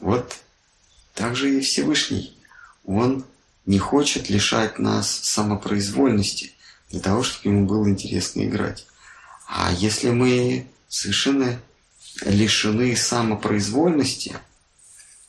вот 0.00 0.36
так 1.14 1.36
же 1.36 1.56
и 1.56 1.60
Всевышний. 1.60 2.36
Он 2.84 3.24
не 3.66 3.78
хочет 3.78 4.28
лишать 4.28 4.78
нас 4.78 5.08
самопроизвольности 5.08 6.52
для 6.90 7.00
того, 7.00 7.22
чтобы 7.22 7.54
ему 7.54 7.66
было 7.66 7.88
интересно 7.88 8.42
играть. 8.44 8.86
А 9.46 9.72
если 9.72 10.10
мы 10.10 10.66
совершенно 10.88 11.60
лишены 12.24 12.96
самопроизвольности, 12.96 14.36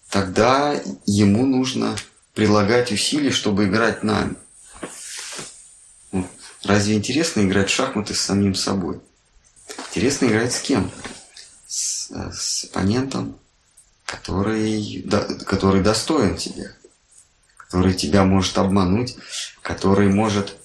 тогда 0.09 0.81
ему 1.05 1.45
нужно 1.45 1.95
прилагать 2.33 2.91
усилия, 2.91 3.31
чтобы 3.31 3.65
играть 3.65 4.03
нами. 4.03 4.35
Разве 6.63 6.95
интересно 6.95 7.41
играть 7.41 7.69
в 7.69 7.73
шахматы 7.73 8.13
с 8.13 8.21
самим 8.21 8.55
собой? 8.55 9.01
Интересно 9.89 10.27
играть 10.27 10.53
с 10.53 10.61
кем? 10.61 10.91
С, 11.67 12.09
с 12.31 12.65
оппонентом, 12.65 13.37
который, 14.05 15.01
да, 15.05 15.21
который 15.45 15.81
достоин 15.81 16.37
тебя, 16.37 16.71
который 17.57 17.93
тебя 17.93 18.23
может 18.23 18.57
обмануть, 18.57 19.15
который 19.61 20.09
может 20.09 20.55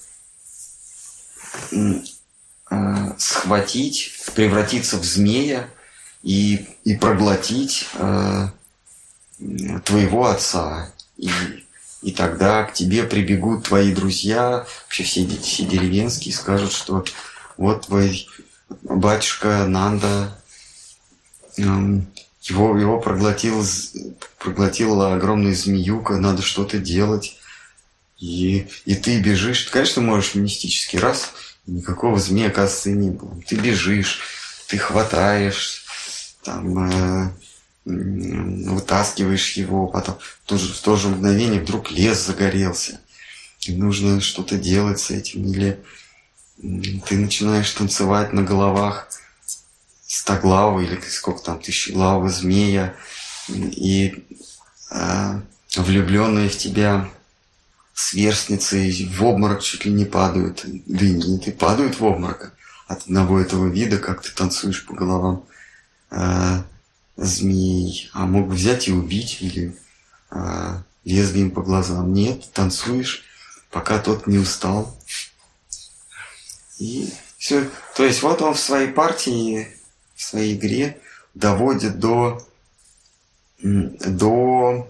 э, 1.72 3.14
схватить, 3.18 4.12
превратиться 4.34 4.98
в 4.98 5.04
змея 5.04 5.68
и, 6.22 6.68
и 6.84 6.96
проглотить 6.96 7.88
э, 7.94 8.48
твоего 9.84 10.26
отца. 10.26 10.92
И 11.16 11.30
и 12.02 12.12
тогда 12.12 12.64
к 12.64 12.72
тебе 12.74 13.04
прибегут 13.04 13.64
твои 13.64 13.92
друзья, 13.92 14.66
вообще 14.84 15.02
все, 15.02 15.26
все 15.26 15.64
деревенские, 15.64 16.34
скажут, 16.34 16.72
что 16.72 17.04
вот 17.56 17.86
твой 17.86 18.28
батюшка 18.82 19.66
Нанда, 19.66 20.40
эм, 21.56 22.06
его, 22.42 22.78
его 22.78 23.00
проглотил, 23.00 23.64
проглотила 24.38 25.14
огромная 25.14 25.54
змеюка, 25.54 26.16
надо 26.16 26.42
что-то 26.42 26.78
делать. 26.78 27.38
И, 28.18 28.66
и 28.84 28.94
ты 28.94 29.20
бежишь. 29.20 29.64
Ты, 29.64 29.72
конечно, 29.72 30.02
можешь 30.02 30.34
мистический 30.34 30.98
раз, 30.98 31.30
никакого 31.66 32.18
змея, 32.18 32.48
оказывается, 32.48 32.90
не 32.90 33.10
было. 33.10 33.40
Ты 33.46 33.56
бежишь, 33.56 34.20
ты 34.66 34.78
хватаешь, 34.78 35.84
там, 36.42 36.90
э, 36.90 37.30
вытаскиваешь 37.88 39.52
его, 39.52 39.86
потом 39.86 40.18
тоже, 40.44 40.72
в 40.72 40.80
то 40.80 40.96
же 40.96 41.08
мгновение 41.08 41.60
вдруг 41.60 41.90
лес 41.90 42.26
загорелся. 42.26 43.00
И 43.60 43.74
нужно 43.74 44.20
что-то 44.20 44.56
делать 44.56 45.00
с 45.00 45.10
этим. 45.10 45.44
Или 45.46 45.82
ты 47.06 47.16
начинаешь 47.16 47.70
танцевать 47.70 48.32
на 48.32 48.42
головах 48.42 49.08
стоглавы 50.06 50.84
или 50.84 51.00
сколько 51.08 51.42
там 51.42 51.60
тысячеглавого 51.60 52.30
змея. 52.30 52.94
И 53.48 54.24
э, 54.90 55.40
влюбленные 55.76 56.48
в 56.48 56.56
тебя 56.56 57.08
сверстницы 57.94 59.08
в 59.10 59.24
обморок 59.24 59.62
чуть 59.62 59.84
ли 59.84 59.92
не 59.92 60.04
падают. 60.04 60.62
Да 60.64 61.04
и 61.04 61.12
не 61.12 61.38
ты 61.38 61.52
падают 61.52 61.98
в 61.98 62.04
обморок 62.04 62.52
от 62.86 63.02
одного 63.02 63.40
этого 63.40 63.66
вида, 63.66 63.98
как 63.98 64.22
ты 64.22 64.30
танцуешь 64.30 64.84
по 64.86 64.94
головам. 64.94 65.44
Э, 66.10 66.62
змей, 67.18 68.08
а 68.12 68.26
мог 68.26 68.48
взять 68.48 68.88
и 68.88 68.92
убить 68.92 69.38
или 69.40 69.76
а, 70.30 70.82
лезвием 71.04 71.50
по 71.50 71.62
глазам. 71.62 72.12
Нет, 72.12 72.50
танцуешь, 72.52 73.24
пока 73.70 73.98
тот 73.98 74.26
не 74.26 74.38
устал. 74.38 74.96
И 76.78 77.12
все. 77.36 77.68
То 77.96 78.04
есть 78.04 78.22
вот 78.22 78.40
он 78.40 78.54
в 78.54 78.60
своей 78.60 78.88
партии, 78.88 79.68
в 80.14 80.22
своей 80.22 80.54
игре 80.54 81.00
доводит 81.34 81.98
до, 81.98 82.40
до 83.60 84.88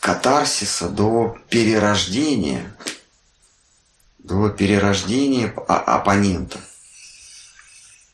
катарсиса, 0.00 0.88
до 0.88 1.36
перерождения, 1.50 2.74
до 4.18 4.48
перерождения 4.48 5.48
оппонента. 5.48 6.58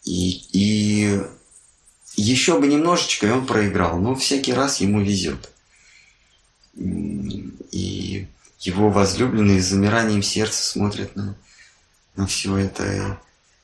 И, 0.03 0.49
и 0.53 1.23
еще 2.17 2.59
бы 2.59 2.67
немножечко, 2.67 3.27
и 3.27 3.31
он 3.31 3.47
проиграл. 3.47 3.99
Но 3.99 4.15
всякий 4.15 4.53
раз 4.53 4.81
ему 4.81 5.01
везет. 5.01 5.51
И 6.77 8.27
его 8.61 8.91
возлюбленные 8.91 9.61
с 9.61 9.67
замиранием 9.67 10.23
сердца 10.23 10.65
смотрят 10.65 11.15
на, 11.17 11.37
на 12.17 12.27
все 12.27 12.57
это. 12.57 13.19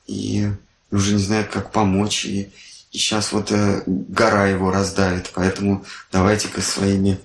И 0.07 0.49
уже 0.91 1.13
не 1.13 1.21
знают, 1.21 1.49
как 1.49 1.71
помочь. 1.71 2.25
И, 2.25 2.51
и 2.91 2.97
сейчас 2.97 3.31
вот 3.31 3.51
э, 3.51 3.83
гора 3.85 4.47
его 4.47 4.71
раздавит. 4.71 5.31
Поэтому 5.33 5.85
давайте-ка 6.11 6.61
своими 6.61 7.19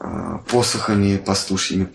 э, 0.00 0.38
посохами 0.48 1.18
пастушьими 1.18 1.88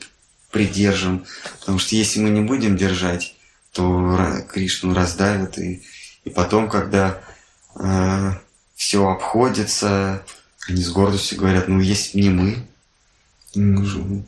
придержим. 0.52 1.26
Потому 1.60 1.80
что 1.80 1.96
если 1.96 2.20
мы 2.20 2.30
не 2.30 2.42
будем 2.42 2.78
держать, 2.78 3.36
то 3.72 4.42
Кришну 4.50 4.94
раздавят. 4.94 5.58
И, 5.58 5.84
и 6.24 6.30
потом, 6.30 6.70
когда 6.70 7.20
э, 7.76 8.34
все 8.84 9.08
обходится, 9.08 10.26
они 10.68 10.84
с 10.84 10.92
гордостью 10.92 11.40
говорят, 11.40 11.70
ну 11.70 11.80
если 11.80 12.20
не 12.20 12.30
мы, 12.30 12.68
ну, 13.56 14.26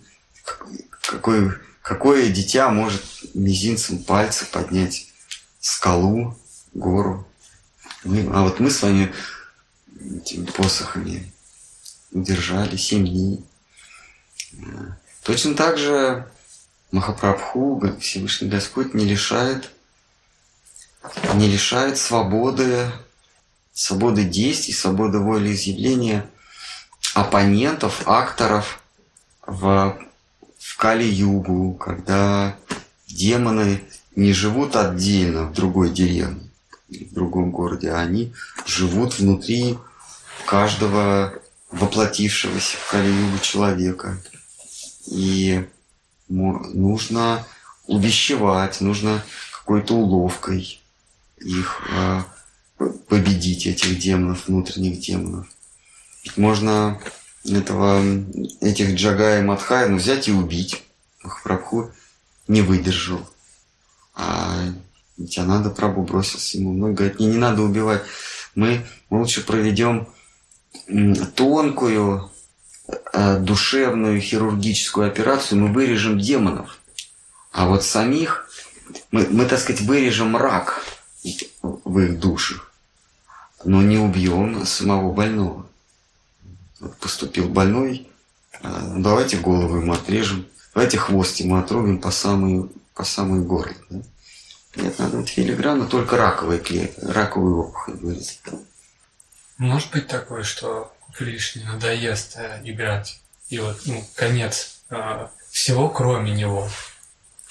какое, 1.02 1.60
какое 1.82 2.30
дитя 2.30 2.70
может 2.70 3.04
мизинцем 3.34 4.02
пальца 4.02 4.46
поднять 4.46 5.12
скалу, 5.60 6.40
гору? 6.74 7.28
Мы, 8.06 8.22
а 8.34 8.44
вот 8.44 8.62
мы 8.62 8.72
с 8.72 8.82
вами 8.82 9.14
этими 10.00 10.46
посохами 10.46 11.34
удержали 12.12 12.78
семь 12.78 13.06
дней. 13.06 13.44
Точно 15.24 15.54
так 15.54 15.78
же 15.78 16.32
Махапрабху, 16.92 17.84
Всевышний 18.00 18.48
Господь, 18.48 18.94
не 18.94 19.04
лишает, 19.04 19.70
не 21.34 21.50
лишает 21.50 21.98
свободы 21.98 22.90
свободы 23.76 24.24
действий, 24.24 24.74
свободы 24.74 25.20
волеизъявления 25.20 26.26
оппонентов, 27.14 28.08
акторов 28.08 28.80
в, 29.46 30.00
в 30.58 30.78
Кали-Югу, 30.78 31.74
когда 31.74 32.56
демоны 33.08 33.84
не 34.16 34.34
живут 34.34 34.76
отдельно 34.78 35.44
в 35.44 35.54
другой 35.54 35.90
деревне, 35.90 36.50
в 36.90 37.14
другом 37.14 37.52
городе, 37.52 37.92
а 37.92 38.00
они 38.00 38.34
живут 38.66 39.20
внутри 39.20 39.78
каждого 40.48 41.34
воплотившегося 41.70 42.78
в 42.78 42.92
Кали-Югу 42.92 43.40
человека. 43.40 44.18
И 45.08 45.68
нужно 46.30 47.46
увещевать, 47.88 48.80
нужно 48.80 49.22
какой-то 49.52 49.96
уловкой 49.96 50.82
их 51.38 51.82
а, 51.92 52.26
победить 52.78 53.68
этих 53.68 54.00
демонов, 54.00 54.48
внутренних 54.48 55.00
демонов. 55.00 55.48
можно 56.36 57.00
этого, 57.46 58.02
этих 58.62 58.96
Джага 58.96 59.40
и 59.40 59.44
Мадхая 59.44 59.88
ну, 59.88 59.98
взять 59.98 60.28
и 60.28 60.32
убить. 60.32 60.84
Махапрабху 61.24 61.92
не 62.48 62.62
выдержал. 62.62 63.28
А 64.14 64.74
надо 65.18 65.70
Прабу 65.70 66.04
бросился 66.04 66.58
ему. 66.58 66.74
Много 66.74 66.94
говорит, 66.94 67.20
не, 67.20 67.28
не 67.28 67.38
надо 67.38 67.62
убивать. 67.62 68.04
Мы 68.56 68.86
лучше 69.10 69.46
проведем 69.46 70.08
тонкую, 71.36 72.32
э, 73.14 73.40
душевную 73.40 74.20
хирургическую 74.22 75.08
операцию, 75.08 75.60
мы 75.60 75.74
вырежем 75.74 76.20
демонов. 76.20 76.78
А 77.52 77.68
вот 77.68 77.84
самих, 77.84 78.50
мы, 79.12 79.28
мы 79.30 79.46
так 79.46 79.60
сказать, 79.60 79.82
вырежем 79.82 80.36
рак 80.36 80.84
в 81.64 82.00
их 82.00 82.20
душах, 82.20 82.65
но 83.64 83.82
не 83.82 83.98
убьем 83.98 84.66
самого 84.66 85.12
больного. 85.14 85.68
Вот 86.80 86.98
поступил 86.98 87.50
больной, 87.50 88.08
а, 88.62 88.96
давайте 88.98 89.38
голову 89.38 89.78
ему 89.78 89.94
отрежем, 89.94 90.46
давайте 90.74 90.98
хвост 90.98 91.38
ему 91.38 91.58
отрубим 91.58 92.00
по 92.00 92.12
самой, 92.12 92.70
по 92.94 93.04
самой 93.04 93.42
горло. 93.42 93.76
Да? 93.90 94.02
Нет, 94.76 95.00
надо 95.00 95.18
вот 95.18 95.30
филигранно 95.30 95.86
только 95.86 96.18
раковые 96.18 96.60
клетки, 96.60 97.02
раковую 97.02 97.60
опухоль 97.60 97.96
вырезать. 97.96 98.42
Может 99.58 99.92
быть 99.92 100.08
такое, 100.08 100.44
что 100.44 100.92
Кришне 101.18 101.64
надоест 101.64 102.36
э, 102.36 102.62
играть, 102.66 103.22
и 103.48 103.60
вот 103.60 103.80
ну, 103.86 104.06
конец 104.16 104.82
э, 104.90 105.28
всего, 105.50 105.88
кроме 105.88 106.32
него, 106.32 106.70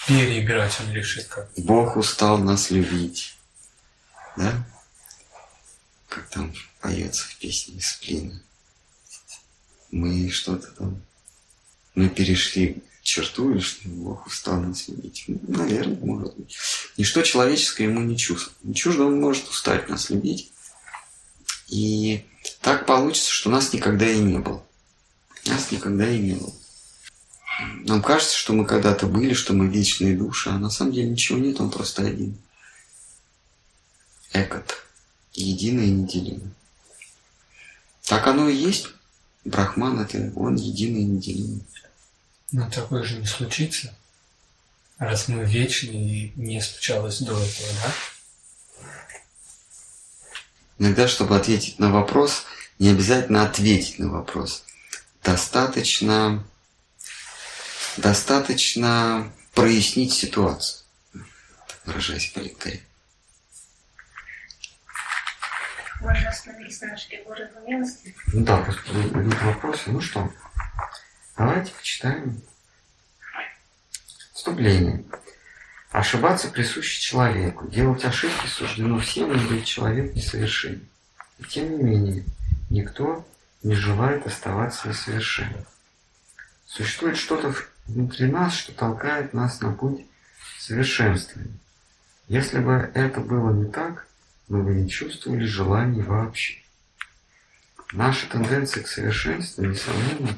переиграть 0.07 0.79
он 0.81 0.93
решит 0.93 1.27
как. 1.29 1.49
Бог 1.57 1.97
устал 1.97 2.37
нас 2.37 2.71
любить, 2.71 3.39
да? 4.37 4.53
Как 6.15 6.29
там 6.29 6.55
поется 6.81 7.25
в 7.25 7.37
песне 7.39 7.79
из. 7.79 8.41
Мы 9.91 10.31
что-то 10.31 10.69
там, 10.69 11.03
мы 11.97 12.09
перешли 12.09 12.85
черту, 13.03 13.51
или 13.51 13.59
что 13.59 13.89
Бог 13.89 14.25
устал 14.29 14.61
нас 14.61 14.87
любить. 14.87 15.25
Ну, 15.27 15.41
наверное, 15.49 15.97
может 15.97 16.37
быть. 16.37 16.57
Ничто 16.97 17.23
человеческое 17.23 17.89
ему 17.89 18.01
не 18.01 18.17
чувство. 18.17 18.53
Не 18.63 18.77
чуждо 18.77 19.07
он 19.07 19.21
может 19.21 19.49
устать 19.49 19.89
нас 19.89 20.09
любить. 20.11 20.53
И 21.67 22.25
так 22.61 22.87
получится, 22.87 23.33
что 23.33 23.51
нас 23.51 23.73
никогда 23.73 24.09
и 24.09 24.21
не 24.21 24.39
было. 24.39 24.65
Нас 25.47 25.73
никогда 25.73 26.09
и 26.09 26.21
не 26.21 26.35
было. 26.35 26.55
Нам 27.87 28.03
кажется, 28.03 28.37
что 28.37 28.53
мы 28.53 28.67
когда-то 28.67 29.09
были, 29.09 29.35
что 29.35 29.53
мы 29.53 29.67
вечные 29.67 30.17
души, 30.17 30.51
а 30.51 30.59
на 30.59 30.71
самом 30.71 30.93
деле 30.93 31.09
ничего 31.09 31.39
нет, 31.39 31.61
он 31.61 31.73
просто 31.73 32.03
один. 32.03 32.39
Экот. 34.33 34.84
Единое 35.35 35.85
и 35.85 35.91
неделимое. 35.91 36.53
Так 38.05 38.27
оно 38.27 38.49
и 38.49 38.57
есть. 38.57 38.89
Брахман 39.45 40.01
это 40.01 40.33
он 40.37 40.55
единый 40.57 41.03
и 41.03 41.07
неделимый. 41.07 41.63
Но 42.53 42.71
такое 42.71 43.03
же 43.03 43.19
не 43.19 43.27
случится, 43.27 43.95
раз 44.99 45.29
мы 45.29 45.45
вечны 45.45 45.91
и 45.91 46.33
не 46.37 46.61
случалось 46.61 47.19
до 47.19 47.33
этого, 47.33 47.69
да? 47.83 48.89
Иногда, 50.79 51.09
чтобы 51.09 51.37
ответить 51.37 51.79
на 51.79 51.91
вопрос, 51.91 52.45
не 52.79 52.91
обязательно 52.91 53.45
ответить 53.45 53.99
на 53.99 54.09
вопрос. 54.11 54.65
Достаточно, 55.23 56.45
достаточно 57.97 59.33
прояснить 59.53 60.13
ситуацию, 60.13 60.85
выражаясь 61.85 62.31
политкорректно. 62.31 62.94
Можно 66.05 66.29
остановиться 66.29 66.87
на 66.87 66.97
фигуре 66.97 67.51
милости? 67.67 68.15
Ну 68.33 68.45
да, 68.45 68.59
просто 68.59 68.93
нет 68.93 69.43
вопроса. 69.43 69.91
Ну 69.91 70.01
что, 70.01 70.31
Давайте 71.37 71.73
почитаем 71.73 72.41
вступление. 74.33 75.05
Ошибаться 75.91 76.49
присуще 76.49 77.01
человеку. 77.01 77.67
Делать 77.69 78.05
ошибки 78.05 78.47
суждено 78.47 78.99
всем, 78.99 79.33
и 79.33 79.49
быть 79.49 79.65
человек 79.65 80.15
несовершенен. 80.15 80.87
И 81.39 81.45
тем 81.45 81.77
не 81.77 81.83
менее, 81.83 82.25
никто 82.71 83.27
не 83.63 83.75
желает 83.75 84.27
оставаться 84.27 84.89
несовершенным. 84.89 85.65
Существует 86.67 87.17
что-то 87.17 87.55
внутри 87.87 88.27
нас, 88.31 88.55
что 88.55 88.73
толкает 88.73 89.35
нас 89.35 89.61
на 89.61 89.73
путь 89.73 90.07
совершенствования. 90.59 91.59
Если 92.29 92.59
бы 92.59 92.91
это 92.95 93.21
было 93.21 93.53
не 93.53 93.71
так, 93.71 94.07
мы 94.49 94.63
бы 94.63 94.75
не 94.75 94.89
чувствовали 94.89 95.45
желаний 95.45 96.03
вообще. 96.03 96.59
Наша 97.93 98.29
тенденция 98.29 98.83
к 98.83 98.89
совершенству, 98.89 99.65
несомненно, 99.65 100.37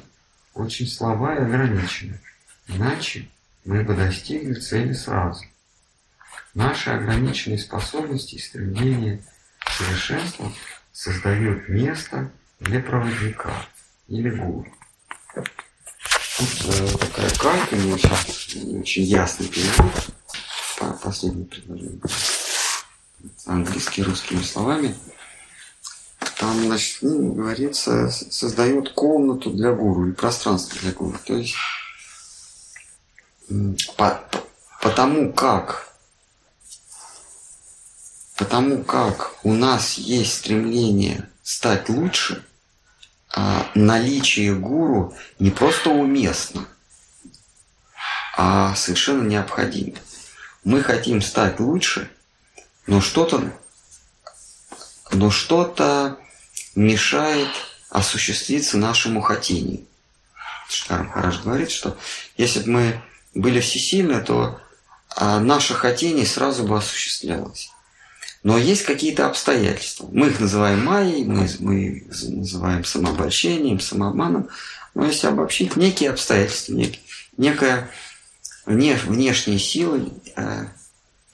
очень 0.53 0.87
слаба 0.87 1.35
и 1.35 1.39
ограничена, 1.39 2.19
иначе 2.67 3.27
мы 3.65 3.83
бы 3.83 3.95
достигли 3.95 4.53
цели 4.53 4.93
сразу. 4.93 5.43
Наши 6.53 6.89
ограниченные 6.89 7.59
способности 7.59 8.35
и 8.35 8.39
стремление 8.39 9.23
к 9.59 9.69
совершенству 9.71 10.51
создают 10.91 11.67
место 11.69 12.31
для 12.59 12.79
проводника 12.79 13.53
или 14.07 14.29
гуру. 14.29 14.67
Тут 15.35 16.65
э, 16.65 16.97
такая 16.99 17.29
карта, 17.31 17.75
у 17.75 17.97
сейчас 17.97 18.25
очень 18.79 19.03
ясный 19.03 19.47
перевод 19.47 20.09
по 20.79 20.93
последнему 20.93 21.45
предложению. 21.45 22.01
Английский 23.45 24.03
русскими 24.03 24.41
словами. 24.41 24.95
Там, 26.37 26.65
значит, 26.65 26.99
ну, 27.01 27.33
говорится, 27.33 28.09
создает 28.09 28.93
комнату 28.93 29.51
для 29.51 29.73
гуру 29.73 30.09
и 30.09 30.13
пространство 30.13 30.79
для 30.81 30.91
гуру. 30.91 31.17
То 31.25 31.35
есть 31.35 31.55
по, 33.95 34.21
по, 34.31 34.43
потому 34.81 35.31
как 35.31 35.87
потому 38.35 38.83
как 38.83 39.33
у 39.43 39.53
нас 39.53 39.97
есть 39.97 40.33
стремление 40.35 41.27
стать 41.43 41.89
лучше, 41.89 42.45
а 43.33 43.69
наличие 43.73 44.55
гуру 44.55 45.15
не 45.39 45.49
просто 45.49 45.89
уместно, 45.89 46.67
а 48.37 48.75
совершенно 48.75 49.27
необходимо. 49.27 49.97
Мы 50.63 50.83
хотим 50.83 51.21
стать 51.21 51.59
лучше, 51.59 52.11
но 52.87 53.01
что-то 53.01 53.53
но 55.11 55.31
что-то 55.31 56.17
мешает 56.75 57.49
осуществиться 57.89 58.77
нашему 58.77 59.21
хотению. 59.21 59.85
Шкарм 60.69 61.09
Хараш 61.09 61.41
говорит, 61.41 61.71
что 61.71 61.97
если 62.35 62.59
бы 62.61 62.69
мы 62.69 63.01
были 63.33 63.61
всесильны, 63.61 64.21
то 64.21 64.59
а, 65.15 65.39
наше 65.39 65.73
хотение 65.73 66.25
сразу 66.25 66.63
бы 66.63 66.77
осуществлялось. 66.77 67.71
Но 68.43 68.57
есть 68.57 68.83
какие-то 68.83 69.27
обстоятельства. 69.27 70.07
Мы 70.11 70.27
их 70.27 70.39
называем 70.39 70.83
майей, 70.83 71.23
мы, 71.23 71.49
мы 71.59 72.07
называем 72.09 72.83
самообольщением, 72.83 73.79
самообманом. 73.79 74.49
Но 74.93 75.05
если 75.05 75.27
обобщить, 75.27 75.75
некие 75.75 76.09
обстоятельства, 76.09 76.73
нек, 76.73 76.95
некая 77.37 77.89
вне, 78.65 78.95
внешняя 78.95 79.59
сила, 79.59 79.99
э, 80.35 80.65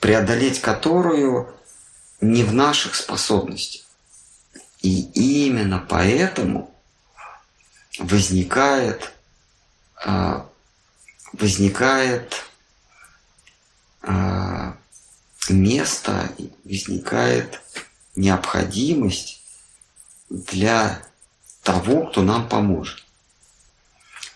преодолеть 0.03 0.59
которую 0.59 1.47
не 2.19 2.43
в 2.43 2.53
наших 2.53 2.95
способностях. 2.95 3.83
И 4.81 4.99
именно 5.45 5.79
поэтому 5.79 6.75
возникает, 7.99 9.13
а, 9.95 10.45
возникает 11.31 12.43
а, 14.01 14.75
место, 15.47 16.29
возникает 16.65 17.61
необходимость 18.17 19.41
для 20.29 21.01
того, 21.61 22.07
кто 22.07 22.23
нам 22.23 22.49
поможет. 22.49 23.01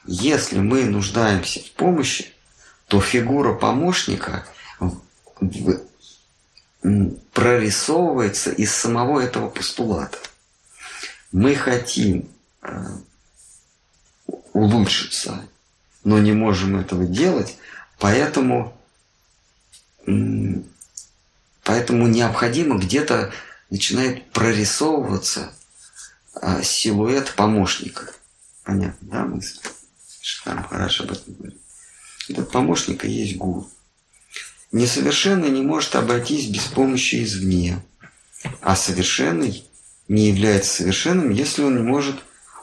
Если 0.05 0.59
мы 0.59 0.85
нуждаемся 0.85 1.59
в 1.59 1.71
помощи, 1.71 2.31
то 2.87 3.01
фигура 3.01 3.53
помощника 3.53 4.45
прорисовывается 7.33 8.51
из 8.51 8.73
самого 8.73 9.19
этого 9.19 9.49
постулата 9.49 10.17
мы 11.31 11.55
хотим 11.55 12.29
э, 12.61 12.85
улучшиться, 14.53 15.47
но 16.03 16.19
не 16.19 16.31
можем 16.31 16.79
этого 16.79 17.05
делать, 17.05 17.57
поэтому, 17.99 18.77
поэтому 21.63 22.07
необходимо 22.07 22.79
где-то 22.79 23.31
начинает 23.69 24.29
прорисовываться 24.31 25.53
э, 26.41 26.63
силуэт 26.63 27.33
помощника. 27.35 28.11
Понятно, 28.63 29.07
да, 29.09 29.25
мысль? 29.25 29.59
Шахтарм 30.21 30.63
хорошо 30.63 31.03
об 31.03 31.11
этом 31.11 31.33
говорит. 31.35 31.61
Этот 32.29 32.51
помощник 32.51 33.05
и 33.05 33.11
есть 33.11 33.37
гуру. 33.37 33.69
Несовершенный 34.77 35.49
не 35.49 35.63
может 35.63 35.95
обойтись 35.95 36.45
без 36.45 36.65
помощи 36.65 37.23
извне, 37.23 37.81
а 38.61 38.75
совершенный 38.75 39.65
не 40.07 40.27
является 40.27 40.71
совершенным, 40.71 41.31
если 41.31 41.63
он 41.63 41.77
не 41.77 41.81
может 41.81 42.17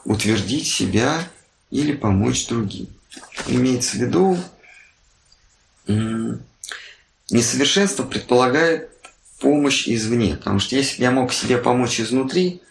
утвердить 0.05 0.65
себя 0.65 1.27
или 1.71 1.91
помочь 1.91 2.47
другим. 2.47 2.87
Имеется 3.47 3.97
в 3.97 3.99
виду, 3.99 4.37
несовершенство 7.29 8.03
предполагает 8.03 8.89
помощь 9.41 9.85
извне, 9.85 10.37
потому 10.37 10.59
что 10.59 10.77
если 10.77 10.99
бы 10.99 11.03
я 11.03 11.11
мог 11.11 11.33
себе 11.33 11.57
помочь 11.57 11.99
изнутри, 11.99 12.61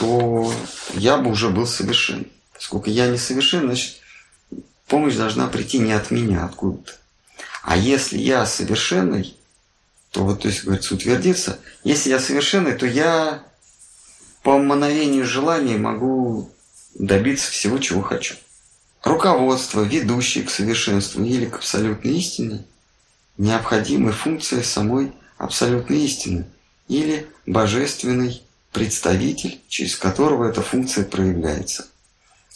то 0.00 0.52
я 0.94 1.16
бы 1.18 1.30
уже 1.30 1.50
был 1.50 1.68
совершен. 1.68 2.26
Поскольку 2.54 2.90
я 2.90 3.06
несовершен, 3.06 3.66
значит, 3.66 3.98
помощь 4.88 5.14
должна 5.14 5.46
прийти 5.46 5.78
не 5.78 5.92
от 5.92 6.10
меня, 6.10 6.42
а 6.42 6.46
откуда-то. 6.46 6.98
А 7.62 7.76
если 7.76 8.18
я 8.18 8.46
совершенный, 8.46 9.36
то 10.10 10.24
вот, 10.24 10.42
то 10.42 10.48
есть, 10.48 10.64
говорится, 10.64 10.94
утвердиться, 10.94 11.58
если 11.84 12.10
я 12.10 12.18
совершенный, 12.18 12.72
то 12.72 12.86
я 12.86 13.42
по 14.42 14.58
мановению 14.58 15.26
желания 15.26 15.76
могу 15.76 16.50
добиться 16.94 17.50
всего, 17.50 17.78
чего 17.78 18.02
хочу. 18.02 18.34
Руководство, 19.04 19.82
ведущее 19.82 20.44
к 20.44 20.50
совершенству 20.50 21.22
или 21.22 21.46
к 21.46 21.56
абсолютной 21.56 22.18
истине, 22.18 22.64
необходимой 23.36 24.12
функция 24.12 24.62
самой 24.62 25.12
абсолютной 25.36 26.04
истины 26.04 26.46
или 26.88 27.28
божественный 27.46 28.42
представитель, 28.72 29.60
через 29.68 29.96
которого 29.96 30.48
эта 30.48 30.62
функция 30.62 31.04
проявляется. 31.04 31.86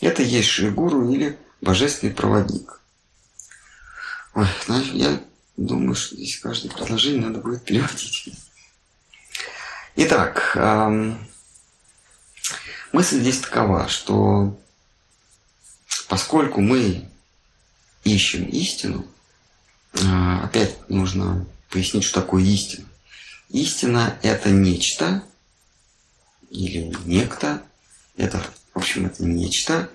Это 0.01 0.23
есть 0.23 0.49
Шригуру 0.49 1.11
или 1.11 1.39
божественный 1.61 2.13
проводник. 2.13 2.82
Ой, 4.35 4.47
знаешь, 4.65 4.89
я 4.93 5.23
думаю, 5.59 5.95
что 5.95 6.17
здесь 6.17 6.39
каждое 6.39 6.71
предложение 6.71 7.21
надо 7.21 7.41
будет 7.41 7.65
переводить. 7.65 8.33
Итак, 9.97 10.53
эм, 10.57 11.19
мысль 12.93 13.21
здесь 13.21 13.41
такова, 13.41 13.89
что 13.89 14.59
поскольку 16.09 16.63
мы 16.63 17.07
ищем 18.05 18.45
истину, 18.45 19.07
э, 19.93 19.99
опять 20.43 20.89
нужно 20.89 21.47
пояснить, 21.69 22.05
что 22.05 22.23
такое 22.23 22.43
истина. 22.43 22.89
Истина– 23.51 24.19
это 24.23 24.49
нечто 24.49 25.23
или 26.49 26.97
некто, 27.05 27.63
это, 28.17 28.43
в 28.73 28.79
общем, 28.79 29.05
это 29.05 29.25
нечто, 29.25 29.91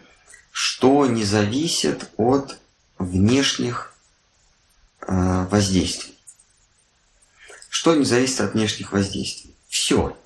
что 0.51 1.07
не 1.07 1.23
зависит 1.23 2.11
от 2.17 2.59
внешних 2.99 3.96
воздействий. 5.07 6.17
Что 7.69 7.95
не 7.95 8.05
зависит 8.05 8.41
от 8.41 8.53
внешних 8.53 8.91
воздействий? 8.91 9.55
Все. 9.67 10.17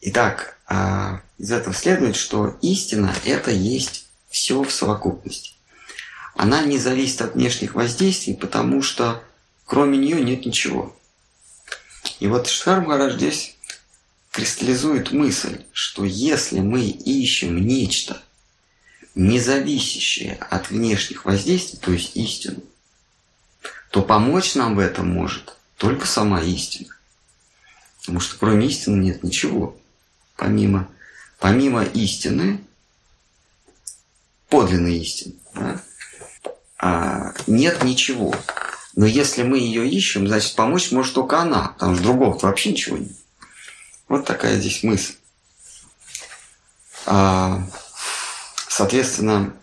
Итак, 0.00 0.58
э, 0.68 1.18
из 1.38 1.50
этого 1.50 1.74
следует, 1.74 2.16
что 2.16 2.58
истина– 2.62 3.14
это 3.24 3.50
есть 3.50 4.06
все 4.28 4.62
в 4.62 4.70
совокупности. 4.70 5.52
Она 6.34 6.62
не 6.64 6.78
зависит 6.78 7.22
от 7.22 7.34
внешних 7.34 7.74
воздействий, 7.74 8.34
потому 8.34 8.82
что 8.82 9.22
кроме 9.64 9.98
нее 9.98 10.20
нет 10.22 10.44
ничего. 10.44 10.94
И 12.20 12.26
вот 12.26 12.48
Шхар 12.48 12.80
Махарадж 12.80 13.16
здесь 13.16 13.56
кристаллизует 14.30 15.12
мысль, 15.12 15.64
что 15.72 16.04
если 16.04 16.60
мы 16.60 16.82
ищем 16.82 17.64
нечто, 17.64 18.20
не 19.14 19.38
зависящее 19.38 20.36
от 20.50 20.70
внешних 20.70 21.24
воздействий, 21.24 21.78
то 21.78 21.92
есть 21.92 22.16
истину, 22.16 22.62
то 23.90 24.02
помочь 24.02 24.54
нам 24.54 24.74
в 24.74 24.80
этом 24.80 25.08
может 25.08 25.56
только 25.76 26.06
сама 26.06 26.42
истина. 26.42 26.94
Потому 28.00 28.20
что 28.20 28.36
кроме 28.38 28.66
истины 28.66 29.02
нет 29.02 29.22
ничего. 29.22 29.78
Помимо, 30.36 30.88
помимо 31.38 31.84
истины, 31.84 32.60
подлинной 34.48 34.98
истины, 34.98 35.34
да, 35.54 35.80
а, 36.78 37.34
нет 37.46 37.82
ничего. 37.84 38.34
Но 38.96 39.06
если 39.06 39.42
мы 39.42 39.58
ее 39.58 39.88
ищем, 39.88 40.26
значит 40.28 40.54
помочь 40.54 40.90
может 40.90 41.14
только 41.14 41.40
она, 41.40 41.68
потому 41.68 41.94
что 41.94 42.04
другого 42.04 42.38
вообще 42.38 42.72
ничего 42.72 42.98
нет. 42.98 43.12
Вот 44.08 44.24
такая 44.26 44.58
здесь 44.58 44.82
мысль. 44.82 45.14
А, 47.06 47.62
соответственно, 48.74 49.54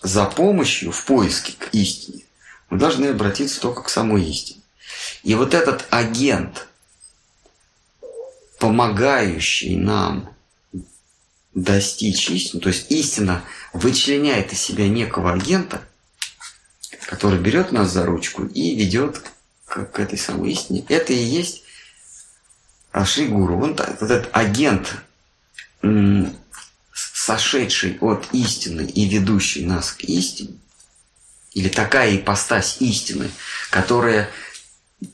за 0.00 0.24
помощью 0.26 0.92
в 0.92 1.04
поиске 1.04 1.54
к 1.58 1.74
истине 1.74 2.22
мы 2.68 2.78
должны 2.78 3.06
обратиться 3.06 3.60
только 3.60 3.82
к 3.82 3.88
самой 3.88 4.22
истине. 4.22 4.60
И 5.24 5.34
вот 5.34 5.54
этот 5.54 5.88
агент, 5.90 6.68
помогающий 8.60 9.74
нам 9.74 10.32
достичь 11.52 12.30
истины, 12.30 12.60
то 12.60 12.68
есть 12.68 12.92
истина 12.92 13.42
вычленяет 13.72 14.52
из 14.52 14.60
себя 14.60 14.88
некого 14.88 15.32
агента, 15.32 15.82
который 17.06 17.40
берет 17.40 17.72
нас 17.72 17.90
за 17.90 18.06
ручку 18.06 18.44
и 18.44 18.76
ведет 18.76 19.20
к, 19.64 19.98
этой 19.98 20.16
самой 20.16 20.52
истине. 20.52 20.84
Это 20.88 21.12
и 21.12 21.16
есть 21.16 21.64
Шри 23.04 23.26
Гуру, 23.26 23.60
он 23.60 23.74
вот 23.74 24.10
этот 24.10 24.28
агент, 24.30 24.94
сошедший 27.30 27.96
от 28.00 28.28
истины 28.32 28.82
и 28.82 29.08
ведущий 29.08 29.64
нас 29.64 29.92
к 29.92 30.02
истине, 30.02 30.54
или 31.52 31.68
такая 31.68 32.16
ипостась 32.16 32.78
истины, 32.80 33.30
которая 33.70 34.28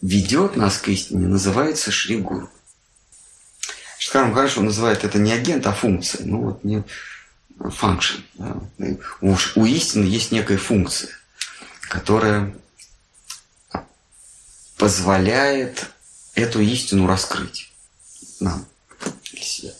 ведет 0.00 0.56
нас 0.56 0.78
к 0.78 0.88
истине, 0.88 1.26
называется 1.26 1.90
Шри 1.90 2.16
Гуру. 2.16 2.48
Шкарм 3.98 4.32
хорошо 4.32 4.62
называет 4.62 5.04
это 5.04 5.18
не 5.18 5.32
агент, 5.32 5.66
а 5.66 5.72
функция. 5.72 6.24
Ну 6.24 6.40
вот 6.40 6.64
не 6.64 6.84
function. 7.58 8.22
Да. 8.34 8.56
У, 9.20 9.36
у 9.56 9.66
истины 9.66 10.04
есть 10.04 10.32
некая 10.32 10.58
функция, 10.58 11.10
которая 11.82 12.54
позволяет 14.78 15.86
эту 16.34 16.60
истину 16.60 17.06
раскрыть 17.06 17.72
нам 18.40 18.66
для 19.32 19.42
себя. 19.42 19.72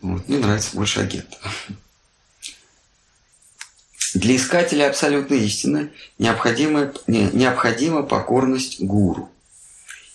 Вот. 0.00 0.28
Мне 0.28 0.38
нравится 0.38 0.76
больше 0.76 1.00
агент. 1.00 1.38
Для 4.14 4.36
искателя 4.36 4.88
абсолютной 4.88 5.40
истины 5.40 5.92
необходима, 6.18 6.92
не, 7.06 7.24
необходима 7.32 8.02
покорность 8.02 8.80
гуру. 8.80 9.30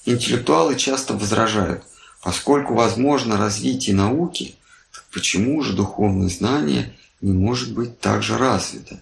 Интеллектуалы 0.05 0.75
часто 0.75 1.13
возражают, 1.13 1.84
поскольку 2.23 2.73
возможно 2.73 3.38
развитие 3.38 3.95
науки, 3.95 4.55
так 4.91 5.03
почему 5.11 5.61
же 5.61 5.73
духовное 5.73 6.29
знание 6.29 6.95
не 7.21 7.32
может 7.32 7.73
быть 7.73 7.99
также 7.99 8.38
развито? 8.38 8.99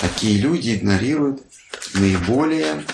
Такие 0.00 0.38
люди 0.38 0.74
игнорируют 0.74 1.42
наиболее 1.94 2.84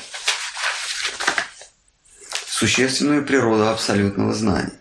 существенную 2.46 3.24
природу 3.24 3.68
абсолютного 3.68 4.34
знания. 4.34 4.78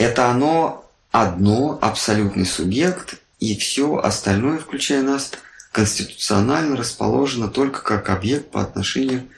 Это 0.00 0.30
оно 0.30 0.90
одно, 1.10 1.78
абсолютный 1.82 2.46
субъект, 2.46 3.16
и 3.38 3.54
все 3.54 3.98
остальное, 3.98 4.58
включая 4.58 5.02
нас, 5.02 5.32
конституционально 5.72 6.74
расположено 6.74 7.48
только 7.48 7.82
как 7.82 8.08
объект 8.08 8.50
по 8.50 8.62
отношению 8.62 9.28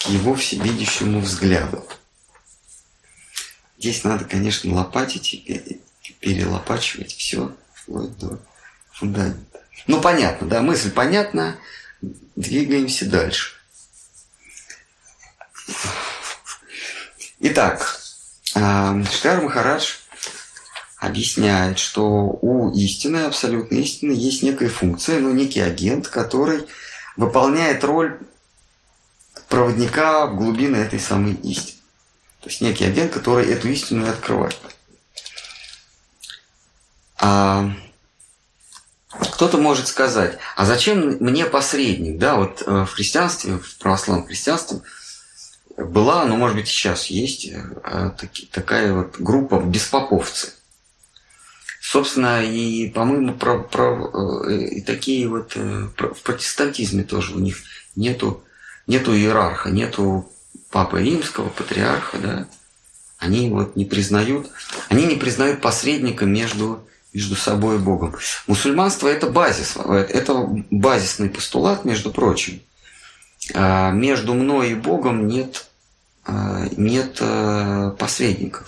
к 0.00 0.06
его 0.06 0.36
всевидящему 0.36 1.18
взгляду. 1.20 1.84
Здесь 3.76 4.04
надо, 4.04 4.24
конечно, 4.24 4.72
лопатить 4.72 5.34
и 5.34 5.80
перелопачивать 6.20 7.12
все 7.16 7.56
вплоть 7.74 8.16
до 8.18 8.38
фундамента. 8.92 9.60
Ну, 9.88 10.00
понятно, 10.00 10.46
да, 10.46 10.62
мысль 10.62 10.92
понятна. 10.92 11.58
Двигаемся 12.36 13.04
дальше. 13.04 13.56
Итак, 17.40 17.98
а, 18.54 19.02
Шкар 19.04 19.42
Махарадж 19.42 19.94
объясняет, 20.96 21.78
что 21.78 22.04
у 22.06 22.72
истины, 22.72 23.18
абсолютной 23.18 23.82
истины, 23.82 24.12
есть 24.12 24.42
некая 24.42 24.68
функция, 24.68 25.20
ну, 25.20 25.32
некий 25.32 25.60
агент, 25.60 26.08
который 26.08 26.66
выполняет 27.16 27.84
роль 27.84 28.18
проводника 29.48 30.26
в 30.26 30.36
глубины 30.36 30.76
этой 30.76 30.98
самой 30.98 31.34
истины. 31.34 31.78
То 32.40 32.48
есть 32.48 32.60
некий 32.60 32.84
агент, 32.84 33.12
который 33.12 33.46
эту 33.46 33.68
истину 33.68 34.06
и 34.06 34.08
открывает. 34.08 34.58
А 37.20 37.72
кто-то 39.10 39.58
может 39.58 39.88
сказать, 39.88 40.38
а 40.56 40.64
зачем 40.64 41.16
мне 41.20 41.44
посредник? 41.46 42.18
Да, 42.18 42.36
вот 42.36 42.62
э, 42.64 42.84
в 42.84 42.92
христианстве, 42.92 43.58
в 43.58 43.78
православном 43.78 44.26
христианстве– 44.26 44.80
была, 45.78 46.24
но 46.26 46.36
может 46.36 46.56
быть 46.56 46.68
сейчас 46.68 47.06
есть 47.06 47.48
э, 47.52 48.10
такая 48.50 48.92
вот 48.92 49.16
группа 49.18 49.60
беспоповцы. 49.60 50.50
Собственно, 51.80 52.44
и, 52.44 52.90
по-моему, 52.90 53.34
про, 53.34 53.60
про, 53.60 54.44
э, 54.48 54.64
и 54.64 54.80
такие 54.82 55.28
вот 55.28 55.52
э, 55.54 55.88
в 55.96 56.22
протестантизме 56.22 57.04
тоже 57.04 57.34
у 57.34 57.38
них 57.38 57.58
нету, 57.94 58.42
нету 58.86 59.14
иерарха, 59.14 59.70
нету 59.70 60.30
папы 60.70 61.00
римского, 61.02 61.48
патриарха, 61.48 62.18
да. 62.18 62.48
Они 63.18 63.48
вот 63.48 63.74
не 63.74 63.84
признают, 63.84 64.48
они 64.88 65.04
не 65.04 65.16
признают 65.16 65.60
посредника 65.60 66.24
между, 66.24 66.84
между 67.12 67.36
собой 67.36 67.76
и 67.76 67.80
Богом. 67.80 68.14
Мусульманство 68.46 69.08
это 69.08 69.28
базис, 69.28 69.76
это 69.76 70.34
базисный 70.70 71.28
постулат, 71.28 71.84
между 71.84 72.12
прочим. 72.12 72.60
А 73.54 73.90
между 73.90 74.34
мной 74.34 74.70
и 74.70 74.74
Богом 74.74 75.26
нет 75.26 75.67
нет 76.76 77.18
э, 77.20 77.92
посредников. 77.98 78.66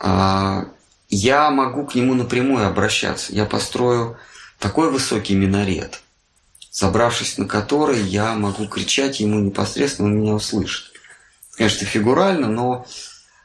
а, 0.00 0.66
я 1.08 1.50
могу 1.50 1.86
к 1.86 1.94
нему 1.94 2.14
напрямую 2.14 2.66
обращаться. 2.66 3.32
Я 3.32 3.44
построю 3.44 4.16
такой 4.58 4.90
высокий 4.90 5.34
минарет, 5.34 6.02
забравшись 6.70 7.38
на 7.38 7.46
который, 7.46 8.00
я 8.02 8.34
могу 8.34 8.66
кричать 8.66 9.20
ему 9.20 9.38
непосредственно, 9.38 10.08
он 10.08 10.20
меня 10.20 10.34
услышит. 10.34 10.92
Конечно, 11.56 11.86
фигурально, 11.86 12.48
но 12.48 12.86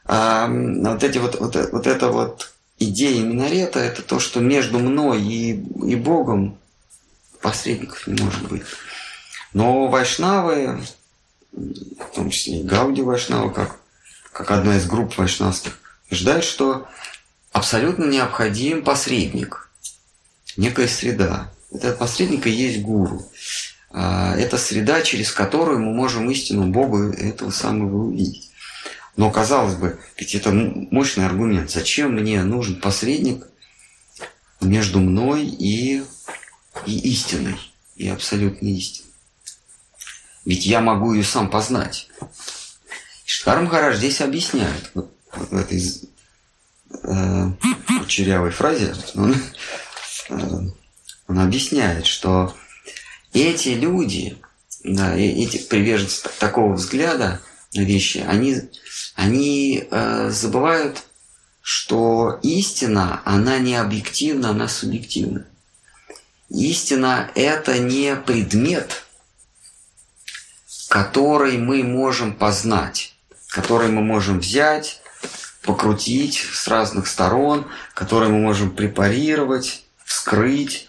а, 0.04 0.48
вот 0.48 1.04
эти 1.04 1.18
вот, 1.18 1.38
вот, 1.38 1.54
вот 1.72 1.86
эта 1.86 2.08
вот 2.08 2.52
идея 2.78 3.22
минарета, 3.22 3.78
это 3.78 4.02
то, 4.02 4.18
что 4.18 4.40
между 4.40 4.80
мной 4.80 5.22
и, 5.22 5.52
и 5.52 5.94
Богом 5.94 6.58
посредников 7.40 8.06
не 8.06 8.20
может 8.20 8.42
быть. 8.48 8.62
Но 9.52 9.86
вайшнавы, 9.86 10.80
в 11.52 12.14
том 12.14 12.30
числе 12.30 12.60
и 12.60 12.62
Гауди 12.62 13.02
Вайшнава, 13.02 13.50
как, 13.50 13.80
как 14.32 14.50
одна 14.50 14.76
из 14.76 14.86
групп 14.86 15.16
вайшнавских, 15.18 15.78
ждают, 16.10 16.44
что 16.44 16.88
абсолютно 17.52 18.04
необходим 18.04 18.82
посредник, 18.82 19.70
некая 20.56 20.88
среда. 20.88 21.52
Этот 21.72 21.98
посредник 21.98 22.46
и 22.46 22.50
есть 22.50 22.82
гуру. 22.82 23.26
А, 23.90 24.36
это 24.36 24.58
среда, 24.58 25.02
через 25.02 25.32
которую 25.32 25.80
мы 25.80 25.92
можем 25.92 26.30
истину 26.30 26.66
Бога 26.68 27.12
этого 27.12 27.50
самого 27.50 28.04
увидеть. 28.04 28.50
Но, 29.16 29.30
казалось 29.30 29.74
бы, 29.74 29.98
ведь 30.16 30.34
это 30.34 30.50
мощный 30.52 31.26
аргумент. 31.26 31.70
Зачем 31.70 32.14
мне 32.14 32.42
нужен 32.44 32.80
посредник 32.80 33.44
между 34.60 35.00
мной 35.00 35.44
и, 35.44 36.02
и 36.86 36.98
истиной, 37.10 37.58
и 37.96 38.08
абсолютной 38.08 38.72
истиной? 38.72 39.09
Ведь 40.44 40.66
я 40.66 40.80
могу 40.80 41.12
ее 41.12 41.24
сам 41.24 41.50
познать. 41.50 42.08
Штхар 43.24 43.94
здесь 43.94 44.20
объясняет, 44.20 44.90
вот, 44.94 45.12
вот 45.32 45.50
в 45.50 45.56
этой 45.56 45.82
э, 47.04 47.52
черявой 48.08 48.50
фразе, 48.50 48.94
он, 49.14 49.36
э, 50.30 50.60
он 51.28 51.38
объясняет, 51.38 52.06
что 52.06 52.54
эти 53.32 53.70
люди, 53.70 54.36
да, 54.82 55.14
эти 55.16 55.58
приверженцы 55.58 56.28
такого 56.38 56.72
взгляда 56.72 57.40
на 57.74 57.82
вещи, 57.82 58.24
они, 58.26 58.56
они 59.14 59.86
э, 59.88 60.30
забывают, 60.30 61.04
что 61.62 62.40
истина, 62.42 63.22
она 63.24 63.58
не 63.58 63.76
объективна, 63.76 64.50
она 64.50 64.66
субъективна. 64.66 65.46
Истина– 66.48 67.30
это 67.36 67.78
не 67.78 68.16
предмет, 68.16 69.04
который 70.90 71.56
мы 71.56 71.84
можем 71.84 72.34
познать, 72.34 73.14
который 73.48 73.88
мы 73.88 74.02
можем 74.02 74.40
взять, 74.40 75.00
покрутить 75.62 76.34
с 76.34 76.66
разных 76.66 77.06
сторон, 77.06 77.64
который 77.94 78.28
мы 78.28 78.40
можем 78.40 78.72
препарировать, 78.72 79.84
вскрыть, 80.04 80.88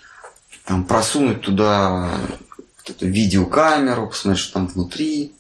там, 0.65 0.85
просунуть 0.85 1.41
туда 1.41 2.19
эту 2.83 3.05
видеокамеру, 3.05 4.07
посмотреть, 4.07 4.43
что 4.43 4.53
там 4.53 4.67
внутри, 4.67 5.35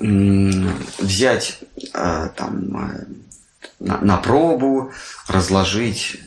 взять 0.00 1.58
э, 1.92 2.30
там 2.34 2.90
э, 2.90 3.04
на, 3.80 4.00
на 4.00 4.16
пробу, 4.16 4.92
разложить 5.28 6.20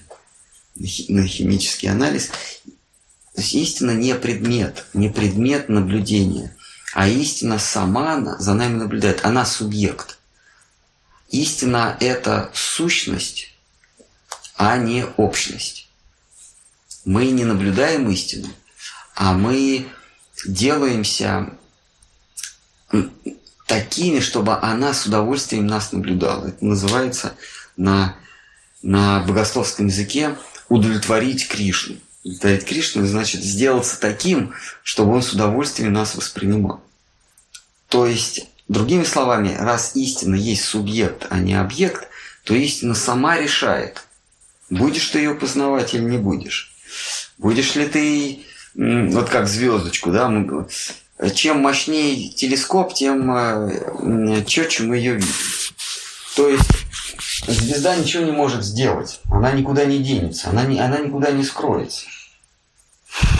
на 0.76 1.26
химический 1.26 1.90
анализ. 1.90 2.28
То 3.34 3.42
есть 3.42 3.56
истина 3.56 3.92
не 3.92 4.14
предмет, 4.14 4.86
не 4.94 5.10
предмет 5.10 5.70
наблюдения. 5.70 6.56
А 6.94 7.08
истина 7.08 7.60
сама 7.60 8.38
за 8.40 8.54
нами 8.54 8.78
наблюдает. 8.78 9.24
Она 9.24 9.46
субъект. 9.46 10.18
Истина– 11.30 11.96
это 12.00 12.50
сущность, 12.54 13.54
а 14.56 14.78
не 14.78 15.06
общность. 15.18 15.88
Мы 17.06 17.28
не 17.28 17.46
наблюдаем 17.46 18.10
истину, 18.10 18.50
а 19.16 19.34
мы 19.34 19.88
делаемся 20.46 21.54
такими, 23.68 24.20
чтобы 24.20 24.58
она 24.58 24.94
с 24.94 25.06
удовольствием 25.06 25.68
нас 25.68 25.92
наблюдала. 25.92 26.48
Это 26.48 26.66
называется 26.66 27.36
на, 27.78 28.16
на 28.82 29.22
богословском 29.22 29.88
языке 29.88 30.36
удовлетворить 30.68 31.48
Кришну. 31.48 31.98
Удовлетворить 32.24 32.66
Кришну 32.66 33.06
значит 33.06 33.42
сделаться 33.42 34.00
таким, 34.00 34.54
чтобы 34.84 35.14
он 35.14 35.22
с 35.22 35.32
удовольствием 35.32 35.94
нас 35.94 36.16
воспринимал. 36.16 36.82
То 37.88 38.06
есть, 38.06 38.48
другими 38.68 39.04
словами, 39.04 39.56
раз 39.58 39.96
истина 39.96 40.36
есть 40.36 40.66
субъект, 40.66 41.28
а 41.30 41.40
не 41.40 41.54
объект, 41.54 42.08
то 42.44 42.54
истина 42.54 42.94
сама 42.94 43.38
решает, 43.38 44.04
будешь 44.70 45.08
ты 45.08 45.20
ее 45.20 45.34
познавать 45.34 45.94
или 45.94 46.04
не 46.04 46.18
будешь. 46.18 46.74
Будешь 47.38 47.76
ли 47.76 47.88
ты, 47.88 48.46
вот 48.76 49.30
как 49.30 49.48
звездочку, 49.48 50.12
да, 50.12 50.28
мы, 50.28 50.68
чем 51.34 51.62
мощнее 51.62 52.30
телескоп, 52.30 52.94
тем 52.94 53.32
э, 53.32 54.44
четче 54.46 54.84
мы 54.84 54.98
ее 54.98 55.16
видим. 55.16 55.34
То 56.36 56.50
есть 56.50 56.70
звезда 57.20 57.96
ничего 57.96 58.24
не 58.24 58.32
может 58.32 58.64
сделать, 58.64 59.22
она 59.30 59.52
никуда 59.52 59.86
не 59.86 60.00
денется, 60.00 60.50
она, 60.50 60.64
не, 60.64 60.80
она 60.80 61.00
никуда 61.00 61.32
не 61.32 61.44
скроется. 61.44 62.06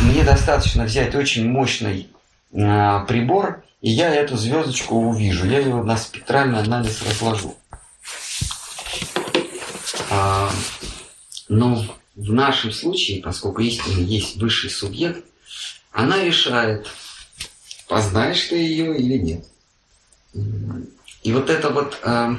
Мне 0.02 0.24
достаточно 0.24 0.84
взять 0.84 1.16
очень 1.16 1.50
мощный 1.50 2.10
э, 2.52 3.06
прибор 3.08 3.64
и 3.82 3.92
я 3.92 4.14
эту 4.14 4.36
звездочку 4.36 4.96
увижу, 4.96 5.46
я 5.46 5.60
его 5.60 5.84
на 5.84 5.96
спектральный 5.96 6.60
анализ 6.60 7.02
разложу. 7.02 7.56
А, 10.10 10.52
но 11.48 11.86
в 12.16 12.34
нашем 12.34 12.74
случае, 12.74 13.22
поскольку 13.22 13.62
истина 13.62 14.02
есть 14.02 14.36
высший 14.36 14.70
субъект, 14.70 15.24
она 15.92 16.22
решает, 16.22 16.88
познаешь 17.88 18.48
ты 18.48 18.58
ее 18.58 18.98
или 18.98 19.18
нет. 19.18 19.46
И 21.24 21.32
вот 21.32 21.50
это 21.50 21.70
вот 21.70 22.00
э, 22.04 22.36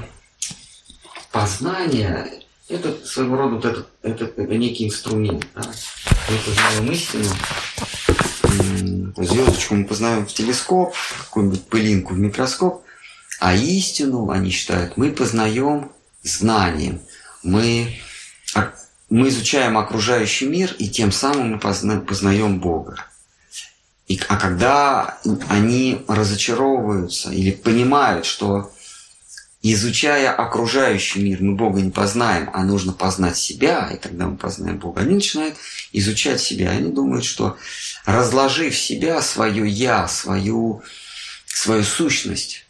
познание, 1.32 2.43
это 2.69 2.94
своего 3.07 3.36
рода 3.36 3.57
вот 3.57 3.65
этот, 3.65 3.89
это, 4.02 4.24
это 4.24 4.57
некий 4.57 4.86
инструмент. 4.86 5.47
Да? 5.55 5.62
Мы 6.28 6.36
познаем 6.39 6.93
истину, 6.93 7.24
звездочку 9.16 9.74
мы 9.74 9.85
познаем 9.85 10.27
в 10.27 10.32
телескоп, 10.32 10.94
какую-нибудь 11.24 11.65
пылинку 11.66 12.15
в 12.15 12.19
микроскоп, 12.19 12.85
а 13.40 13.55
истину, 13.55 14.31
они 14.31 14.51
считают, 14.51 14.97
мы 14.97 15.11
познаем 15.12 15.90
знанием. 16.23 17.01
Мы, 17.43 17.97
мы 19.09 19.28
изучаем 19.28 19.78
окружающий 19.78 20.47
мир, 20.47 20.74
и 20.78 20.89
тем 20.89 21.11
самым 21.11 21.52
мы 21.52 21.59
позна, 21.59 22.01
познаем 22.01 22.61
Бога. 22.61 23.07
И, 24.09 24.20
а 24.28 24.36
когда 24.36 25.19
они 25.48 26.05
разочаровываются 26.09 27.31
или 27.31 27.52
понимают, 27.52 28.27
что 28.27 28.73
изучая 29.62 30.32
окружающий 30.32 31.20
мир, 31.20 31.42
мы 31.42 31.54
Бога 31.54 31.80
не 31.80 31.90
познаем, 31.90 32.50
а 32.52 32.64
нужно 32.64 32.92
познать 32.92 33.36
себя, 33.36 33.90
и 33.92 33.98
тогда 33.98 34.26
мы 34.26 34.36
познаем 34.36 34.78
Бога, 34.78 35.02
они 35.02 35.14
начинают 35.14 35.56
изучать 35.92 36.40
себя. 36.40 36.70
Они 36.70 36.90
думают, 36.90 37.24
что 37.24 37.58
разложив 38.06 38.76
себя, 38.76 39.20
свое 39.20 39.68
«я», 39.68 40.08
свою, 40.08 40.82
свою 41.46 41.84
сущность, 41.84 42.66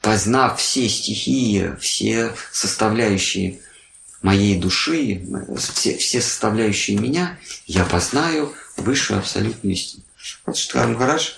познав 0.00 0.60
все 0.60 0.88
стихии, 0.88 1.74
все 1.80 2.34
составляющие 2.52 3.60
моей 4.20 4.56
души, 4.56 5.26
все, 5.58 5.96
все 5.96 6.20
составляющие 6.20 6.98
меня, 6.98 7.38
я 7.66 7.84
познаю 7.84 8.52
высшую 8.76 9.18
абсолютную 9.18 9.74
истину. 9.74 10.02
Вот 10.46 10.56
Штхар 10.56 10.88
Махарадж 10.88 11.32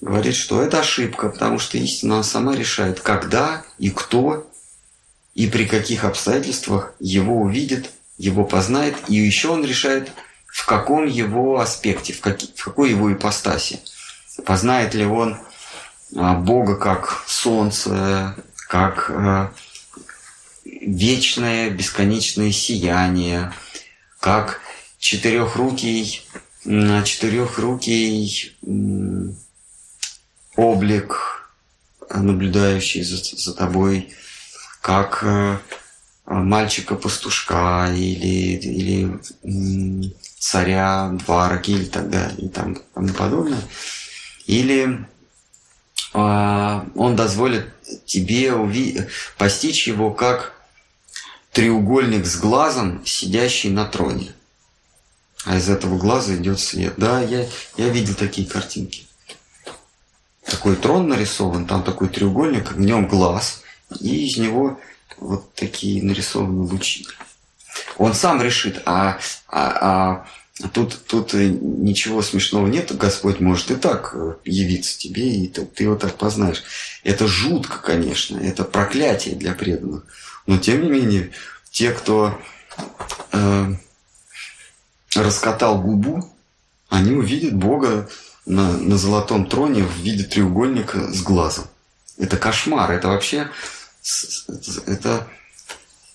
говорит, 0.00 0.34
что 0.34 0.62
это 0.62 0.80
ошибка, 0.80 1.28
потому 1.28 1.58
что 1.58 1.78
истина 1.78 2.14
она 2.14 2.22
сама 2.22 2.54
решает, 2.54 3.00
когда 3.00 3.64
и 3.78 3.90
кто 3.90 4.48
и 5.34 5.46
при 5.46 5.66
каких 5.66 6.04
обстоятельствах 6.04 6.94
его 6.98 7.40
увидит, 7.40 7.90
его 8.16 8.44
познает, 8.44 8.96
и 9.08 9.14
еще 9.14 9.48
он 9.48 9.64
решает, 9.64 10.10
в 10.46 10.66
каком 10.66 11.06
его 11.06 11.60
аспекте, 11.60 12.12
в, 12.12 12.20
как, 12.20 12.40
в 12.40 12.64
какой 12.64 12.90
его 12.90 13.12
ипостаси. 13.12 13.80
Познает 14.44 14.94
ли 14.94 15.04
он 15.04 15.38
а, 16.16 16.34
Бога 16.34 16.76
как 16.76 17.24
солнце, 17.26 18.34
как 18.68 19.10
а, 19.10 19.52
вечное 20.64 21.70
бесконечное 21.70 22.50
сияние, 22.50 23.52
как 24.20 24.60
четырехрукий, 24.98 26.26
четырехрукий 26.64 28.56
облик, 30.58 31.48
наблюдающий 32.10 33.04
за, 33.04 33.16
за 33.16 33.54
тобой, 33.54 34.12
как 34.82 35.22
а, 35.22 35.60
мальчика-пастушка 36.26 37.92
или, 37.94 38.56
или 38.56 39.20
царя, 40.38 41.10
Двараки 41.24 41.70
и 41.70 41.84
так 41.84 42.10
далее, 42.10 42.36
и 42.38 42.48
там, 42.48 42.76
тому 42.92 43.08
подобное. 43.10 43.62
Или 44.46 45.06
э, 46.14 46.80
он 46.94 47.16
дозволит 47.16 47.66
тебе 48.04 48.48
уви- 48.48 49.08
постичь 49.36 49.86
его 49.86 50.10
как 50.10 50.54
треугольник 51.52 52.26
с 52.26 52.36
глазом, 52.36 53.04
сидящий 53.04 53.70
на 53.70 53.84
троне. 53.84 54.32
А 55.44 55.56
из 55.56 55.68
этого 55.68 55.98
глаза 55.98 56.34
идет 56.34 56.58
свет. 56.60 56.94
Да, 56.96 57.20
я, 57.22 57.46
я 57.76 57.88
видел 57.90 58.14
такие 58.14 58.48
картинки. 58.48 59.07
Такой 60.48 60.76
трон 60.76 61.08
нарисован, 61.08 61.66
там 61.66 61.82
такой 61.82 62.08
треугольник, 62.08 62.72
в 62.72 62.80
нем 62.80 63.06
глаз, 63.06 63.62
и 64.00 64.26
из 64.26 64.38
него 64.38 64.80
вот 65.18 65.52
такие 65.54 66.02
нарисованы 66.02 66.62
лучи. 66.62 67.06
Он 67.98 68.14
сам 68.14 68.40
решит, 68.42 68.82
а, 68.86 69.18
а, 69.48 70.24
а 70.62 70.68
тут, 70.72 71.04
тут 71.06 71.34
ничего 71.34 72.22
смешного 72.22 72.66
нет, 72.66 72.96
Господь 72.96 73.40
может 73.40 73.70
и 73.70 73.76
так 73.76 74.16
явиться 74.44 74.98
тебе, 74.98 75.30
и 75.30 75.48
ты, 75.48 75.64
ты 75.66 75.84
его 75.84 75.96
так 75.96 76.16
познаешь. 76.16 76.62
Это 77.04 77.26
жутко, 77.26 77.78
конечно, 77.78 78.38
это 78.38 78.64
проклятие 78.64 79.34
для 79.34 79.52
преданных. 79.52 80.04
Но 80.46 80.58
тем 80.58 80.82
не 80.82 80.90
менее, 80.90 81.30
те, 81.70 81.92
кто 81.92 82.40
э, 83.32 83.74
раскатал 85.14 85.80
губу, 85.80 86.32
они 86.88 87.12
увидят 87.12 87.54
Бога 87.54 88.08
на, 88.48 88.76
на 88.78 88.96
золотом 88.96 89.46
троне 89.46 89.84
в 89.84 89.96
виде 89.98 90.24
треугольника 90.24 91.12
с 91.12 91.22
глазом. 91.22 91.66
Это 92.16 92.36
кошмар, 92.36 92.90
это 92.90 93.08
вообще 93.08 93.50
это, 94.86 95.28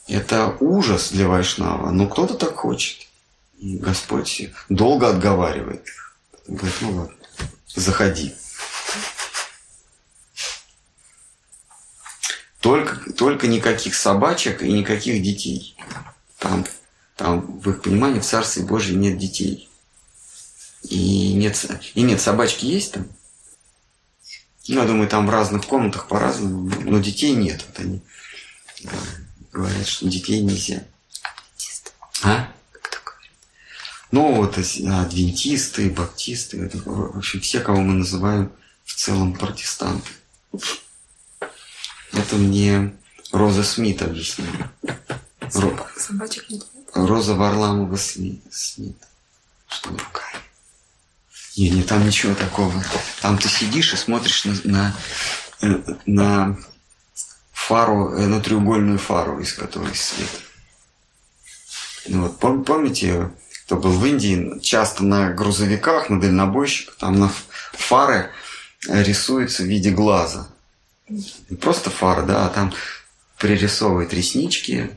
это 0.07 0.57
ужас 0.59 1.11
для 1.11 1.27
Вайшнава. 1.27 1.91
Но 1.91 2.07
кто-то 2.07 2.33
так 2.33 2.55
хочет. 2.55 3.07
И 3.59 3.77
Господь 3.77 4.49
долго 4.69 5.09
отговаривает. 5.09 5.85
Говорит, 6.47 6.75
ну 6.81 6.91
ладно, 6.91 7.15
заходи. 7.67 8.33
Только, 12.59 13.11
только 13.13 13.47
никаких 13.47 13.93
собачек 13.93 14.63
и 14.63 14.71
никаких 14.71 15.21
детей. 15.21 15.77
Там, 16.39 16.65
там, 17.15 17.59
в 17.59 17.69
их 17.69 17.81
понимании, 17.81 18.19
в 18.19 18.25
Царстве 18.25 18.63
Божьем 18.63 19.01
нет 19.01 19.17
детей. 19.17 19.69
И 20.83 21.33
нет, 21.33 21.65
и 21.95 22.01
нет, 22.01 22.19
собачки 22.21 22.65
есть 22.65 22.93
там. 22.93 23.07
Ну, 24.67 24.81
я 24.81 24.87
думаю, 24.87 25.09
там 25.09 25.27
в 25.27 25.29
разных 25.29 25.65
комнатах 25.65 26.07
по-разному, 26.07 26.71
но 26.83 26.99
детей 26.99 27.33
нет. 27.33 27.65
Вот 27.67 27.79
они 27.79 28.01
да, 28.83 28.91
говорят, 29.51 29.87
что 29.87 30.07
детей 30.07 30.41
нельзя. 30.41 30.83
А? 32.23 32.49
Ну, 34.11 34.35
вот 34.35 34.57
адвентисты, 34.57 35.89
баптисты, 35.89 36.61
это, 36.61 36.77
в 36.77 37.17
общем, 37.17 37.41
все, 37.41 37.59
кого 37.59 37.81
мы 37.81 37.93
называем 37.95 38.51
в 38.85 38.93
целом 38.93 39.33
протестанты. 39.33 40.11
Это 42.11 42.35
мне 42.35 42.95
Роза 43.31 43.63
Смит 43.63 44.01
объяснила. 44.01 44.71
Собачек 45.97 46.49
нет. 46.49 46.63
Роза 46.93 47.33
Варламова 47.33 47.97
Смит. 47.97 48.41
Что 49.67 49.89
другая? 49.89 50.32
Не, 51.55 51.69
не, 51.69 51.83
там 51.83 52.05
ничего 52.05 52.33
такого. 52.33 52.73
Там 53.21 53.37
ты 53.37 53.47
сидишь 53.47 53.93
и 53.93 53.97
смотришь 53.97 54.45
на, 54.45 54.55
на, 54.63 54.95
э, 55.61 55.79
на 56.05 56.57
фару, 57.51 58.13
э, 58.13 58.25
на 58.25 58.41
треугольную 58.41 58.97
фару, 58.97 59.39
из 59.39 59.53
которой 59.53 59.95
свет. 59.95 60.29
Ну, 62.07 62.23
вот, 62.23 62.65
помните, 62.65 63.31
кто 63.65 63.77
был 63.77 63.91
в 63.91 64.05
Индии, 64.05 64.59
часто 64.59 65.03
на 65.03 65.31
грузовиках, 65.31 66.09
на 66.09 66.19
дальнобойщиках, 66.19 66.95
там 66.95 67.19
на 67.19 67.31
фары 67.71 68.29
рисуются 68.87 69.63
в 69.63 69.67
виде 69.67 69.91
глаза. 69.91 70.47
Не 71.07 71.57
просто 71.57 71.89
фара, 71.89 72.23
да, 72.23 72.45
а 72.45 72.49
там 72.49 72.73
пририсовывают 73.37 74.13
реснички, 74.13 74.89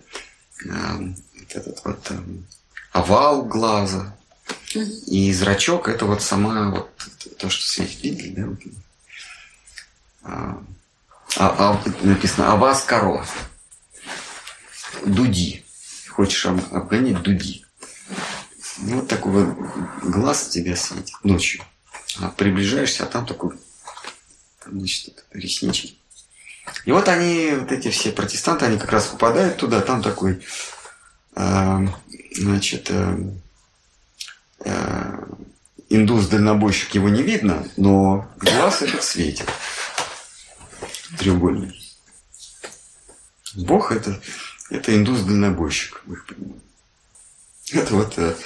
э, 0.65 0.69
этот 1.51 1.85
вот 1.85 2.11
э, 2.11 2.19
овал 2.93 3.45
глаза. 3.45 4.16
И 5.07 5.33
зрачок 5.33 5.89
это 5.89 6.07
вот 6.07 6.23
сама 6.23 6.71
вот 6.71 6.91
то, 7.39 7.49
что 7.49 7.67
светит, 7.67 8.03
видели, 8.03 8.35
да? 8.35 8.49
А, 10.23 10.63
а, 11.37 11.83
а, 11.83 11.83
написано 12.03 12.53
«А 12.53 12.57
вас 12.57 12.83
коров». 12.83 13.33
Дуди. 15.05 15.65
Хочешь 16.09 16.47
обгонять 16.47 17.23
дуди. 17.23 17.65
Ну, 18.79 19.01
вот 19.01 19.09
такой 19.09 19.45
вот 19.45 19.57
глаз 20.03 20.49
тебя 20.49 20.77
светит 20.77 21.15
ночью. 21.23 21.63
А 22.21 22.29
приближаешься, 22.29 23.05
а 23.05 23.07
там 23.07 23.27
такой 23.27 23.57
значит, 24.67 25.25
реснички. 25.33 25.97
И 26.85 26.93
вот 26.93 27.09
они, 27.09 27.53
вот 27.59 27.73
эти 27.73 27.91
все 27.91 28.11
протестанты, 28.13 28.67
они 28.67 28.79
как 28.79 28.93
раз 28.93 29.07
попадают 29.07 29.57
туда, 29.57 29.81
там 29.81 30.03
такой, 30.03 30.43
э, 31.37 31.87
значит, 32.33 32.91
э, 32.91 33.19
индус-дальнобойщик, 35.89 36.95
его 36.95 37.09
не 37.09 37.23
видно, 37.23 37.67
но 37.77 38.29
глаз 38.39 38.83
этот 38.83 39.03
светит. 39.03 39.49
Треугольный. 41.19 41.75
Бог 43.55 43.93
это, 43.93 44.21
это 44.71 44.95
индус-дальнобойщик, 44.95 46.03
в 46.05 46.13
их 46.13 46.27
понимании. 46.27 46.61
Это 47.73 47.95
вот 47.95 48.19
э, 48.19 48.37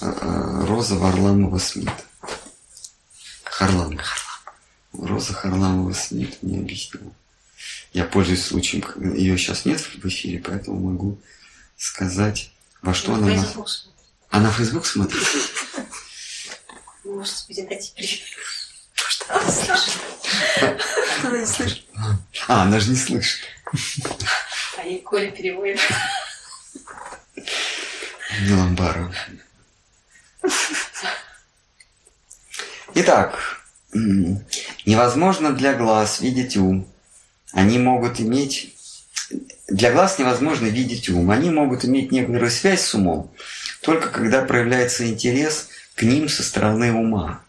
э, 0.00 0.64
Роза 0.66 0.96
Варламова 0.96 1.58
Смит. 1.58 1.90
Харламова. 3.44 4.04
Роза 4.92 5.32
Харламова 5.32 5.92
Смит 5.92 6.42
мне 6.42 6.58
объяснила. 6.58 7.12
Я 7.92 8.04
пользуюсь 8.04 8.44
случаем, 8.44 8.84
ее 9.14 9.36
сейчас 9.38 9.64
нет 9.64 9.80
в 9.80 10.04
эфире, 10.04 10.40
поэтому 10.44 10.78
могу 10.78 11.18
сказать, 11.76 12.52
во 12.82 12.94
что 12.94 13.14
она... 13.14 13.28
На... 13.28 13.44
Она 14.30 14.50
в 14.50 14.56
Facebook 14.56 14.86
смотрит? 14.86 15.22
Господи, 17.18 17.66
дайте 17.68 17.90
привет. 17.96 18.20
Что 18.94 19.34
она 19.34 19.50
слышит? 19.50 19.92
Она 21.24 21.38
не 21.40 21.46
слышит. 21.46 21.84
А, 22.46 22.62
она 22.62 22.78
же 22.78 22.90
не 22.90 22.96
слышит. 22.96 23.40
А 24.76 24.84
ей 24.84 25.00
Коля 25.00 25.28
переводит. 25.32 25.80
Ламбару. 28.48 29.12
Итак, 32.94 33.64
Невозможно 34.86 35.52
для 35.52 35.74
глаз 35.74 36.20
видеть 36.20 36.56
ум. 36.56 36.86
Они 37.50 37.80
могут 37.80 38.20
иметь... 38.20 38.76
Для 39.66 39.90
глаз 39.90 40.20
невозможно 40.20 40.66
видеть 40.66 41.08
ум. 41.08 41.32
Они 41.32 41.50
могут 41.50 41.84
иметь 41.84 42.12
некоторую 42.12 42.52
связь 42.52 42.82
с 42.82 42.94
умом, 42.94 43.34
только 43.82 44.08
когда 44.10 44.42
проявляется 44.42 45.08
интерес 45.08 45.68
к 45.98 46.02
ним 46.02 46.28
со 46.28 46.44
стороны 46.44 46.92
ума. 46.92 47.42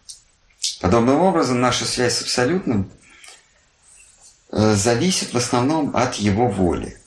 Подобным 0.80 1.20
образом 1.20 1.60
наша 1.60 1.84
связь 1.84 2.16
с 2.16 2.22
Абсолютным 2.22 2.90
э, 4.50 4.74
зависит 4.74 5.32
в 5.32 5.36
основном 5.36 5.94
от 5.94 6.16
его 6.16 6.48
воли. 6.48 7.00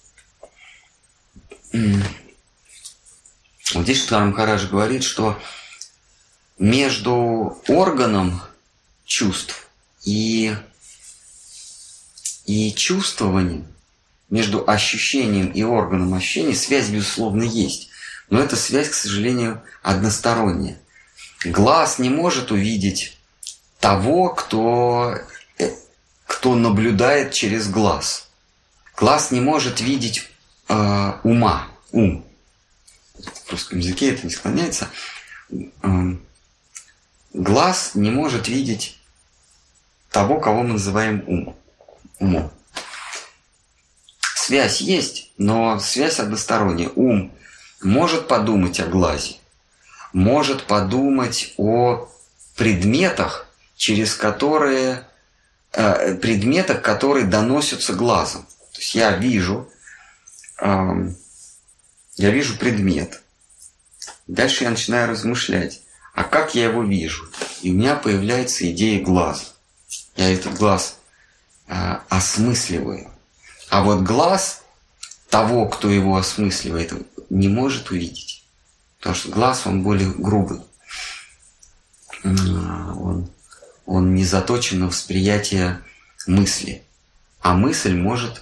Вот 1.74 3.84
здесь 3.84 4.04
Штар 4.04 4.24
Махарадж 4.24 4.68
говорит, 4.68 5.04
что 5.04 5.38
между 6.60 7.62
органом 7.68 8.42
чувств 9.04 9.68
и, 10.06 10.56
и 12.46 12.74
чувствованием, 12.74 13.68
между 14.30 14.64
ощущением 14.66 15.48
и 15.48 15.64
органом 15.64 16.14
ощущения 16.14 16.56
связь, 16.56 16.88
безусловно, 16.88 17.44
есть. 17.44 17.90
Но 18.30 18.40
эта 18.40 18.56
связь, 18.56 18.88
к 18.88 18.94
сожалению, 18.94 19.62
односторонняя. 19.82 20.80
Глаз 21.44 22.00
не 22.00 22.10
может 22.10 22.52
увидеть 22.52 23.18
того, 23.80 24.30
кто, 24.30 25.16
э, 25.58 25.72
кто 26.26 26.56
наблюдает 26.56 27.34
через 27.34 27.70
глаз. 27.70 28.30
Глаз 28.96 29.32
не 29.32 29.42
может 29.42 29.82
видеть 29.82 30.30
э, 30.70 31.14
ума, 31.24 31.68
ум. 31.92 32.26
В 33.46 33.52
русском 33.52 33.80
языке 33.80 34.14
это 34.14 34.26
не 34.26 34.32
склоняется. 34.32 34.88
Э, 35.52 36.16
глаз 37.34 37.92
не 37.96 38.10
может 38.10 38.48
видеть 38.48 38.98
того, 40.10 40.40
кого 40.40 40.64
мы 40.64 40.74
называем 40.74 41.24
ум, 41.28 41.58
умом. 42.20 42.52
Связь 44.36 44.82
есть, 44.82 45.32
но 45.38 45.80
связь 45.80 46.20
односторонняя. 46.20 46.90
Ум 46.96 47.34
может 47.82 48.28
подумать 48.28 48.80
о 48.80 48.86
глазе, 48.86 49.36
может 50.14 50.64
подумать 50.66 51.54
о 51.58 52.08
предметах, 52.56 53.48
через 53.76 54.16
которые 54.16 55.06
э, 55.74 56.16
предметах, 56.16 56.82
которые 56.82 57.26
доносятся 57.26 57.94
глазом. 57.94 58.44
То 58.74 58.80
есть 58.80 58.96
я 58.96 59.12
вижу, 59.12 59.68
э, 60.62 61.10
я 62.16 62.30
вижу 62.30 62.58
предмет. 62.58 63.22
Дальше 64.28 64.64
я 64.64 64.70
начинаю 64.70 65.10
размышлять, 65.10 65.82
а 66.14 66.24
как 66.24 66.56
я 66.56 66.66
его 66.66 66.84
вижу? 66.84 67.28
И 67.62 67.72
у 67.72 67.74
меня 67.74 67.96
появляется 67.96 68.70
идея 68.72 69.04
глаза. 69.04 69.44
Я 70.16 70.32
этот 70.32 70.54
глаз 70.54 70.98
э, 71.68 71.74
осмысливаю. 72.08 73.10
А 73.70 73.84
вот 73.84 74.02
глаз 74.02 74.62
того, 75.30 75.68
кто 75.68 75.90
его 75.90 76.16
осмысливает, 76.16 76.94
не 77.32 77.48
может 77.48 77.90
увидеть. 77.90 78.43
Потому 79.04 79.16
что 79.18 79.30
глаз, 79.32 79.68
он 79.68 79.84
более 79.84 80.10
грубый. 80.12 80.62
Он, 82.24 83.30
он 83.86 84.16
не 84.16 84.24
заточен 84.24 84.80
на 84.80 84.88
восприятие 84.88 85.82
мысли. 86.26 86.86
А 87.42 87.54
мысль 87.54 87.98
может 87.98 88.42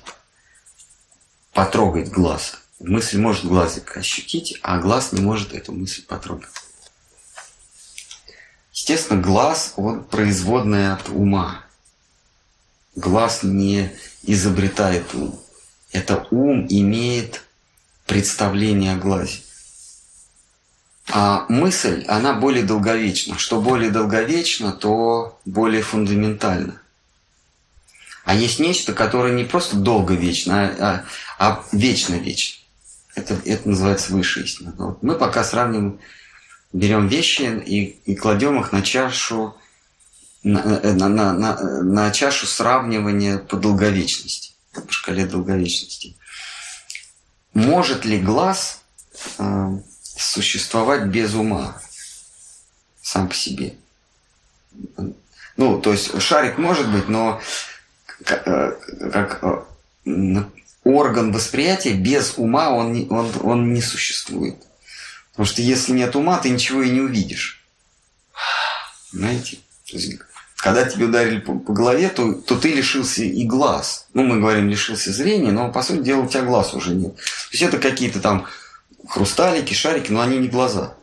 потрогать 1.52 2.12
глаз. 2.12 2.60
Мысль 2.80 3.18
может 3.18 3.46
глазик 3.46 3.98
ощутить, 3.98 4.60
а 4.62 4.78
глаз 4.78 5.14
не 5.14 5.22
может 5.22 5.56
эту 5.56 5.72
мысль 5.72 6.06
потрогать. 6.06 6.52
Естественно, 8.72 9.20
глаз, 9.20 9.74
он 9.78 10.04
производный 10.04 10.94
от 10.94 11.10
ума. 11.10 11.66
Глаз 12.96 13.42
не 13.42 13.92
изобретает 14.22 15.12
ум. 15.16 15.42
Это 15.92 16.28
ум 16.30 16.68
имеет 16.70 17.42
представление 18.06 18.94
о 18.94 18.98
глазе. 18.98 19.40
А 21.14 21.46
мысль, 21.50 22.06
она 22.08 22.34
более 22.34 22.64
долговечна. 22.64 23.38
Что 23.38 23.62
более 23.62 23.90
долговечно, 23.90 24.72
то 24.72 25.40
более 25.46 25.82
фундаментально. 25.82 26.82
А 28.24 28.36
есть 28.36 28.60
нечто, 28.60 28.94
которое 28.94 29.34
не 29.34 29.44
просто 29.44 29.76
долговечно, 29.76 30.64
а, 30.64 30.76
а, 30.80 31.06
а 31.38 31.66
вечно-вечно. 31.72 32.62
Это, 33.16 33.38
это 33.46 33.68
называется 33.68 34.14
высшая 34.14 34.46
истина. 34.46 34.74
Вот 34.78 35.04
мы 35.04 35.16
пока 35.16 35.44
сравним, 35.44 36.00
берем 36.72 37.08
вещи 37.08 37.62
и, 37.66 38.00
и 38.06 38.16
кладем 38.16 38.60
их 38.62 38.72
на 38.72 38.82
чашу, 38.82 39.56
на, 40.44 40.64
на, 40.64 41.10
на, 41.10 41.34
на, 41.34 41.84
на 41.84 42.12
чашу 42.12 42.48
сравнивания 42.48 43.38
по 43.38 43.58
долговечности, 43.58 44.54
по 44.74 44.92
шкале 44.92 45.26
долговечности. 45.26 46.16
Может 47.54 48.06
ли 48.06 48.18
глаз 48.18 48.82
э, 49.40 49.78
существовать 50.22 51.06
без 51.06 51.34
ума 51.34 51.82
сам 53.02 53.28
по 53.28 53.36
себе? 53.36 53.76
Ну, 55.58 55.80
то 55.82 55.92
есть 55.92 56.22
шарик 56.22 56.58
может 56.58 56.90
быть, 56.90 57.08
но 57.10 57.42
как, 58.24 58.48
э, 58.48 59.10
как 59.12 59.44
э, 60.06 60.44
орган 60.84 61.32
восприятия 61.32 61.94
без 61.94 62.34
ума 62.38 62.72
он 62.72 63.08
он, 63.12 63.32
он 63.42 63.74
не 63.74 63.82
существует. 63.82 64.56
Потому 65.32 65.46
что 65.46 65.62
если 65.62 65.94
нет 65.94 66.16
ума, 66.16 66.38
ты 66.40 66.50
ничего 66.50 66.82
и 66.82 66.90
не 66.90 67.02
увидишь. 67.02 67.64
Знаете? 69.12 69.60
когда 70.62 70.86
тебе 70.86 71.06
ударили 71.06 71.40
по, 71.40 71.58
по 71.58 71.74
голове, 71.74 72.10
то, 72.10 72.34
то 72.34 72.56
ты 72.56 72.72
лишился 72.72 73.24
и 73.24 73.44
глаз. 73.46 74.06
Ну, 74.14 74.24
мы 74.24 74.40
говорим, 74.40 74.70
лишился 74.70 75.12
зрения, 75.12 75.52
но, 75.52 75.72
по 75.72 75.82
сути 75.82 76.04
дела, 76.04 76.22
у 76.22 76.30
тебя 76.30 76.44
глаз 76.44 76.74
уже 76.76 76.94
нет. 76.94 77.16
То 77.16 77.52
есть 77.52 77.64
это 77.64 77.80
какие-то 77.80 78.20
там 78.20 78.46
хрусталики, 79.08 79.74
шарики, 79.74 80.12
но 80.12 80.22
они 80.22 80.38
не 80.38 80.48
глаза. 80.48 80.96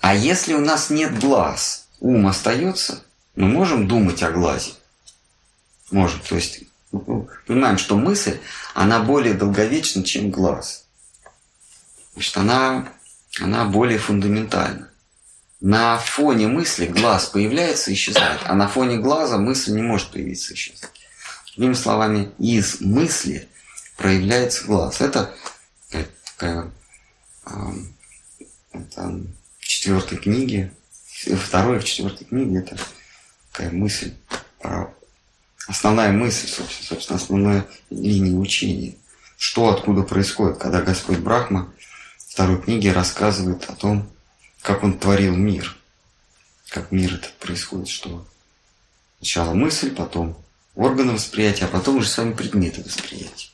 А 0.00 0.14
если 0.14 0.54
у 0.54 0.60
нас 0.60 0.90
нет 0.90 1.18
глаз, 1.18 1.86
ум 2.00 2.26
остается, 2.26 3.02
мы 3.36 3.48
можем 3.48 3.86
думать 3.86 4.22
о 4.22 4.30
глазе. 4.30 4.72
Можем. 5.90 6.20
То 6.20 6.36
есть 6.36 6.64
понимаем, 7.46 7.78
что 7.78 7.96
мысль, 7.96 8.38
она 8.74 9.00
более 9.00 9.34
долговечна, 9.34 10.02
чем 10.02 10.30
глаз. 10.30 10.84
Значит, 12.14 12.36
она, 12.36 12.88
она 13.40 13.64
более 13.64 13.98
фундаментальна. 13.98 14.88
На 15.60 15.96
фоне 15.98 16.48
мысли 16.48 16.86
глаз 16.86 17.26
появляется 17.26 17.90
и 17.90 17.94
исчезает, 17.94 18.40
а 18.44 18.54
на 18.54 18.66
фоне 18.66 18.96
глаза 18.96 19.38
мысль 19.38 19.72
не 19.72 19.82
может 19.82 20.10
появиться 20.10 20.52
и 20.52 20.56
исчезнуть. 20.56 20.90
Другими 21.54 21.74
словами, 21.74 22.32
из 22.38 22.80
мысли 22.80 23.48
проявляется 23.96 24.64
глаз. 24.64 25.00
Это 25.00 25.32
такая 26.36 26.70
это 27.44 29.20
четвертой 29.58 30.18
книге, 30.18 30.72
второй 31.36 31.80
в 31.80 31.84
четвертой 31.84 32.26
книге 32.26 32.58
это 32.58 32.78
такая 33.50 33.70
мысль 33.70 34.14
про 34.60 34.92
основная 35.66 36.12
мысль, 36.12 36.48
собственно, 36.48 36.86
собственно, 36.86 37.18
основная 37.18 37.66
линия 37.90 38.36
учения. 38.36 38.94
Что 39.36 39.70
откуда 39.70 40.02
происходит, 40.02 40.58
когда 40.58 40.82
Господь 40.82 41.18
Брахма 41.18 41.72
в 42.16 42.32
второй 42.32 42.62
книге 42.62 42.92
рассказывает 42.92 43.68
о 43.68 43.74
том, 43.74 44.08
как 44.60 44.84
Он 44.84 44.98
творил 44.98 45.34
мир. 45.34 45.76
Как 46.68 46.92
мир 46.92 47.14
этот 47.14 47.34
происходит, 47.34 47.88
что 47.88 48.26
сначала 49.18 49.52
мысль, 49.52 49.94
потом 49.94 50.36
органы 50.74 51.12
восприятия, 51.12 51.66
а 51.66 51.68
потом 51.68 51.96
уже 51.96 52.08
сами 52.08 52.32
предметы 52.32 52.82
восприятия. 52.82 53.50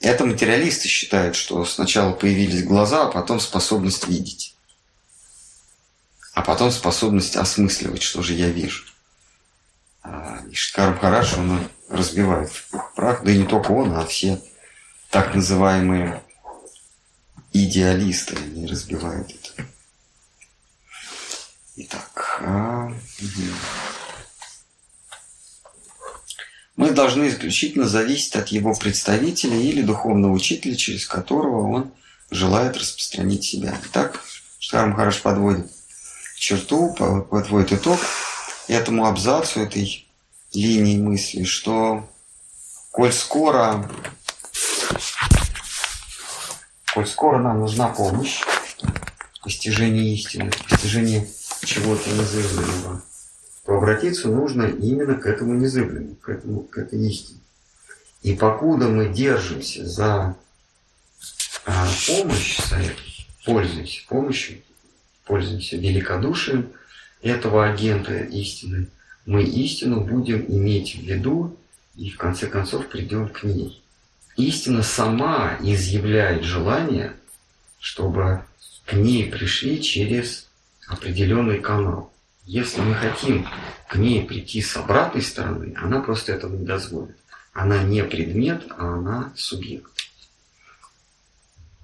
Это 0.00 0.24
материалисты 0.24 0.88
считают, 0.88 1.36
что 1.36 1.64
сначала 1.64 2.12
появились 2.12 2.64
глаза, 2.64 3.06
а 3.06 3.10
потом 3.10 3.40
способность 3.40 4.06
видеть. 4.06 4.54
А 6.34 6.42
потом 6.42 6.70
способность 6.70 7.36
осмысливать, 7.36 8.02
что 8.02 8.22
же 8.22 8.34
я 8.34 8.50
вижу. 8.50 8.84
А, 10.02 10.42
и 10.50 10.54
Шиткар 10.54 10.90
Махарадж, 10.92 11.34
он 11.38 11.68
разбивает 11.88 12.52
прах, 12.94 13.24
да 13.24 13.30
и 13.30 13.38
не 13.38 13.46
только 13.46 13.72
он, 13.72 13.92
а 13.94 14.04
все 14.04 14.40
так 15.10 15.34
называемые 15.34 16.22
идеалисты, 17.52 18.36
они 18.36 18.66
разбивают 18.66 19.30
это. 19.30 19.66
Итак, 21.76 22.40
а... 22.42 22.92
мы 26.76 26.90
должны 26.90 27.28
исключительно 27.28 27.88
зависеть 27.88 28.36
от 28.36 28.48
его 28.48 28.74
представителя 28.74 29.56
или 29.56 29.82
духовного 29.82 30.32
учителя, 30.32 30.76
через 30.76 31.06
которого 31.06 31.68
он 31.68 31.90
желает 32.30 32.76
распространить 32.76 33.44
себя. 33.44 33.78
Итак, 33.86 34.22
Штарм 34.58 34.94
Хараш 34.94 35.22
подводит 35.22 35.70
черту, 36.36 36.94
подводит 37.30 37.72
итог 37.72 37.98
этому 38.68 39.06
абзацу, 39.06 39.60
этой 39.60 40.06
линии 40.52 40.98
мысли, 40.98 41.44
что 41.44 42.08
коль 42.90 43.12
скоро, 43.12 43.88
коль 46.92 47.06
скоро 47.06 47.38
нам 47.38 47.60
нужна 47.60 47.88
помощь 47.88 48.40
в 49.34 49.44
постижении 49.44 50.14
истины, 50.14 50.50
в 50.50 50.64
постижении 50.64 51.28
чего-то 51.64 52.10
незыблемого, 52.10 53.02
то 53.66 53.76
обратиться 53.76 54.28
нужно 54.28 54.64
именно 54.64 55.16
к 55.16 55.26
этому 55.26 55.54
незыблемому, 55.54 56.14
к, 56.14 56.28
этому, 56.28 56.60
к 56.62 56.78
этой 56.78 57.04
истине. 57.06 57.40
И 58.22 58.34
покуда 58.34 58.88
мы 58.88 59.08
держимся 59.08 59.84
за 59.86 60.36
а, 61.64 61.88
помощь, 62.06 62.58
пользуемся 63.44 64.00
помощью, 64.08 64.62
пользуемся 65.24 65.76
великодушием– 65.76 66.70
этого 67.22 67.68
агента 67.68 68.18
истины, 68.18 68.88
мы 69.24 69.42
истину 69.42 70.00
будем 70.00 70.44
иметь 70.48 70.96
в 70.96 71.02
виду 71.02 71.56
и 71.96 72.10
в 72.10 72.16
конце 72.16 72.46
концов 72.46 72.88
придем 72.88 73.28
к 73.28 73.42
ней. 73.42 73.82
Истина 74.36 74.82
сама 74.82 75.56
изъявляет 75.60 76.44
желание, 76.44 77.14
чтобы 77.80 78.44
к 78.84 78.92
ней 78.92 79.30
пришли 79.30 79.82
через 79.82 80.48
определенный 80.86 81.58
канал. 81.58 82.12
Если 82.46 82.80
мы 82.80 82.94
хотим 82.94 83.44
к 83.88 83.96
ней 83.96 84.24
прийти 84.24 84.62
с 84.62 84.76
обратной 84.76 85.22
стороны, 85.22 85.74
она 85.76 86.00
просто 86.00 86.32
этого 86.32 86.54
не 86.54 86.64
дозволит. 86.64 87.16
Она 87.52 87.82
не 87.82 88.04
предмет, 88.04 88.64
а 88.70 88.94
она 88.94 89.32
субъект. 89.34 89.90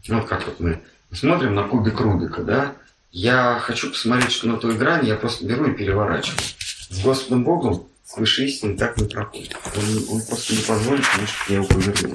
Вот 0.09 0.29
как 0.29 0.47
вот 0.47 0.61
мы 0.61 0.81
смотрим 1.11 1.57
на 1.57 1.67
кубик 1.67 1.99
Рубика, 2.01 2.45
да, 2.45 2.77
я 3.11 3.59
хочу 3.61 3.91
посмотреть, 3.91 4.31
что 4.31 4.47
на 4.47 4.57
той 4.57 4.77
грани, 4.77 5.09
я 5.09 5.17
просто 5.17 5.45
беру 5.45 5.67
и 5.67 5.77
переворачиваю. 5.77 6.39
С 6.91 7.01
Господом 7.03 7.43
Богом 7.43 7.89
с 8.05 8.17
высшей 8.17 8.47
истиной 8.47 8.77
так 8.77 8.97
не 8.99 9.09
проходит. 9.09 9.57
Он, 9.77 10.17
он 10.17 10.23
просто 10.23 10.55
не 10.55 10.63
позволит 10.63 11.05
мне, 11.17 11.27
чтобы 11.27 11.53
я 11.53 11.57
его 11.57 11.67
повернул. 11.67 12.15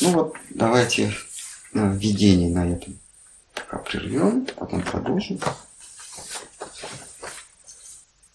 Ну 0.00 0.10
вот, 0.10 0.36
давайте 0.50 1.14
на 1.72 1.92
введение 1.92 2.50
на 2.50 2.72
этом 2.72 2.98
пока 3.54 3.78
прервем, 3.78 4.46
потом 4.56 4.82
продолжим. 4.82 5.38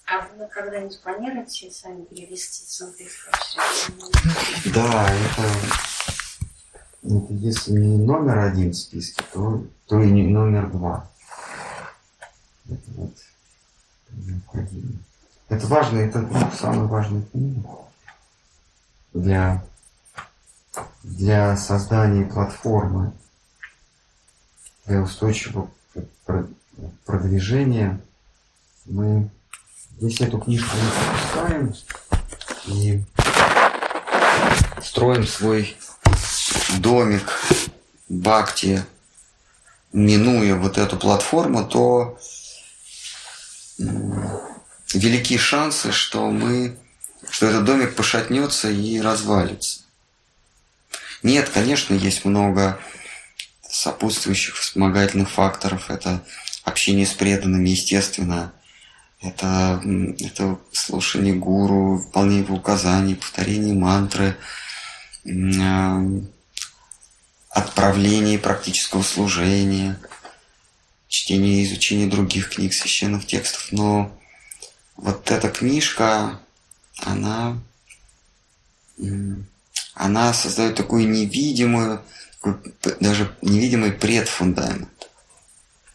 А 0.05 0.27
вы 0.35 0.47
когда-нибудь 0.47 1.01
планируете 1.01 1.69
сами 1.71 2.05
перевести 2.05 2.65
смотреть 2.65 3.11
Да, 4.73 5.09
это 5.13 5.43
ну, 7.03 7.27
если 7.29 7.71
не 7.71 7.97
номер 7.97 8.39
один 8.39 8.71
в 8.71 8.75
списке, 8.75 9.23
то, 9.31 9.63
то 9.85 10.01
и 10.01 10.11
не 10.11 10.27
номер 10.27 10.69
два. 10.69 11.09
Это 12.69 12.91
вот 12.95 13.13
необходимо. 14.11 14.99
Это 15.49 15.67
важно, 15.67 15.99
это 15.99 16.19
ну, 16.19 16.51
самое 16.51 16.87
важное 16.87 17.23
для, 19.13 19.63
для 21.03 21.55
создания 21.55 22.25
платформы, 22.25 23.13
для 24.85 25.01
устойчивого 25.01 25.69
продвижения. 27.05 27.99
Мы 28.85 29.29
здесь 29.99 30.21
эту 30.21 30.39
книжку 30.39 30.75
не 30.75 30.91
пропускаем 30.91 31.73
и 32.67 33.03
строим 34.83 35.25
свой 35.25 35.77
домик 36.79 37.31
Бхакти, 38.09 38.85
минуя 39.91 40.55
вот 40.55 40.77
эту 40.77 40.97
платформу, 40.97 41.67
то 41.67 42.17
велики 43.77 45.37
шансы, 45.37 45.91
что 45.91 46.29
мы, 46.29 46.77
что 47.29 47.47
этот 47.47 47.65
домик 47.65 47.95
пошатнется 47.95 48.69
и 48.69 49.01
развалится. 49.01 49.81
Нет, 51.23 51.49
конечно, 51.49 51.93
есть 51.93 52.25
много 52.25 52.79
сопутствующих 53.69 54.55
вспомогательных 54.55 55.29
факторов. 55.29 55.89
Это 55.89 56.23
общение 56.67 57.05
с 57.05 57.13
преданными, 57.13 57.69
естественно. 57.69 58.53
Это, 59.21 59.81
это 60.19 60.59
слушание 60.71 61.33
гуру, 61.33 61.97
выполнение 61.97 62.43
его 62.43 62.55
указаний, 62.55 63.15
повторение 63.15 63.73
мантры, 63.73 64.37
а, 65.59 66.03
отправление 67.49 68.37
практического 68.37 69.01
служения, 69.01 69.97
чтение 71.07 71.61
и 71.61 71.65
изучение 71.65 72.07
других 72.07 72.49
книг, 72.49 72.73
священных 72.73 73.25
текстов. 73.25 73.69
Но 73.71 74.15
вот 74.97 75.31
эта 75.31 75.49
книжка, 75.49 76.39
она, 76.99 77.57
она 79.95 80.33
создает 80.33 80.75
такую 80.75 81.09
невидимую, 81.09 82.03
даже 82.99 83.35
невидимый 83.41 83.93
предфундамент. 83.93 84.96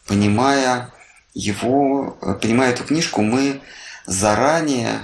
Понимая 0.05 0.91
его, 1.33 2.11
понимая 2.41 2.71
эту 2.71 2.83
книжку, 2.83 3.21
мы 3.21 3.61
заранее 4.05 4.99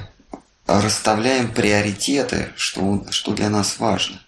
расставляем 0.67 1.51
приоритеты, 1.51 2.51
что, 2.55 3.05
что 3.11 3.33
для 3.33 3.49
нас 3.49 3.79
важно. 3.79 4.21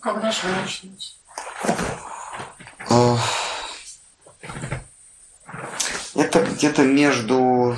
Когда 0.00 0.30
же 0.30 0.40
вы 0.46 0.52
начнете? 0.60 1.14
Это 6.14 6.44
где-то 6.44 6.82
между 6.82 7.76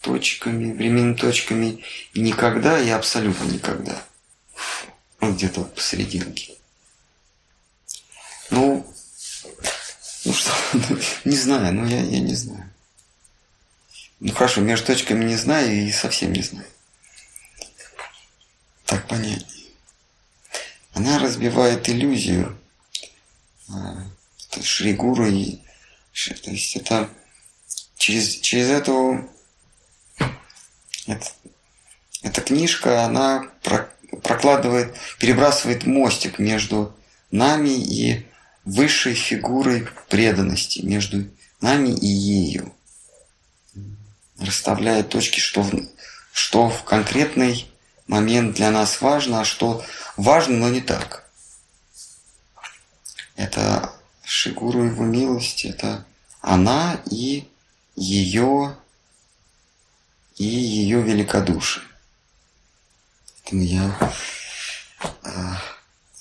точками, 0.00 0.72
временными 0.72 1.14
точками 1.14 1.84
никогда 2.14 2.78
и 2.80 2.88
абсолютно 2.90 3.44
никогда. 3.44 4.02
Вот 5.20 5.34
где-то 5.34 5.64
посерединке. 5.64 6.54
Ну, 8.50 8.86
ну 10.24 10.32
что, 10.32 10.50
не 11.24 11.36
знаю, 11.36 11.74
ну 11.74 11.86
я, 11.86 12.00
я 12.00 12.20
не 12.20 12.34
знаю. 12.34 12.70
Ну 14.20 14.32
хорошо, 14.32 14.60
между 14.60 14.86
точками 14.86 15.24
не 15.24 15.36
знаю 15.36 15.72
и 15.72 15.92
совсем 15.92 16.32
не 16.32 16.42
знаю. 16.42 16.66
Так 18.86 19.06
понятнее. 19.06 19.70
Она 20.92 21.18
разбивает 21.18 21.88
иллюзию 21.88 22.56
а, 23.68 24.04
Шригуру 24.62 25.26
и 25.26 25.58
то 26.44 26.50
есть 26.50 26.76
это 26.76 27.10
через, 27.96 28.36
через 28.38 28.68
эту 28.68 29.28
это, 31.06 31.26
эта 32.22 32.40
книжка, 32.40 33.04
она 33.04 33.50
прокладывает, 34.22 34.94
перебрасывает 35.18 35.86
мостик 35.86 36.38
между 36.38 36.94
нами 37.30 37.70
и 37.70 38.26
высшей 38.64 39.14
фигурой 39.14 39.88
преданности, 40.08 40.80
между 40.80 41.28
нами 41.60 41.90
и 41.90 42.06
ею. 42.06 42.74
Расставляет 44.38 45.10
точки, 45.10 45.40
что 45.40 45.62
в, 45.62 45.72
что 46.32 46.68
в 46.68 46.84
конкретный 46.84 47.70
момент 48.06 48.56
для 48.56 48.70
нас 48.70 49.00
важно, 49.00 49.40
а 49.40 49.44
что 49.44 49.84
важно, 50.16 50.56
но 50.58 50.68
не 50.68 50.80
так. 50.80 51.28
Это 53.36 53.92
Шигуру 54.22 54.84
его 54.84 55.04
милости, 55.04 55.66
это 55.66 56.04
она 56.40 57.00
и 57.10 57.48
ее 57.94 58.76
и 60.36 60.44
ее 60.44 61.02
великодушие. 61.02 61.84
Поэтому 63.44 63.62
я 63.62 64.12
э, 65.22 65.30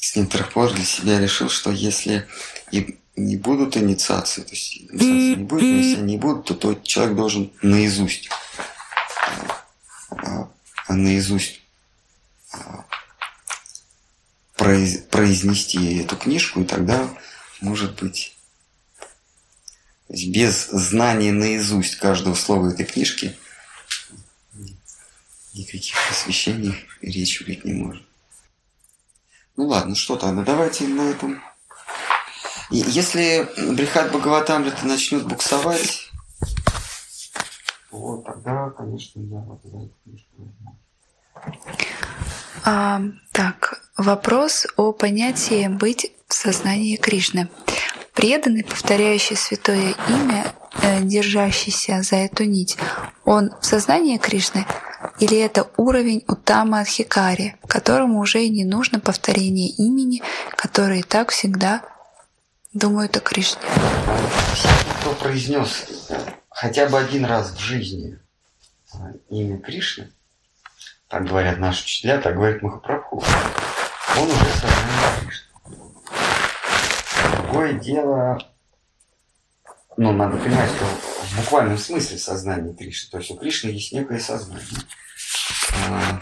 с 0.03 0.17
некоторых 0.17 0.51
пор 0.51 0.73
для 0.73 0.83
себя 0.83 1.17
решил, 1.17 1.47
что 1.47 1.71
если 1.71 2.27
и 2.71 2.99
не 3.15 3.37
будут 3.37 3.77
инициации, 3.77 4.41
то 4.41 4.49
есть 4.49 4.75
инициации 4.75 5.35
не 5.35 5.35
будет, 5.35 5.63
если 5.63 6.01
не 6.01 6.17
будут, 6.17 6.45
то 6.45 6.55
тот 6.55 6.83
человек 6.83 7.15
должен 7.15 7.53
наизусть, 7.61 8.29
э, 10.11 10.45
э, 10.89 10.93
наизусть 10.93 11.61
э, 12.51 12.57
произ, 14.57 14.97
произнести 15.09 15.99
эту 15.99 16.17
книжку, 16.17 16.59
и 16.59 16.65
тогда, 16.65 17.07
может 17.61 18.01
быть, 18.01 18.35
без 20.09 20.67
знания 20.67 21.31
наизусть 21.31 21.95
каждого 21.95 22.35
слова 22.35 22.73
этой 22.73 22.85
книжки 22.85 23.37
никаких 25.53 25.95
посвящений 26.09 26.75
речи 27.01 27.45
быть 27.45 27.63
не 27.63 27.71
может. 27.71 28.03
Ну 29.55 29.67
ладно, 29.67 29.95
что 29.95 30.15
тогда, 30.15 30.41
давайте 30.43 30.87
на 30.87 31.01
этом. 31.01 31.41
Если 32.71 33.47
Брихат 33.73 34.11
Бхагаватамрита 34.11 34.87
начнет 34.87 35.27
буксовать, 35.27 36.09
вот 37.91 38.25
тогда, 38.25 38.71
конечно, 38.71 39.19
я 39.19 39.37
вот 39.39 39.61
за 39.63 39.77
эту 39.77 39.93
книжку 40.03 40.31
возьму. 40.37 40.75
А, 42.65 43.01
так, 43.31 43.81
вопрос 43.95 44.65
о 44.77 44.93
понятии 44.93 45.67
«быть 45.67 46.11
в 46.27 46.33
сознании 46.33 46.95
Кришны». 46.95 47.49
Преданный, 48.13 48.63
повторяющий 48.63 49.35
святое 49.35 49.93
имя, 50.07 50.53
э, 50.81 51.01
держащийся 51.01 52.01
за 52.01 52.15
эту 52.15 52.45
нить, 52.45 52.77
он 53.25 53.51
в 53.61 53.65
сознании 53.65 54.17
Кришны 54.17 54.65
или 55.19 55.37
это 55.37 55.69
уровень 55.77 56.23
Утама 56.27 56.81
Адхикари, 56.81 57.55
которому 57.67 58.19
уже 58.19 58.43
и 58.43 58.49
не 58.49 58.65
нужно 58.65 58.99
повторение 58.99 59.69
имени, 59.69 60.21
которые 60.55 61.01
и 61.01 61.03
так 61.03 61.31
всегда 61.31 61.81
думают 62.73 63.17
о 63.17 63.19
Кришне? 63.19 63.61
Кто 64.99 65.13
произнес 65.13 66.09
хотя 66.49 66.87
бы 66.87 66.97
один 66.97 67.25
раз 67.25 67.51
в 67.51 67.59
жизни 67.59 68.19
имя 69.29 69.59
Кришны, 69.59 70.11
так 71.07 71.25
говорят 71.25 71.59
наши 71.59 71.83
учителя, 71.83 72.19
так 72.19 72.35
говорит 72.35 72.61
Махапрабху, 72.61 73.23
он 74.17 74.27
уже 74.27 74.45
сознание 74.53 75.19
Кришны. 75.21 75.43
Другое 77.37 77.73
дело, 77.73 78.52
ну, 79.97 80.11
надо 80.11 80.37
понимать, 80.37 80.69
что 80.71 80.85
в 80.85 81.37
буквальном 81.37 81.77
смысле 81.77 82.17
сознание 82.17 82.75
Кришны. 82.75 83.09
То 83.11 83.17
есть 83.17 83.31
у 83.31 83.35
Кришны 83.35 83.69
есть 83.69 83.91
некое 83.91 84.19
сознание. 84.19 84.65
А, 85.87 86.21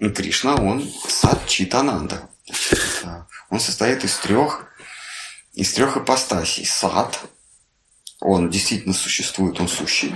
а, 0.00 0.10
Кришна, 0.10 0.54
он 0.56 0.90
сад 1.08 1.46
Читананда. 1.46 2.28
Он 3.50 3.60
состоит 3.60 4.04
из 4.04 4.16
трех, 4.16 4.66
из 5.54 5.72
трех 5.72 5.96
ипостасей. 5.96 6.66
Сад, 6.66 7.20
он 8.20 8.50
действительно 8.50 8.94
существует, 8.94 9.60
он 9.60 9.68
сущий. 9.68 10.14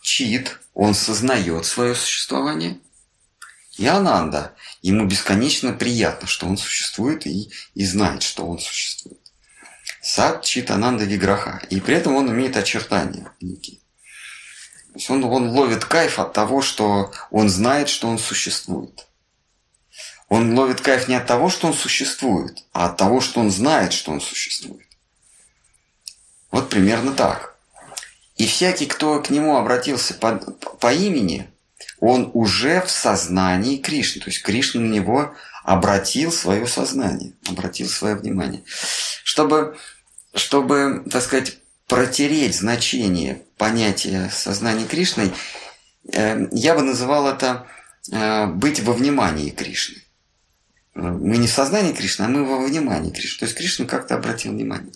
Чит, 0.00 0.60
он 0.74 0.94
сознает 0.94 1.66
свое 1.66 1.94
существование. 1.94 2.78
И 3.76 3.86
Ананда, 3.86 4.54
ему 4.80 5.06
бесконечно 5.06 5.72
приятно, 5.72 6.26
что 6.26 6.46
он 6.46 6.56
существует 6.56 7.26
и, 7.26 7.50
и 7.74 7.84
знает, 7.84 8.22
что 8.22 8.46
он 8.46 8.58
существует. 8.58 9.25
Сад 10.08 10.44
чит 10.44 10.70
Ананда 10.70 11.02
Виграха. 11.02 11.60
И 11.68 11.80
при 11.80 11.96
этом 11.96 12.14
он 12.14 12.30
имеет 12.30 12.56
очертания 12.56 13.32
некие. 13.40 13.78
То 14.92 14.94
есть 14.94 15.10
он, 15.10 15.24
он 15.24 15.48
ловит 15.48 15.84
кайф 15.84 16.20
от 16.20 16.32
того, 16.32 16.62
что 16.62 17.12
он 17.32 17.48
знает, 17.48 17.88
что 17.88 18.06
он 18.06 18.16
существует. 18.16 19.08
Он 20.28 20.56
ловит 20.56 20.80
кайф 20.80 21.08
не 21.08 21.16
от 21.16 21.26
того, 21.26 21.50
что 21.50 21.66
он 21.66 21.74
существует, 21.74 22.62
а 22.72 22.86
от 22.86 22.96
того, 22.96 23.20
что 23.20 23.40
он 23.40 23.50
знает, 23.50 23.92
что 23.92 24.12
он 24.12 24.20
существует. 24.20 24.86
Вот 26.52 26.68
примерно 26.68 27.12
так. 27.12 27.56
И 28.36 28.46
всякий, 28.46 28.86
кто 28.86 29.20
к 29.20 29.30
нему 29.30 29.56
обратился 29.56 30.14
по, 30.14 30.36
по 30.36 30.94
имени, 30.94 31.50
он 31.98 32.30
уже 32.32 32.80
в 32.80 32.92
сознании 32.92 33.78
Кришны. 33.78 34.22
То 34.22 34.30
есть 34.30 34.42
Кришна 34.44 34.80
на 34.80 34.88
него 34.88 35.34
обратил 35.64 36.30
свое 36.30 36.68
сознание, 36.68 37.32
обратил 37.48 37.88
свое 37.88 38.14
внимание. 38.14 38.62
Чтобы, 39.24 39.76
чтобы 40.36 41.04
так 41.10 41.22
сказать, 41.22 41.58
протереть 41.86 42.56
значение 42.56 43.42
понятия 43.56 44.30
сознания 44.32 44.86
Кришны, 44.86 45.32
э, 46.12 46.46
я 46.52 46.74
бы 46.74 46.82
называл 46.82 47.28
это 47.28 47.66
э, 48.12 48.46
быть 48.46 48.80
во 48.80 48.92
внимании 48.92 49.50
Кришны. 49.50 50.02
Мы 50.94 51.36
не 51.36 51.46
в 51.46 51.52
сознании 51.52 51.92
Кришны, 51.92 52.24
а 52.24 52.28
мы 52.28 52.44
во 52.44 52.64
внимании 52.64 53.10
Кришны. 53.10 53.40
То 53.40 53.44
есть 53.46 53.56
Кришна 53.56 53.86
как-то 53.86 54.14
обратил 54.14 54.52
внимание. 54.52 54.92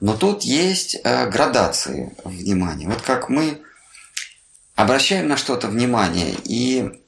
Но 0.00 0.16
тут 0.16 0.42
есть 0.42 0.96
э, 1.02 1.30
градации 1.30 2.14
внимания. 2.24 2.86
Вот 2.86 3.02
как 3.02 3.28
мы 3.28 3.62
обращаем 4.74 5.28
на 5.28 5.36
что-то 5.36 5.68
внимание, 5.68 6.34
и 6.44 7.02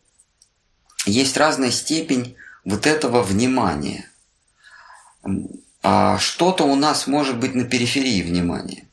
есть 1.06 1.36
разная 1.36 1.70
степень 1.70 2.36
вот 2.64 2.86
этого 2.86 3.22
внимания. 3.22 4.10
А 5.82 6.18
что-то 6.18 6.64
у 6.64 6.74
нас 6.74 7.06
может 7.06 7.38
быть 7.38 7.55
на 7.55 7.64
периферии 7.64 8.22
внимания. 8.22 8.88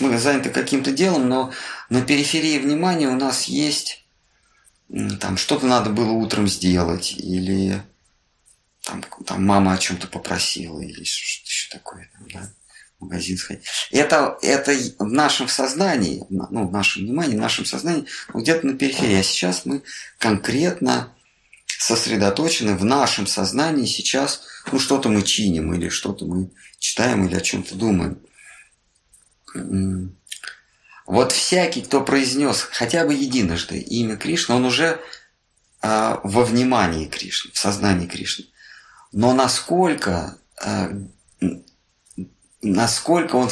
Мы 0.00 0.18
заняты 0.18 0.50
каким-то 0.50 0.90
делом, 0.92 1.28
но 1.28 1.52
на 1.90 2.02
периферии 2.02 2.58
внимания 2.58 3.08
у 3.08 3.16
нас 3.16 3.44
есть 3.44 4.02
там 5.20 5.36
что-то 5.36 5.66
надо 5.66 5.90
было 5.90 6.12
утром 6.12 6.46
сделать, 6.48 7.14
или 7.16 7.82
там, 8.82 9.02
там 9.24 9.46
мама 9.46 9.72
о 9.72 9.78
чем-то 9.78 10.06
попросила, 10.06 10.80
или 10.80 11.04
что-то 11.04 11.48
еще 11.48 11.70
такое, 11.70 12.10
там, 12.12 12.28
да, 12.32 12.52
в 12.98 13.04
магазин 13.04 13.38
сходить. 13.38 13.64
Это, 13.90 14.36
это 14.42 14.72
в 14.98 15.10
нашем 15.10 15.48
сознании, 15.48 16.24
ну, 16.28 16.68
в 16.68 16.72
нашем 16.72 17.04
внимании, 17.04 17.36
в 17.36 17.40
нашем 17.40 17.64
сознании, 17.64 18.04
где-то 18.34 18.66
на 18.66 18.74
периферии. 18.74 19.18
А 19.18 19.22
сейчас 19.22 19.64
мы 19.64 19.82
конкретно 20.18 21.10
сосредоточены 21.82 22.76
в 22.76 22.84
нашем 22.84 23.26
сознании 23.26 23.86
сейчас, 23.86 24.42
ну, 24.70 24.78
что-то 24.78 25.08
мы 25.08 25.22
чиним, 25.22 25.74
или 25.74 25.88
что-то 25.88 26.26
мы 26.26 26.50
читаем, 26.78 27.26
или 27.26 27.34
о 27.34 27.40
чем-то 27.40 27.74
думаем. 27.74 28.18
Вот 31.06 31.32
всякий, 31.32 31.82
кто 31.82 32.00
произнес 32.02 32.62
хотя 32.62 33.04
бы 33.04 33.14
единожды 33.14 33.80
имя 33.80 34.16
Кришны, 34.16 34.54
он 34.54 34.64
уже 34.64 35.00
э, 35.82 36.16
во 36.22 36.44
внимании 36.44 37.06
Кришны, 37.06 37.50
в 37.52 37.58
сознании 37.58 38.06
Кришны. 38.06 38.46
Но 39.10 39.34
насколько, 39.34 40.38
э, 40.64 40.88
насколько 42.62 43.36
он 43.36 43.50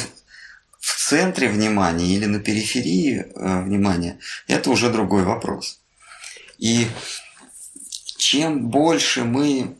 в 0.79 1.09
центре 1.09 1.49
внимания 1.49 2.15
или 2.15 2.25
на 2.25 2.39
периферии 2.39 3.19
э, 3.19 3.63
внимания, 3.63 4.19
это 4.47 4.69
уже 4.69 4.89
другой 4.89 5.23
вопрос. 5.23 5.81
И 6.57 6.87
чем 8.21 8.69
больше 8.69 9.23
мы 9.23 9.75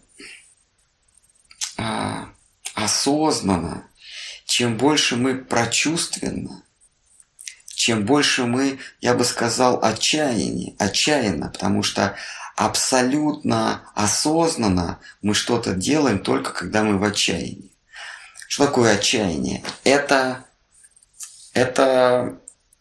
э, 1.78 2.26
осознанно, 2.74 3.88
чем 4.46 4.78
больше 4.78 5.16
мы 5.16 5.36
прочувственно, 5.36 6.64
чем 7.68 8.04
больше 8.04 8.46
мы, 8.46 8.80
я 9.00 9.14
бы 9.14 9.26
сказал, 9.26 9.84
отчаяние, 9.84 10.76
отчаянно, 10.80 11.50
потому 11.50 11.84
что 11.84 12.16
абсолютно 12.56 13.84
осознанно 13.94 15.00
мы 15.22 15.36
что-то 15.36 15.76
делаем 15.76 16.18
только 16.18 16.52
когда 16.52 16.82
мы 16.82 16.98
в 16.98 17.04
отчаянии. 17.04 17.72
Что 18.48 18.66
такое 18.66 18.96
отчаяние? 18.96 19.64
Это, 19.84 20.46
это 21.54 22.40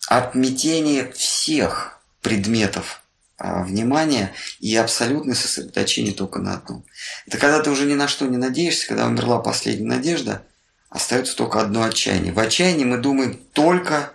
отметение 0.09 1.13
всех 1.13 2.01
предметов 2.23 3.00
а, 3.43 3.63
внимания 3.63 4.35
и 4.59 4.77
абсолютное 4.77 5.35
сосредоточение 5.35 6.13
только 6.13 6.41
на 6.41 6.55
одном. 6.55 6.85
Это 7.27 7.39
когда 7.39 7.63
ты 7.63 7.71
уже 7.71 7.87
ни 7.87 7.95
на 7.95 8.07
что 8.07 8.27
не 8.27 8.37
надеешься, 8.37 8.87
когда 8.87 9.07
умерла 9.07 9.39
последняя 9.39 9.87
надежда, 9.87 10.45
остается 10.91 11.35
только 11.35 11.59
одно 11.59 11.83
отчаяние. 11.83 12.35
В 12.35 12.39
отчаянии 12.39 12.85
мы 12.85 12.99
думаем 12.99 13.41
только 13.55 14.13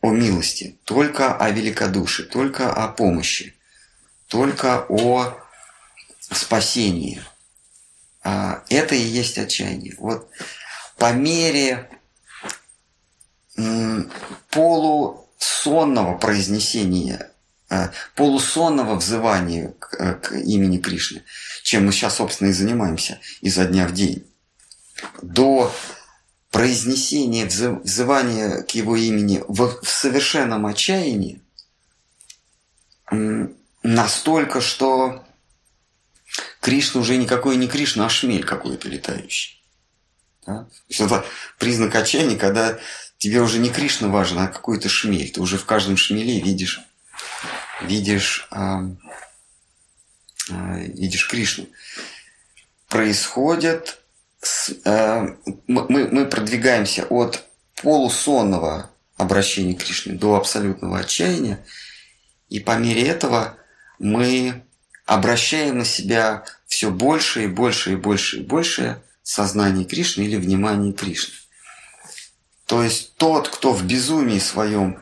о 0.00 0.10
милости, 0.10 0.78
только 0.84 1.34
о 1.34 1.50
великодушии, 1.50 2.22
только 2.22 2.72
о 2.72 2.86
помощи, 2.86 3.56
только 4.28 4.86
о 4.88 5.36
спасении. 6.20 7.20
А, 8.22 8.62
это 8.68 8.94
и 8.94 9.02
есть 9.02 9.36
отчаяние. 9.36 9.96
Вот 9.98 10.30
по 10.96 11.12
мере 11.12 11.90
полусонного 14.50 16.16
произнесения, 16.18 17.32
полусонного 18.14 18.94
взывания 18.96 19.74
к, 19.78 20.20
к 20.20 20.32
имени 20.32 20.78
Кришны, 20.78 21.22
чем 21.62 21.86
мы 21.86 21.92
сейчас, 21.92 22.16
собственно, 22.16 22.48
и 22.48 22.52
занимаемся 22.52 23.18
изо 23.40 23.64
дня 23.64 23.86
в 23.88 23.92
день, 23.92 24.24
до 25.22 25.72
произнесение 26.50 27.46
взывания 27.46 28.62
к 28.62 28.70
его 28.70 28.96
имени 28.96 29.42
в, 29.48 29.82
в 29.82 29.88
совершенном 29.88 30.66
отчаянии 30.66 31.42
настолько, 33.82 34.60
что 34.60 35.24
Кришна 36.60 37.00
уже 37.00 37.16
никакой 37.16 37.56
не 37.56 37.68
Кришна, 37.68 38.06
а 38.06 38.08
шмель 38.08 38.44
какой-то 38.44 38.88
летающий. 38.88 39.62
Да? 40.46 40.68
это 40.88 41.24
признак 41.58 41.94
отчаяния, 41.94 42.36
когда 42.36 42.78
тебе 43.18 43.40
уже 43.40 43.58
не 43.58 43.70
Кришна 43.70 44.08
важен, 44.08 44.38
а 44.38 44.46
какой-то 44.48 44.88
шмель. 44.88 45.30
Ты 45.30 45.40
уже 45.40 45.58
в 45.58 45.64
каждом 45.64 45.96
шмеле 45.96 46.40
видишь, 46.40 46.80
видишь, 47.82 48.48
э, 48.50 48.56
э, 50.50 50.86
видишь 50.86 51.28
Кришну. 51.28 51.66
Происходит 52.88 54.00
Э, 54.84 55.26
мы, 55.66 56.08
мы 56.08 56.26
продвигаемся 56.26 57.04
от 57.06 57.44
полусонного 57.82 58.90
обращения 59.16 59.74
к 59.74 59.84
Кришне 59.84 60.12
до 60.12 60.36
абсолютного 60.36 60.98
отчаяния, 60.98 61.64
и 62.48 62.60
по 62.60 62.76
мере 62.76 63.06
этого 63.06 63.56
мы 63.98 64.64
обращаем 65.04 65.78
на 65.78 65.84
себя 65.84 66.44
все 66.66 66.90
больше 66.90 67.44
и 67.44 67.46
больше 67.46 67.92
и 67.92 67.96
больше 67.96 68.38
и 68.38 68.42
больше 68.42 69.02
сознание 69.22 69.84
Кришны 69.84 70.22
или 70.22 70.36
внимание 70.36 70.92
Кришны. 70.92 71.34
То 72.66 72.82
есть 72.82 73.16
тот, 73.16 73.48
кто 73.48 73.72
в 73.72 73.84
безумии 73.84 74.38
своем 74.38 75.00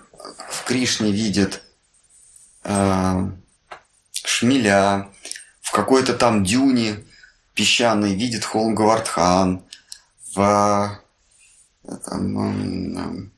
в 0.50 0.64
Кришне 0.64 1.10
видит 1.10 1.62
шмеля, 4.12 5.10
в 5.60 5.72
какой-то 5.72 6.14
там 6.14 6.44
дюне 6.44 7.04
песчаный 7.54 8.14
видит 8.14 8.44
холм 8.44 8.74
Гавардхан, 8.74 9.64
в, 10.34 11.00
там, 12.04 13.30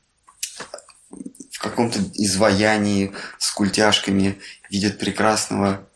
в 1.51 1.59
каком-то 1.59 1.99
изваянии 2.13 3.13
с 3.37 3.51
культяшками 3.51 4.39
видит 4.69 4.99
прекрасного, 4.99 5.87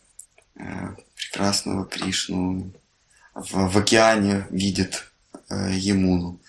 э, 0.56 0.94
прекрасного 1.16 1.84
Кришну, 1.84 2.72
в, 3.34 3.68
в 3.68 3.78
океане 3.78 4.46
видит 4.50 5.10
э, 5.48 5.72
Емуну. 5.72 6.40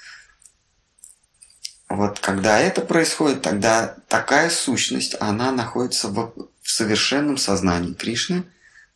Вот 1.89 2.19
когда 2.19 2.59
это 2.59 2.81
происходит, 2.81 3.43
тогда 3.43 3.95
такая 4.07 4.49
сущность, 4.49 5.15
она 5.19 5.51
находится 5.51 6.07
в, 6.09 6.33
в 6.63 6.71
совершенном 6.71 7.37
сознании 7.37 7.93
Кришны, 7.93 8.43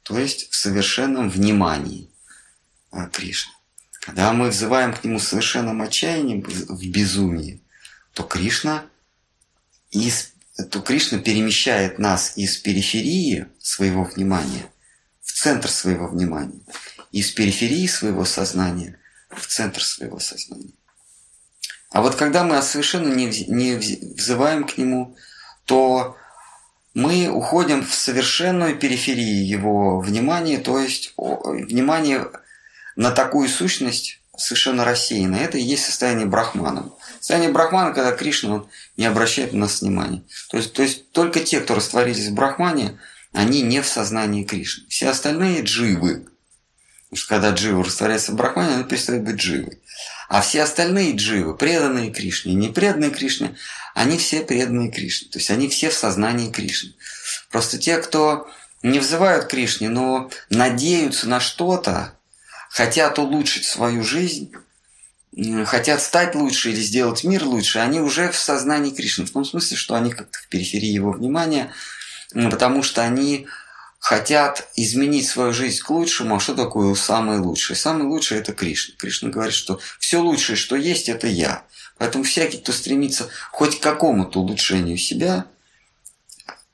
то 0.04 0.18
есть 0.18 0.50
в 0.50 0.56
совершенном 0.56 1.30
внимании. 1.30 2.10
Кришны. 3.12 3.54
Когда 4.00 4.32
мы 4.34 4.50
взываем 4.50 4.94
к 4.94 5.04
Нему 5.04 5.20
в 5.20 5.24
совершенном 5.24 5.82
отчаянии, 5.82 6.42
в 6.42 6.90
безумии, 6.90 7.62
то 8.14 8.24
Кришна, 8.24 8.86
из, 9.92 10.32
то 10.72 10.82
Кришна 10.82 11.20
перемещает 11.20 12.00
нас 12.00 12.38
из 12.38 12.58
периферии 12.58 13.48
своего 13.60 14.04
внимания 14.04 14.66
в 15.22 15.34
центр 15.34 15.70
своего 15.70 16.08
внимания, 16.08 16.60
из 17.12 17.30
периферии 17.32 17.86
своего 17.88 18.26
сознания 18.26 18.98
в 19.30 19.46
центр 19.46 19.84
своего 19.84 20.20
сознания. 20.20 20.72
А 21.90 22.02
вот 22.02 22.16
когда 22.16 22.44
мы 22.44 22.62
совершенно 22.62 23.14
не, 23.14 23.28
не 23.48 23.76
взываем 23.76 24.66
к 24.66 24.78
Нему, 24.78 25.16
то 25.66 26.18
мы 26.98 27.30
уходим 27.30 27.86
в 27.86 27.94
совершенную 27.94 28.76
периферию 28.76 29.48
его 29.48 30.00
внимания, 30.00 30.58
то 30.58 30.80
есть 30.80 31.14
внимание 31.16 32.26
на 32.96 33.12
такую 33.12 33.50
сущность 33.50 34.20
совершенно 34.36 34.84
рассеяна. 34.84 35.36
Это 35.36 35.60
и 35.60 35.62
есть 35.62 35.86
состояние 35.86 36.26
брахмана. 36.26 36.90
Состояние 37.20 37.52
брахмана, 37.52 37.94
когда 37.94 38.14
Кришна 38.14 38.56
он 38.56 38.70
не 38.98 39.06
обращает 39.06 39.54
на 39.54 39.60
нас 39.60 39.82
внимания. 39.82 40.24
То 40.50 40.58
есть, 40.58 40.74
то 40.74 40.82
есть 40.82 41.12
только 41.12 41.40
те, 41.42 41.60
кто 41.60 41.76
растворились 41.76 42.30
в 42.30 42.34
брахмане, 42.34 42.98
они 43.32 43.62
не 43.62 43.84
в 43.84 43.88
сознании 43.88 44.44
Кришны. 44.44 44.86
Все 44.90 45.10
остальные 45.10 45.62
дживы. 45.62 46.26
Когда 47.28 47.52
джива 47.52 47.84
растворяется 47.84 48.34
в 48.34 48.36
брахмане, 48.36 48.76
он 48.76 48.88
перестает 48.88 49.24
быть 49.24 49.38
дживой. 49.38 49.80
А 50.28 50.42
все 50.42 50.64
остальные 50.64 51.16
дживы, 51.16 51.56
преданные 51.56 52.12
Кришне, 52.12 52.54
не 52.54 52.70
преданные 52.70 53.12
Кришне, 53.12 53.56
они 53.94 54.18
все 54.18 54.42
преданные 54.42 54.92
Кришне. 54.92 55.30
То 55.30 55.40
есть 55.40 55.50
они 55.50 55.70
все 55.70 55.90
в 55.90 55.94
сознании 55.94 56.52
Кришны. 56.52 56.94
Просто 57.50 57.78
те, 57.78 57.98
кто 57.98 58.50
не 58.84 59.00
взывают 59.00 59.48
Кришне, 59.48 59.88
но 59.90 60.30
надеются 60.50 61.30
на 61.30 61.40
что-то, 61.40 62.14
хотят 62.70 63.20
улучшить 63.20 63.64
свою 63.64 64.04
жизнь, 64.04 64.52
хотят 65.66 66.02
стать 66.02 66.36
лучше 66.36 66.72
или 66.72 66.82
сделать 66.82 67.24
мир 67.24 67.46
лучше, 67.46 67.80
они 67.80 68.02
уже 68.02 68.30
в 68.32 68.38
сознании 68.38 68.92
Кришны. 68.92 69.26
В 69.26 69.32
том 69.32 69.46
смысле, 69.46 69.78
что 69.78 69.96
они 69.96 70.12
как-то 70.12 70.40
в 70.40 70.48
периферии 70.48 70.92
его 70.92 71.12
внимания, 71.12 71.72
потому 72.34 72.84
что 72.84 73.02
они 73.02 73.48
хотят 74.00 74.68
изменить 74.76 75.28
свою 75.28 75.54
жизнь 75.54 75.82
к 75.82 75.90
лучшему. 75.90 76.36
А 76.36 76.40
что 76.40 76.56
такое 76.56 76.94
самое 76.96 77.40
лучшее? 77.40 77.76
Самое 77.76 78.06
лучшее– 78.06 78.40
это 78.42 78.54
Кришна. 78.54 78.96
Кришна 78.98 79.30
говорит, 79.30 79.54
что 79.54 79.80
все 80.00 80.22
лучшее, 80.22 80.56
что 80.56 80.76
есть, 80.76 81.10
это 81.10 81.28
я. 81.28 81.64
Поэтому 81.98 82.24
всякий, 82.24 82.60
кто 82.60 82.72
стремится 82.72 83.30
хоть 83.52 83.80
к 83.80 83.84
какому-то 83.84 84.40
улучшению 84.40 84.98
себя, 84.98 85.46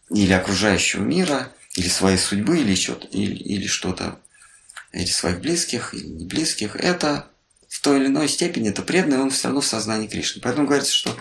или 0.10 0.34
окружающего 0.34 1.02
мира, 1.02 1.52
или 1.76 1.88
своей 1.88 2.18
судьбы, 2.18 2.60
или 2.60 2.76
что-то, 2.76 3.08
или, 3.08 3.36
или 3.36 3.68
что-то, 3.68 4.20
или 4.92 5.06
своих 5.06 5.40
близких, 5.40 5.94
или 5.94 6.06
не 6.06 6.26
близких, 6.26 6.76
это 6.76 7.28
в 7.68 7.82
той 7.82 8.00
или 8.00 8.08
иной 8.08 8.28
степени 8.28 8.70
это 8.70 8.84
преданный, 8.84 9.20
он 9.20 9.32
все 9.32 9.48
равно 9.48 9.62
в 9.62 9.66
сознании 9.66 10.08
Кришны. 10.08 10.42
Поэтому 10.42 10.68
говорится, 10.68 10.94
что 10.94 11.18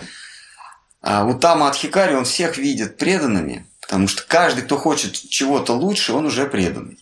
а, 1.00 1.32
Тама 1.34 1.68
Адхикари 1.68 2.14
он 2.14 2.24
всех 2.24 2.58
видит 2.58 2.98
преданными, 2.98 3.66
потому 3.92 4.08
что 4.08 4.22
каждый, 4.26 4.64
кто 4.64 4.78
хочет 4.78 5.12
чего-то 5.12 5.74
лучше, 5.74 6.14
он 6.14 6.24
уже 6.24 6.46
преданный. 6.46 6.98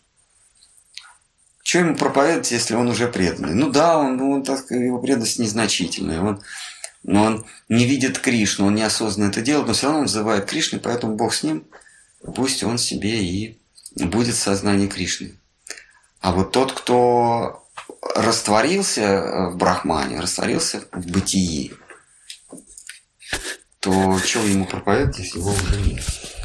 Что 1.62 1.78
ему 1.78 1.94
проповедовать, 1.94 2.50
если 2.50 2.74
он 2.74 2.88
уже 2.88 3.06
преданный? 3.06 3.54
Ну 3.54 3.70
да, 3.70 3.96
он, 3.96 4.20
он 4.20 4.42
так, 4.42 4.68
его 4.72 4.98
преданность 4.98 5.38
незначительная. 5.38 6.20
Он, 6.20 6.42
он 7.06 7.46
не 7.68 7.86
видит 7.86 8.18
Кришну, 8.18 8.66
он 8.66 8.74
неосознанно 8.74 9.30
это 9.30 9.40
делает, 9.40 9.68
но 9.68 9.72
все 9.72 9.86
равно 9.86 9.98
он 10.00 10.06
называет 10.06 10.46
Кришной, 10.46 10.80
поэтому 10.80 11.14
Бог 11.14 11.32
с 11.32 11.44
ним, 11.44 11.64
пусть 12.34 12.64
он 12.64 12.76
себе 12.76 13.22
и 13.22 13.60
будет 13.94 14.34
в 14.34 14.42
сознании 14.42 14.88
Кришны. 14.88 15.38
А 16.18 16.32
вот 16.32 16.50
тот, 16.50 16.72
кто 16.72 17.68
растворился 18.16 19.50
в 19.52 19.56
Брахмане, 19.56 20.18
растворился 20.18 20.82
в 20.90 21.06
бытии, 21.06 21.72
то 23.78 24.18
что 24.18 24.40
ему 24.40 24.66
проповедовать, 24.66 25.20
если 25.20 25.38
его 25.38 25.52
уже 25.52 25.80
нет? 25.82 26.39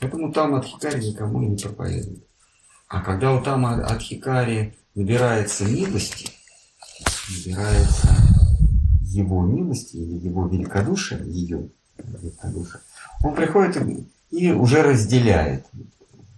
Поэтому 0.00 0.32
там 0.32 0.54
от 0.54 0.64
Хикари 0.64 1.06
никому 1.06 1.40
не 1.40 1.56
проповедует. 1.56 2.24
А 2.88 3.00
когда 3.00 3.32
у 3.32 3.42
там 3.42 3.64
от 3.66 4.00
Хикари 4.00 4.74
набирается 4.94 5.64
милости, 5.64 6.30
набирается 7.30 8.08
его 9.02 9.42
милости 9.42 9.96
или 9.96 10.26
его 10.26 10.46
великодушия, 10.46 11.22
ее 11.24 11.68
великодушия, 11.98 12.80
он 13.24 13.34
приходит 13.34 13.76
и 14.30 14.52
уже 14.52 14.82
разделяет. 14.82 15.66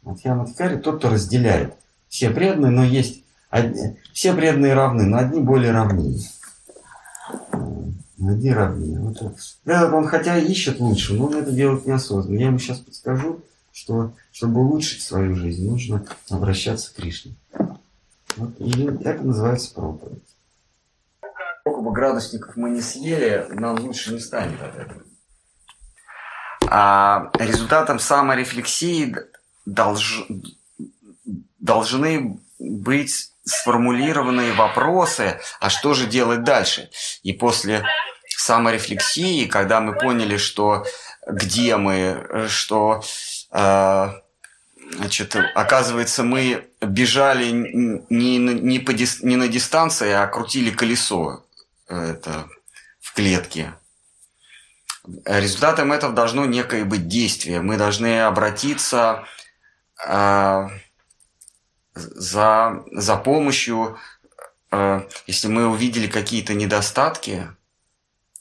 Вот 0.02 0.20
я 0.20 0.46
Хикари 0.46 0.76
тот, 0.76 0.98
кто 0.98 1.10
разделяет. 1.10 1.74
Все 2.08 2.30
преданные, 2.30 2.70
но 2.70 2.84
есть 2.84 3.24
одни, 3.50 3.98
все 4.12 4.32
преданные 4.32 4.74
равны, 4.74 5.04
но 5.04 5.18
одни 5.18 5.40
более 5.40 5.72
равны. 5.72 6.18
Одни 8.18 8.52
равны. 8.52 9.00
Вот 9.00 9.16
этот 9.16 9.38
он 9.92 10.06
хотя 10.06 10.38
ищет 10.38 10.80
лучше, 10.80 11.14
но 11.14 11.26
он 11.26 11.34
это 11.34 11.52
делает 11.52 11.86
неосознанно. 11.86 12.38
Я 12.38 12.46
ему 12.46 12.58
сейчас 12.58 12.78
подскажу, 12.78 13.42
что 13.78 14.12
чтобы 14.32 14.60
улучшить 14.60 15.02
свою 15.02 15.36
жизнь, 15.36 15.70
нужно 15.70 16.04
обращаться 16.30 16.92
к 16.92 16.96
Кришне. 16.96 17.36
Вот, 18.36 18.50
и 18.58 18.86
это 19.04 19.22
называется 19.22 19.72
проповедь. 19.72 20.24
Сколько 21.60 21.80
бы 21.82 21.92
градусников 21.92 22.56
мы 22.56 22.70
не 22.70 22.80
съели, 22.80 23.46
нам 23.50 23.78
лучше 23.78 24.14
не 24.14 24.20
станет 24.20 24.60
от 24.60 24.76
этого. 24.76 25.02
А 26.68 27.30
результатом 27.38 28.00
саморефлексии 28.00 29.14
долж... 29.64 30.26
должны 31.60 32.40
быть 32.58 33.32
сформулированные 33.44 34.54
вопросы, 34.54 35.38
а 35.60 35.70
что 35.70 35.94
же 35.94 36.06
делать 36.06 36.42
дальше? 36.42 36.90
И 37.22 37.32
после 37.32 37.84
саморефлексии, 38.26 39.46
когда 39.46 39.80
мы 39.80 39.96
поняли, 39.96 40.36
что 40.36 40.84
где 41.28 41.76
мы, 41.76 42.46
что 42.48 43.02
значит, 43.50 45.36
оказывается, 45.54 46.22
мы 46.22 46.68
бежали 46.80 47.50
не, 47.50 48.38
не, 48.38 48.78
по, 48.78 48.92
не 48.92 49.36
на 49.36 49.48
дистанции, 49.48 50.10
а 50.10 50.26
крутили 50.26 50.70
колесо 50.70 51.44
это, 51.88 52.48
в 53.00 53.14
клетке. 53.14 53.74
Результатом 55.24 55.92
этого 55.92 56.12
должно 56.12 56.44
некое 56.44 56.84
быть 56.84 57.08
действие. 57.08 57.62
Мы 57.62 57.78
должны 57.78 58.20
обратиться 58.22 59.24
э, 60.06 60.68
за, 61.94 62.84
за 62.92 63.16
помощью, 63.16 63.98
э, 64.70 65.00
если 65.26 65.48
мы 65.48 65.66
увидели 65.66 66.08
какие-то 66.08 66.52
недостатки, 66.52 67.48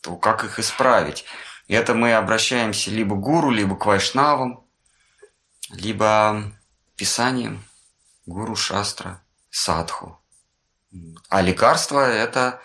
то 0.02 0.18
как 0.18 0.44
их 0.44 0.60
исправить? 0.60 1.26
И 1.68 1.74
это 1.74 1.94
мы 1.94 2.14
обращаемся 2.14 2.92
либо 2.92 3.16
к 3.16 3.22
гуру, 3.22 3.50
либо 3.50 3.78
к 3.78 3.86
вайшнавам, 3.86 4.67
либо 5.70 6.52
писанием 6.96 7.64
гуру, 8.26 8.56
шастра, 8.56 9.22
садху. 9.50 10.20
А 11.30 11.42
лекарство– 11.42 12.00
это, 12.00 12.62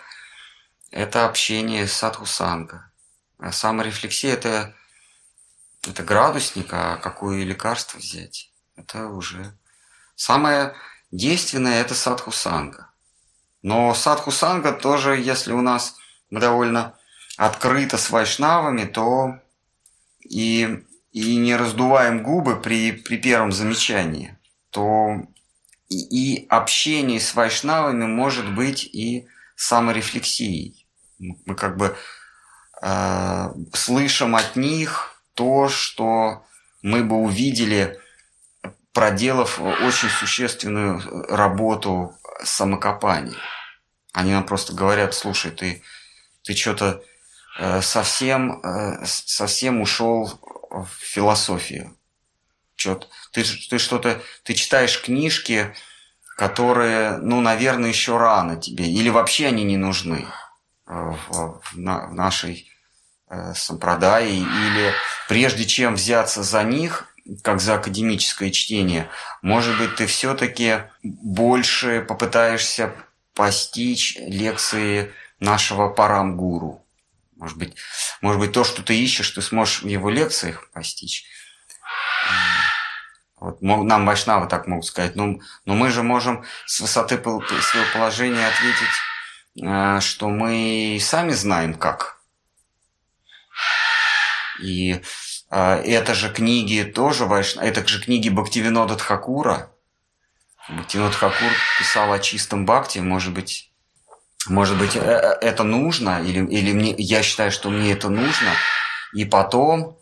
это 0.91 1.25
общение 1.25 1.87
с 1.87 1.93
садху 1.93 2.25
санга. 2.25 2.91
А 3.37 3.51
саморефлексия– 3.51 4.33
это, 4.35 4.73
это 5.87 6.03
градусник, 6.03 6.67
а 6.71 6.97
какое 6.97 7.43
лекарство 7.43 7.97
взять? 7.97 8.51
Это 8.75 9.07
уже 9.07 9.57
самое 10.15 10.75
действенное– 11.11 11.81
это 11.81 11.95
садху 11.95 12.31
санга. 12.31 12.89
Но 13.61 13.93
садху 13.93 14.31
санга 14.31 14.73
тоже, 14.73 15.17
если 15.17 15.53
у 15.53 15.61
нас 15.61 15.95
довольно 16.29 16.97
открыто 17.37 17.97
с 17.97 18.09
вайшнавами, 18.09 18.85
то 18.85 19.39
и, 20.21 20.85
и 21.13 21.37
не 21.37 21.55
раздуваем 21.55 22.23
губы 22.23 22.59
при, 22.59 22.91
при 22.91 23.17
первом 23.17 23.51
замечании, 23.51 24.37
то 24.71 25.21
и, 25.87 26.41
и 26.41 26.47
общение 26.49 27.19
с 27.19 27.33
вайшнавами 27.35 28.05
может 28.05 28.53
быть 28.53 28.83
и 28.83 29.27
саморефлексией. 29.55 30.85
Мы 31.19 31.55
как 31.55 31.77
бы 31.77 31.95
э, 32.81 33.49
слышим 33.73 34.35
от 34.35 34.55
них 34.55 35.21
то, 35.35 35.69
что 35.69 36.45
мы 36.81 37.03
бы 37.03 37.15
увидели, 37.15 37.99
проделав 38.91 39.59
очень 39.59 40.09
существенную 40.09 41.01
работу 41.29 42.17
самокопания. 42.43 43.37
Они 44.11 44.31
нам 44.31 44.45
просто 44.45 44.73
говорят, 44.73 45.13
слушай, 45.13 45.51
ты, 45.51 45.83
ты 46.43 46.53
что-то 46.53 47.03
Э, 47.59 47.81
совсем, 47.81 48.59
э, 48.63 49.05
совсем 49.05 49.81
ушел 49.81 50.39
в 50.73 50.89
философию. 50.99 51.95
Чё 52.75 52.99
ты, 53.31 53.43
ты 53.69 53.77
что-то, 53.77 54.21
ты 54.43 54.53
читаешь 54.55 55.01
книжки, 55.01 55.73
которые, 56.35 57.17
ну, 57.17 57.39
наверное, 57.41 57.89
еще 57.89 58.17
рано 58.17 58.57
тебе, 58.57 58.85
или 58.85 59.09
вообще 59.09 59.47
они 59.47 59.63
не 59.63 59.77
нужны 59.77 60.25
э, 60.87 60.93
в, 60.93 61.29
в, 61.29 61.61
в 61.71 61.77
нашей 61.77 62.69
э, 63.29 63.53
сампрадае, 63.55 64.39
или 64.39 64.93
прежде 65.29 65.65
чем 65.65 65.95
взяться 65.95 66.41
за 66.41 66.63
них, 66.63 67.07
как 67.43 67.61
за 67.61 67.75
академическое 67.75 68.49
чтение, 68.49 69.09
может 69.41 69.77
быть, 69.77 69.95
ты 69.95 70.07
все-таки 70.07 70.79
больше 71.03 72.01
попытаешься 72.01 72.93
постичь 73.33 74.17
лекции 74.19 75.11
нашего 75.39 75.89
парамгуру. 75.89 76.82
Может 77.43 77.57
быть, 77.57 77.75
может 78.21 78.39
быть, 78.39 78.53
то, 78.53 78.63
что 78.63 78.83
ты 78.83 78.97
ищешь, 78.97 79.31
ты 79.31 79.41
сможешь 79.41 79.81
в 79.81 79.87
его 79.87 80.09
лекциях 80.09 80.69
постичь. 80.71 81.25
Вот, 83.35 83.61
нам 83.61 84.05
вайшнавы 84.05 84.47
так 84.47 84.65
могут 84.65 84.85
сказать. 84.85 85.17
Но, 85.17 85.39
но 85.65 85.73
мы 85.73 85.89
же 85.89 86.03
можем 86.03 86.45
с 86.65 86.79
высоты 86.79 87.21
своего 87.21 87.91
положения 87.91 88.47
ответить, 88.47 89.61
э, 89.61 89.99
что 89.99 90.29
мы 90.29 90.97
сами 91.01 91.33
знаем 91.33 91.73
как. 91.73 92.21
И 94.61 95.01
э, 95.51 95.75
это 95.83 96.13
же 96.13 96.31
книги 96.31 96.83
тоже 96.83 97.25
вайшнавы, 97.25 97.67
это 97.67 97.85
же 97.85 98.01
книги 98.01 98.29
Бхактивинода 98.29 98.95
Тхакура. 98.95 99.69
Бхактивинод 100.69 101.11
Тхакур 101.11 101.51
писал 101.77 102.13
о 102.13 102.19
чистом 102.19 102.65
бхакти, 102.65 102.99
может 102.99 103.33
быть, 103.33 103.72
может 104.47 104.77
быть, 104.77 104.95
э, 104.95 104.99
э, 104.99 105.37
это 105.41 105.63
нужно, 105.63 106.21
или, 106.23 106.45
или 106.45 106.73
мне, 106.73 106.93
я 106.97 107.23
считаю, 107.23 107.51
что 107.51 107.69
мне 107.69 107.91
это 107.93 108.09
нужно, 108.09 108.51
и 109.13 109.25
потом 109.25 109.97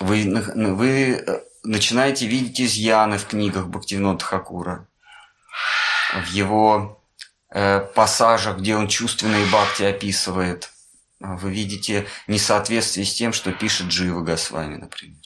вы, 0.00 0.24
вы 0.54 1.12
э, 1.14 1.40
начинаете 1.62 2.26
видеть 2.26 2.60
изъяны 2.60 3.18
в 3.18 3.26
книгах 3.26 3.66
Бхактивинода 3.68 4.24
Хакура, 4.24 4.86
в 6.12 6.28
его 6.28 7.02
э, 7.50 7.80
пассажах, 7.94 8.58
где 8.58 8.76
он 8.76 8.88
чувственные 8.88 9.46
бхакти 9.46 9.84
описывает. 9.84 10.70
Вы 11.20 11.52
видите 11.52 12.06
несоответствие 12.26 13.06
с 13.06 13.14
тем, 13.14 13.32
что 13.32 13.52
пишет 13.52 13.86
Джива 13.86 14.20
Госвами, 14.20 14.76
например. 14.76 15.22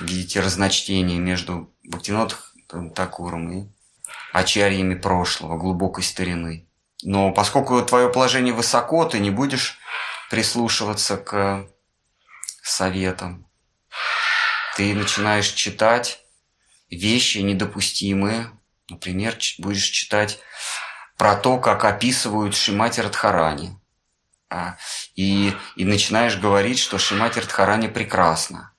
Видите 0.00 0.40
разночтение 0.40 1.18
между 1.18 1.72
Бхактивинодом 1.84 2.90
Такуром 2.94 3.52
и 3.52 3.68
ачарьями 4.32 4.94
прошлого, 4.94 5.56
глубокой 5.58 6.02
старины. 6.04 6.66
Но 7.02 7.32
поскольку 7.32 7.82
твое 7.82 8.08
положение 8.08 8.54
высоко, 8.54 9.04
ты 9.04 9.18
не 9.18 9.30
будешь 9.30 9.78
прислушиваться 10.30 11.16
к 11.16 11.66
советам. 12.62 13.46
Ты 14.76 14.94
начинаешь 14.94 15.48
читать 15.48 16.20
вещи 16.90 17.38
недопустимые. 17.38 18.50
Например, 18.88 19.36
будешь 19.58 19.88
читать 19.88 20.38
про 21.16 21.36
то, 21.36 21.58
как 21.58 21.84
описывают 21.84 22.56
Шимати 22.56 23.00
Радхарани. 23.00 23.78
а, 24.48 24.76
и, 25.14 25.54
и 25.76 25.84
начинаешь 25.84 26.36
говорить, 26.36 26.78
что 26.78 26.98
Шимати 26.98 27.38
Радхарани 27.38 27.88
прекрасна. 27.88 28.71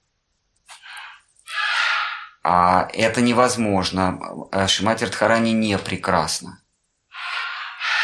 А 2.43 2.89
это 2.91 3.21
невозможно. 3.21 4.19
Шимати 4.67 5.05
Радхарани 5.05 5.51
не 5.51 5.77
прекрасна. 5.77 6.59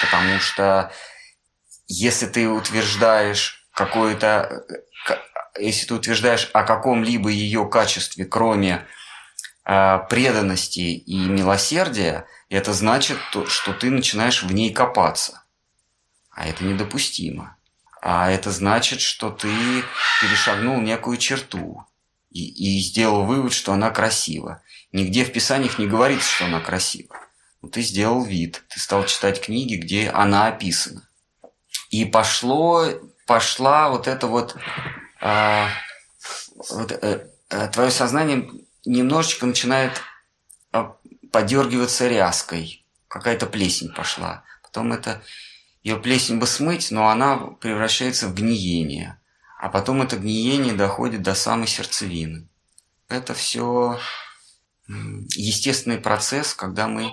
Потому 0.01 0.39
что 0.39 0.91
если 1.87 2.25
ты 2.25 2.47
утверждаешь 2.47 3.67
какое-то... 3.73 4.65
Если 5.59 5.87
ты 5.87 5.93
утверждаешь 5.93 6.49
о 6.53 6.63
каком-либо 6.63 7.29
ее 7.29 7.67
качестве, 7.67 8.23
кроме 8.23 8.87
э, 9.65 9.99
преданности 10.09 10.79
и 10.79 11.17
милосердия, 11.17 12.25
это 12.49 12.71
значит, 12.71 13.17
что 13.47 13.73
ты 13.73 13.89
начинаешь 13.89 14.43
в 14.43 14.53
ней 14.53 14.71
копаться. 14.71 15.43
А 16.29 16.47
это 16.47 16.63
недопустимо. 16.63 17.57
А 18.01 18.31
это 18.31 18.51
значит, 18.51 19.01
что 19.01 19.31
ты 19.31 19.51
перешагнул 20.21 20.79
некую 20.79 21.17
черту 21.17 21.88
и, 22.31 22.77
и 22.77 22.79
сделал 22.79 23.25
вывод, 23.25 23.53
что 23.53 23.73
она 23.73 23.89
красива. 23.89 24.61
Нигде 24.91 25.25
в 25.25 25.31
Писаниях 25.31 25.79
не 25.79 25.87
говорится, 25.87 26.29
что 26.29 26.45
она 26.45 26.59
красива. 26.59 27.15
Но 27.61 27.69
ты 27.69 27.81
сделал 27.81 28.23
вид, 28.23 28.63
ты 28.69 28.79
стал 28.79 29.05
читать 29.05 29.41
книги, 29.41 29.75
где 29.75 30.09
она 30.09 30.47
описана. 30.47 31.07
И 31.89 32.05
пошло, 32.05 32.85
пошла 33.25 33.89
вот 33.89 34.07
это 34.07 34.27
вот, 34.27 34.55
а, 35.21 35.69
вот 36.69 36.91
э, 36.91 37.27
э, 37.49 37.67
твое 37.69 37.91
сознание 37.91 38.49
немножечко 38.85 39.45
начинает 39.45 40.01
а, 40.71 40.95
подергиваться 41.31 42.07
ряской. 42.07 42.85
Какая-то 43.07 43.47
плесень 43.47 43.93
пошла. 43.93 44.43
Потом 44.63 44.93
это 44.93 45.21
ее 45.83 45.97
плесень 45.97 46.39
бы 46.39 46.47
смыть, 46.47 46.91
но 46.91 47.09
она 47.09 47.37
превращается 47.37 48.27
в 48.27 48.35
гниение. 48.35 49.18
А 49.59 49.67
потом 49.67 50.01
это 50.01 50.15
гниение 50.15 50.73
доходит 50.73 51.21
до 51.21 51.35
самой 51.35 51.67
сердцевины. 51.67 52.47
Это 53.09 53.33
все 53.33 53.99
естественный 54.87 55.97
процесс, 55.97 56.53
когда 56.53 56.87
мы 56.87 57.11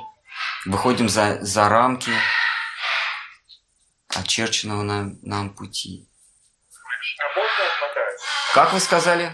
выходим 0.64 1.08
за, 1.08 1.42
за 1.42 1.68
рамки 1.68 2.12
очерченного 4.14 4.82
нам, 4.82 5.18
нам 5.22 5.50
пути. 5.50 6.08
А 7.18 7.36
можно 7.36 7.64
отмотать? 7.74 8.20
Как 8.54 8.72
вы 8.72 8.78
сказали? 8.78 9.24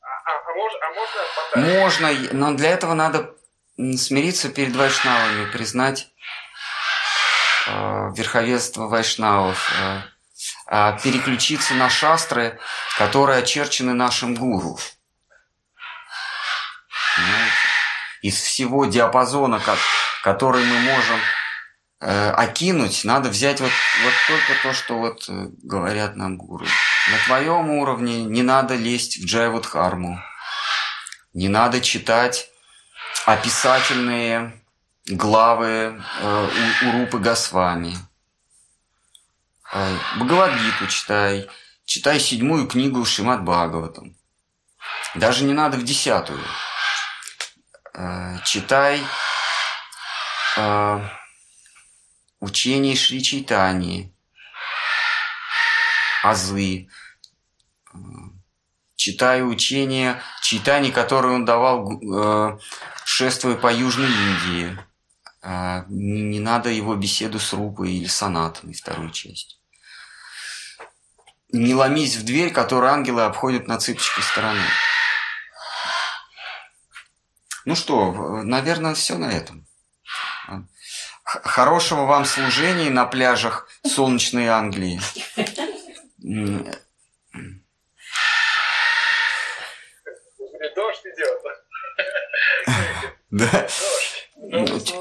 А, 0.00 0.06
а, 0.06 0.32
а, 0.32 0.54
мож, 0.56 0.72
а 0.80 0.88
можно 0.94 1.80
Можно, 1.80 2.32
но 2.32 2.54
для 2.54 2.70
этого 2.70 2.94
надо 2.94 3.36
смириться 3.76 4.48
перед 4.48 4.74
вайшнавами, 4.74 5.50
признать 5.50 6.08
э, 7.66 8.10
верховенство 8.16 8.88
вайшнавов, 8.88 9.70
э, 9.78 10.17
переключиться 10.68 11.74
на 11.74 11.88
шастры, 11.88 12.58
которые 12.98 13.38
очерчены 13.38 13.94
нашим 13.94 14.34
гуру. 14.34 14.78
Из 18.20 18.36
всего 18.36 18.84
диапазона, 18.84 19.60
который 20.22 20.64
мы 20.64 20.80
можем 20.80 21.20
э, 22.00 22.30
окинуть, 22.30 23.04
надо 23.04 23.28
взять 23.28 23.60
вот, 23.60 23.70
вот 24.04 24.12
только 24.26 24.62
то, 24.62 24.74
что 24.74 24.98
вот 24.98 25.28
э, 25.28 25.46
говорят 25.62 26.16
нам 26.16 26.36
гуру. 26.36 26.66
На 27.10 27.18
твоем 27.26 27.70
уровне 27.70 28.24
не 28.24 28.42
надо 28.42 28.74
лезть 28.74 29.18
в 29.18 29.24
джайвудхарму, 29.24 30.20
не 31.32 31.48
надо 31.48 31.80
читать 31.80 32.50
описательные 33.24 34.60
главы 35.06 36.02
э, 36.20 36.48
у, 36.82 36.88
у 36.88 36.92
Рупы 36.92 37.18
Госвами. 37.18 37.96
Э, 39.72 39.96
Бхагавадгиту 40.16 40.86
читай, 40.88 41.48
читай 41.84 42.18
седьмую 42.20 42.66
книгу 42.66 43.04
Шимат 43.04 43.42
Бхагаватам. 43.44 44.16
Даже 45.14 45.44
не 45.44 45.52
надо 45.52 45.76
в 45.76 45.84
десятую. 45.84 46.42
Э, 47.94 48.38
читай 48.46 49.02
э, 50.56 51.00
учение 52.40 52.96
Шри 52.96 53.22
Чайтани, 53.22 54.14
азы. 56.22 56.88
Э, 57.92 57.98
читаю 58.96 59.48
учение 59.48 60.22
Чайтани, 60.42 60.90
которое 60.90 61.34
он 61.34 61.44
давал, 61.44 62.00
э, 62.00 62.58
шествуя 63.04 63.56
по 63.56 63.70
Южной 63.70 64.08
Индии. 64.08 64.78
Э, 65.42 65.84
не, 65.88 66.40
надо 66.40 66.70
его 66.70 66.94
беседу 66.94 67.38
с 67.38 67.52
Рупой 67.52 67.92
или 67.92 68.06
сонатами, 68.06 68.72
вторую 68.72 69.10
часть. 69.10 69.57
Не 71.50 71.74
ломись 71.74 72.16
в 72.16 72.24
дверь, 72.24 72.52
которую 72.52 72.92
ангелы 72.92 73.24
обходят 73.24 73.68
на 73.68 73.78
цыпочкой 73.78 74.22
стороны. 74.22 74.60
Ну 77.64 77.74
что, 77.74 78.42
наверное, 78.42 78.94
все 78.94 79.16
на 79.16 79.30
этом. 79.30 79.66
Хорошего 81.24 82.06
вам 82.06 82.24
служения 82.24 82.90
на 82.90 83.04
пляжах 83.04 83.68
солнечной 83.86 84.48
Англии. 84.48 85.00
Дождь 90.74 91.06
идет. 91.06 91.42
Да. 93.30 93.68
Дождь. 94.36 94.94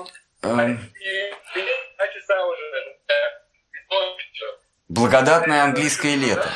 Благодатное 4.89 5.64
английское 5.64 6.15
лето. 6.15 6.49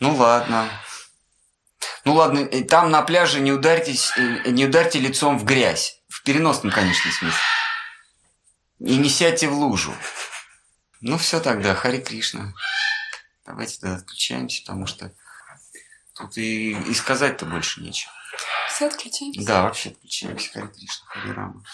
Ну, 0.00 0.14
ладно. 0.14 0.70
Ну 2.04 2.14
ладно, 2.14 2.38
и 2.38 2.64
там 2.64 2.90
на 2.90 3.02
пляже 3.02 3.40
не 3.40 3.52
ударьтесь, 3.52 4.12
э, 4.16 4.48
не 4.50 4.64
ударьте 4.64 4.98
лицом 4.98 5.38
в 5.38 5.44
грязь. 5.44 6.00
В 6.08 6.22
переносном, 6.22 6.72
конечно, 6.72 7.10
смысле. 7.10 7.38
И 8.78 8.96
не 8.96 9.10
сядьте 9.10 9.48
в 9.48 9.52
лужу. 9.52 9.94
Ну 11.00 11.18
все 11.18 11.40
тогда, 11.40 11.74
Хари 11.74 12.00
Кришна. 12.00 12.54
Давайте 13.44 13.78
тогда 13.80 13.96
отключаемся, 13.96 14.62
потому 14.62 14.86
что 14.86 15.12
тут 16.14 16.38
и, 16.38 16.70
и 16.70 16.94
сказать-то 16.94 17.44
больше 17.44 17.82
нечего. 17.82 18.12
Все, 18.78 18.86
отключаемся. 18.86 19.44
Да, 19.44 19.62
вообще 19.62 19.88
отключаемся. 19.88 20.50
Хари 20.52 20.68
Кришна, 20.68 21.06
Хари 21.08 21.32
Рама. 21.32 21.64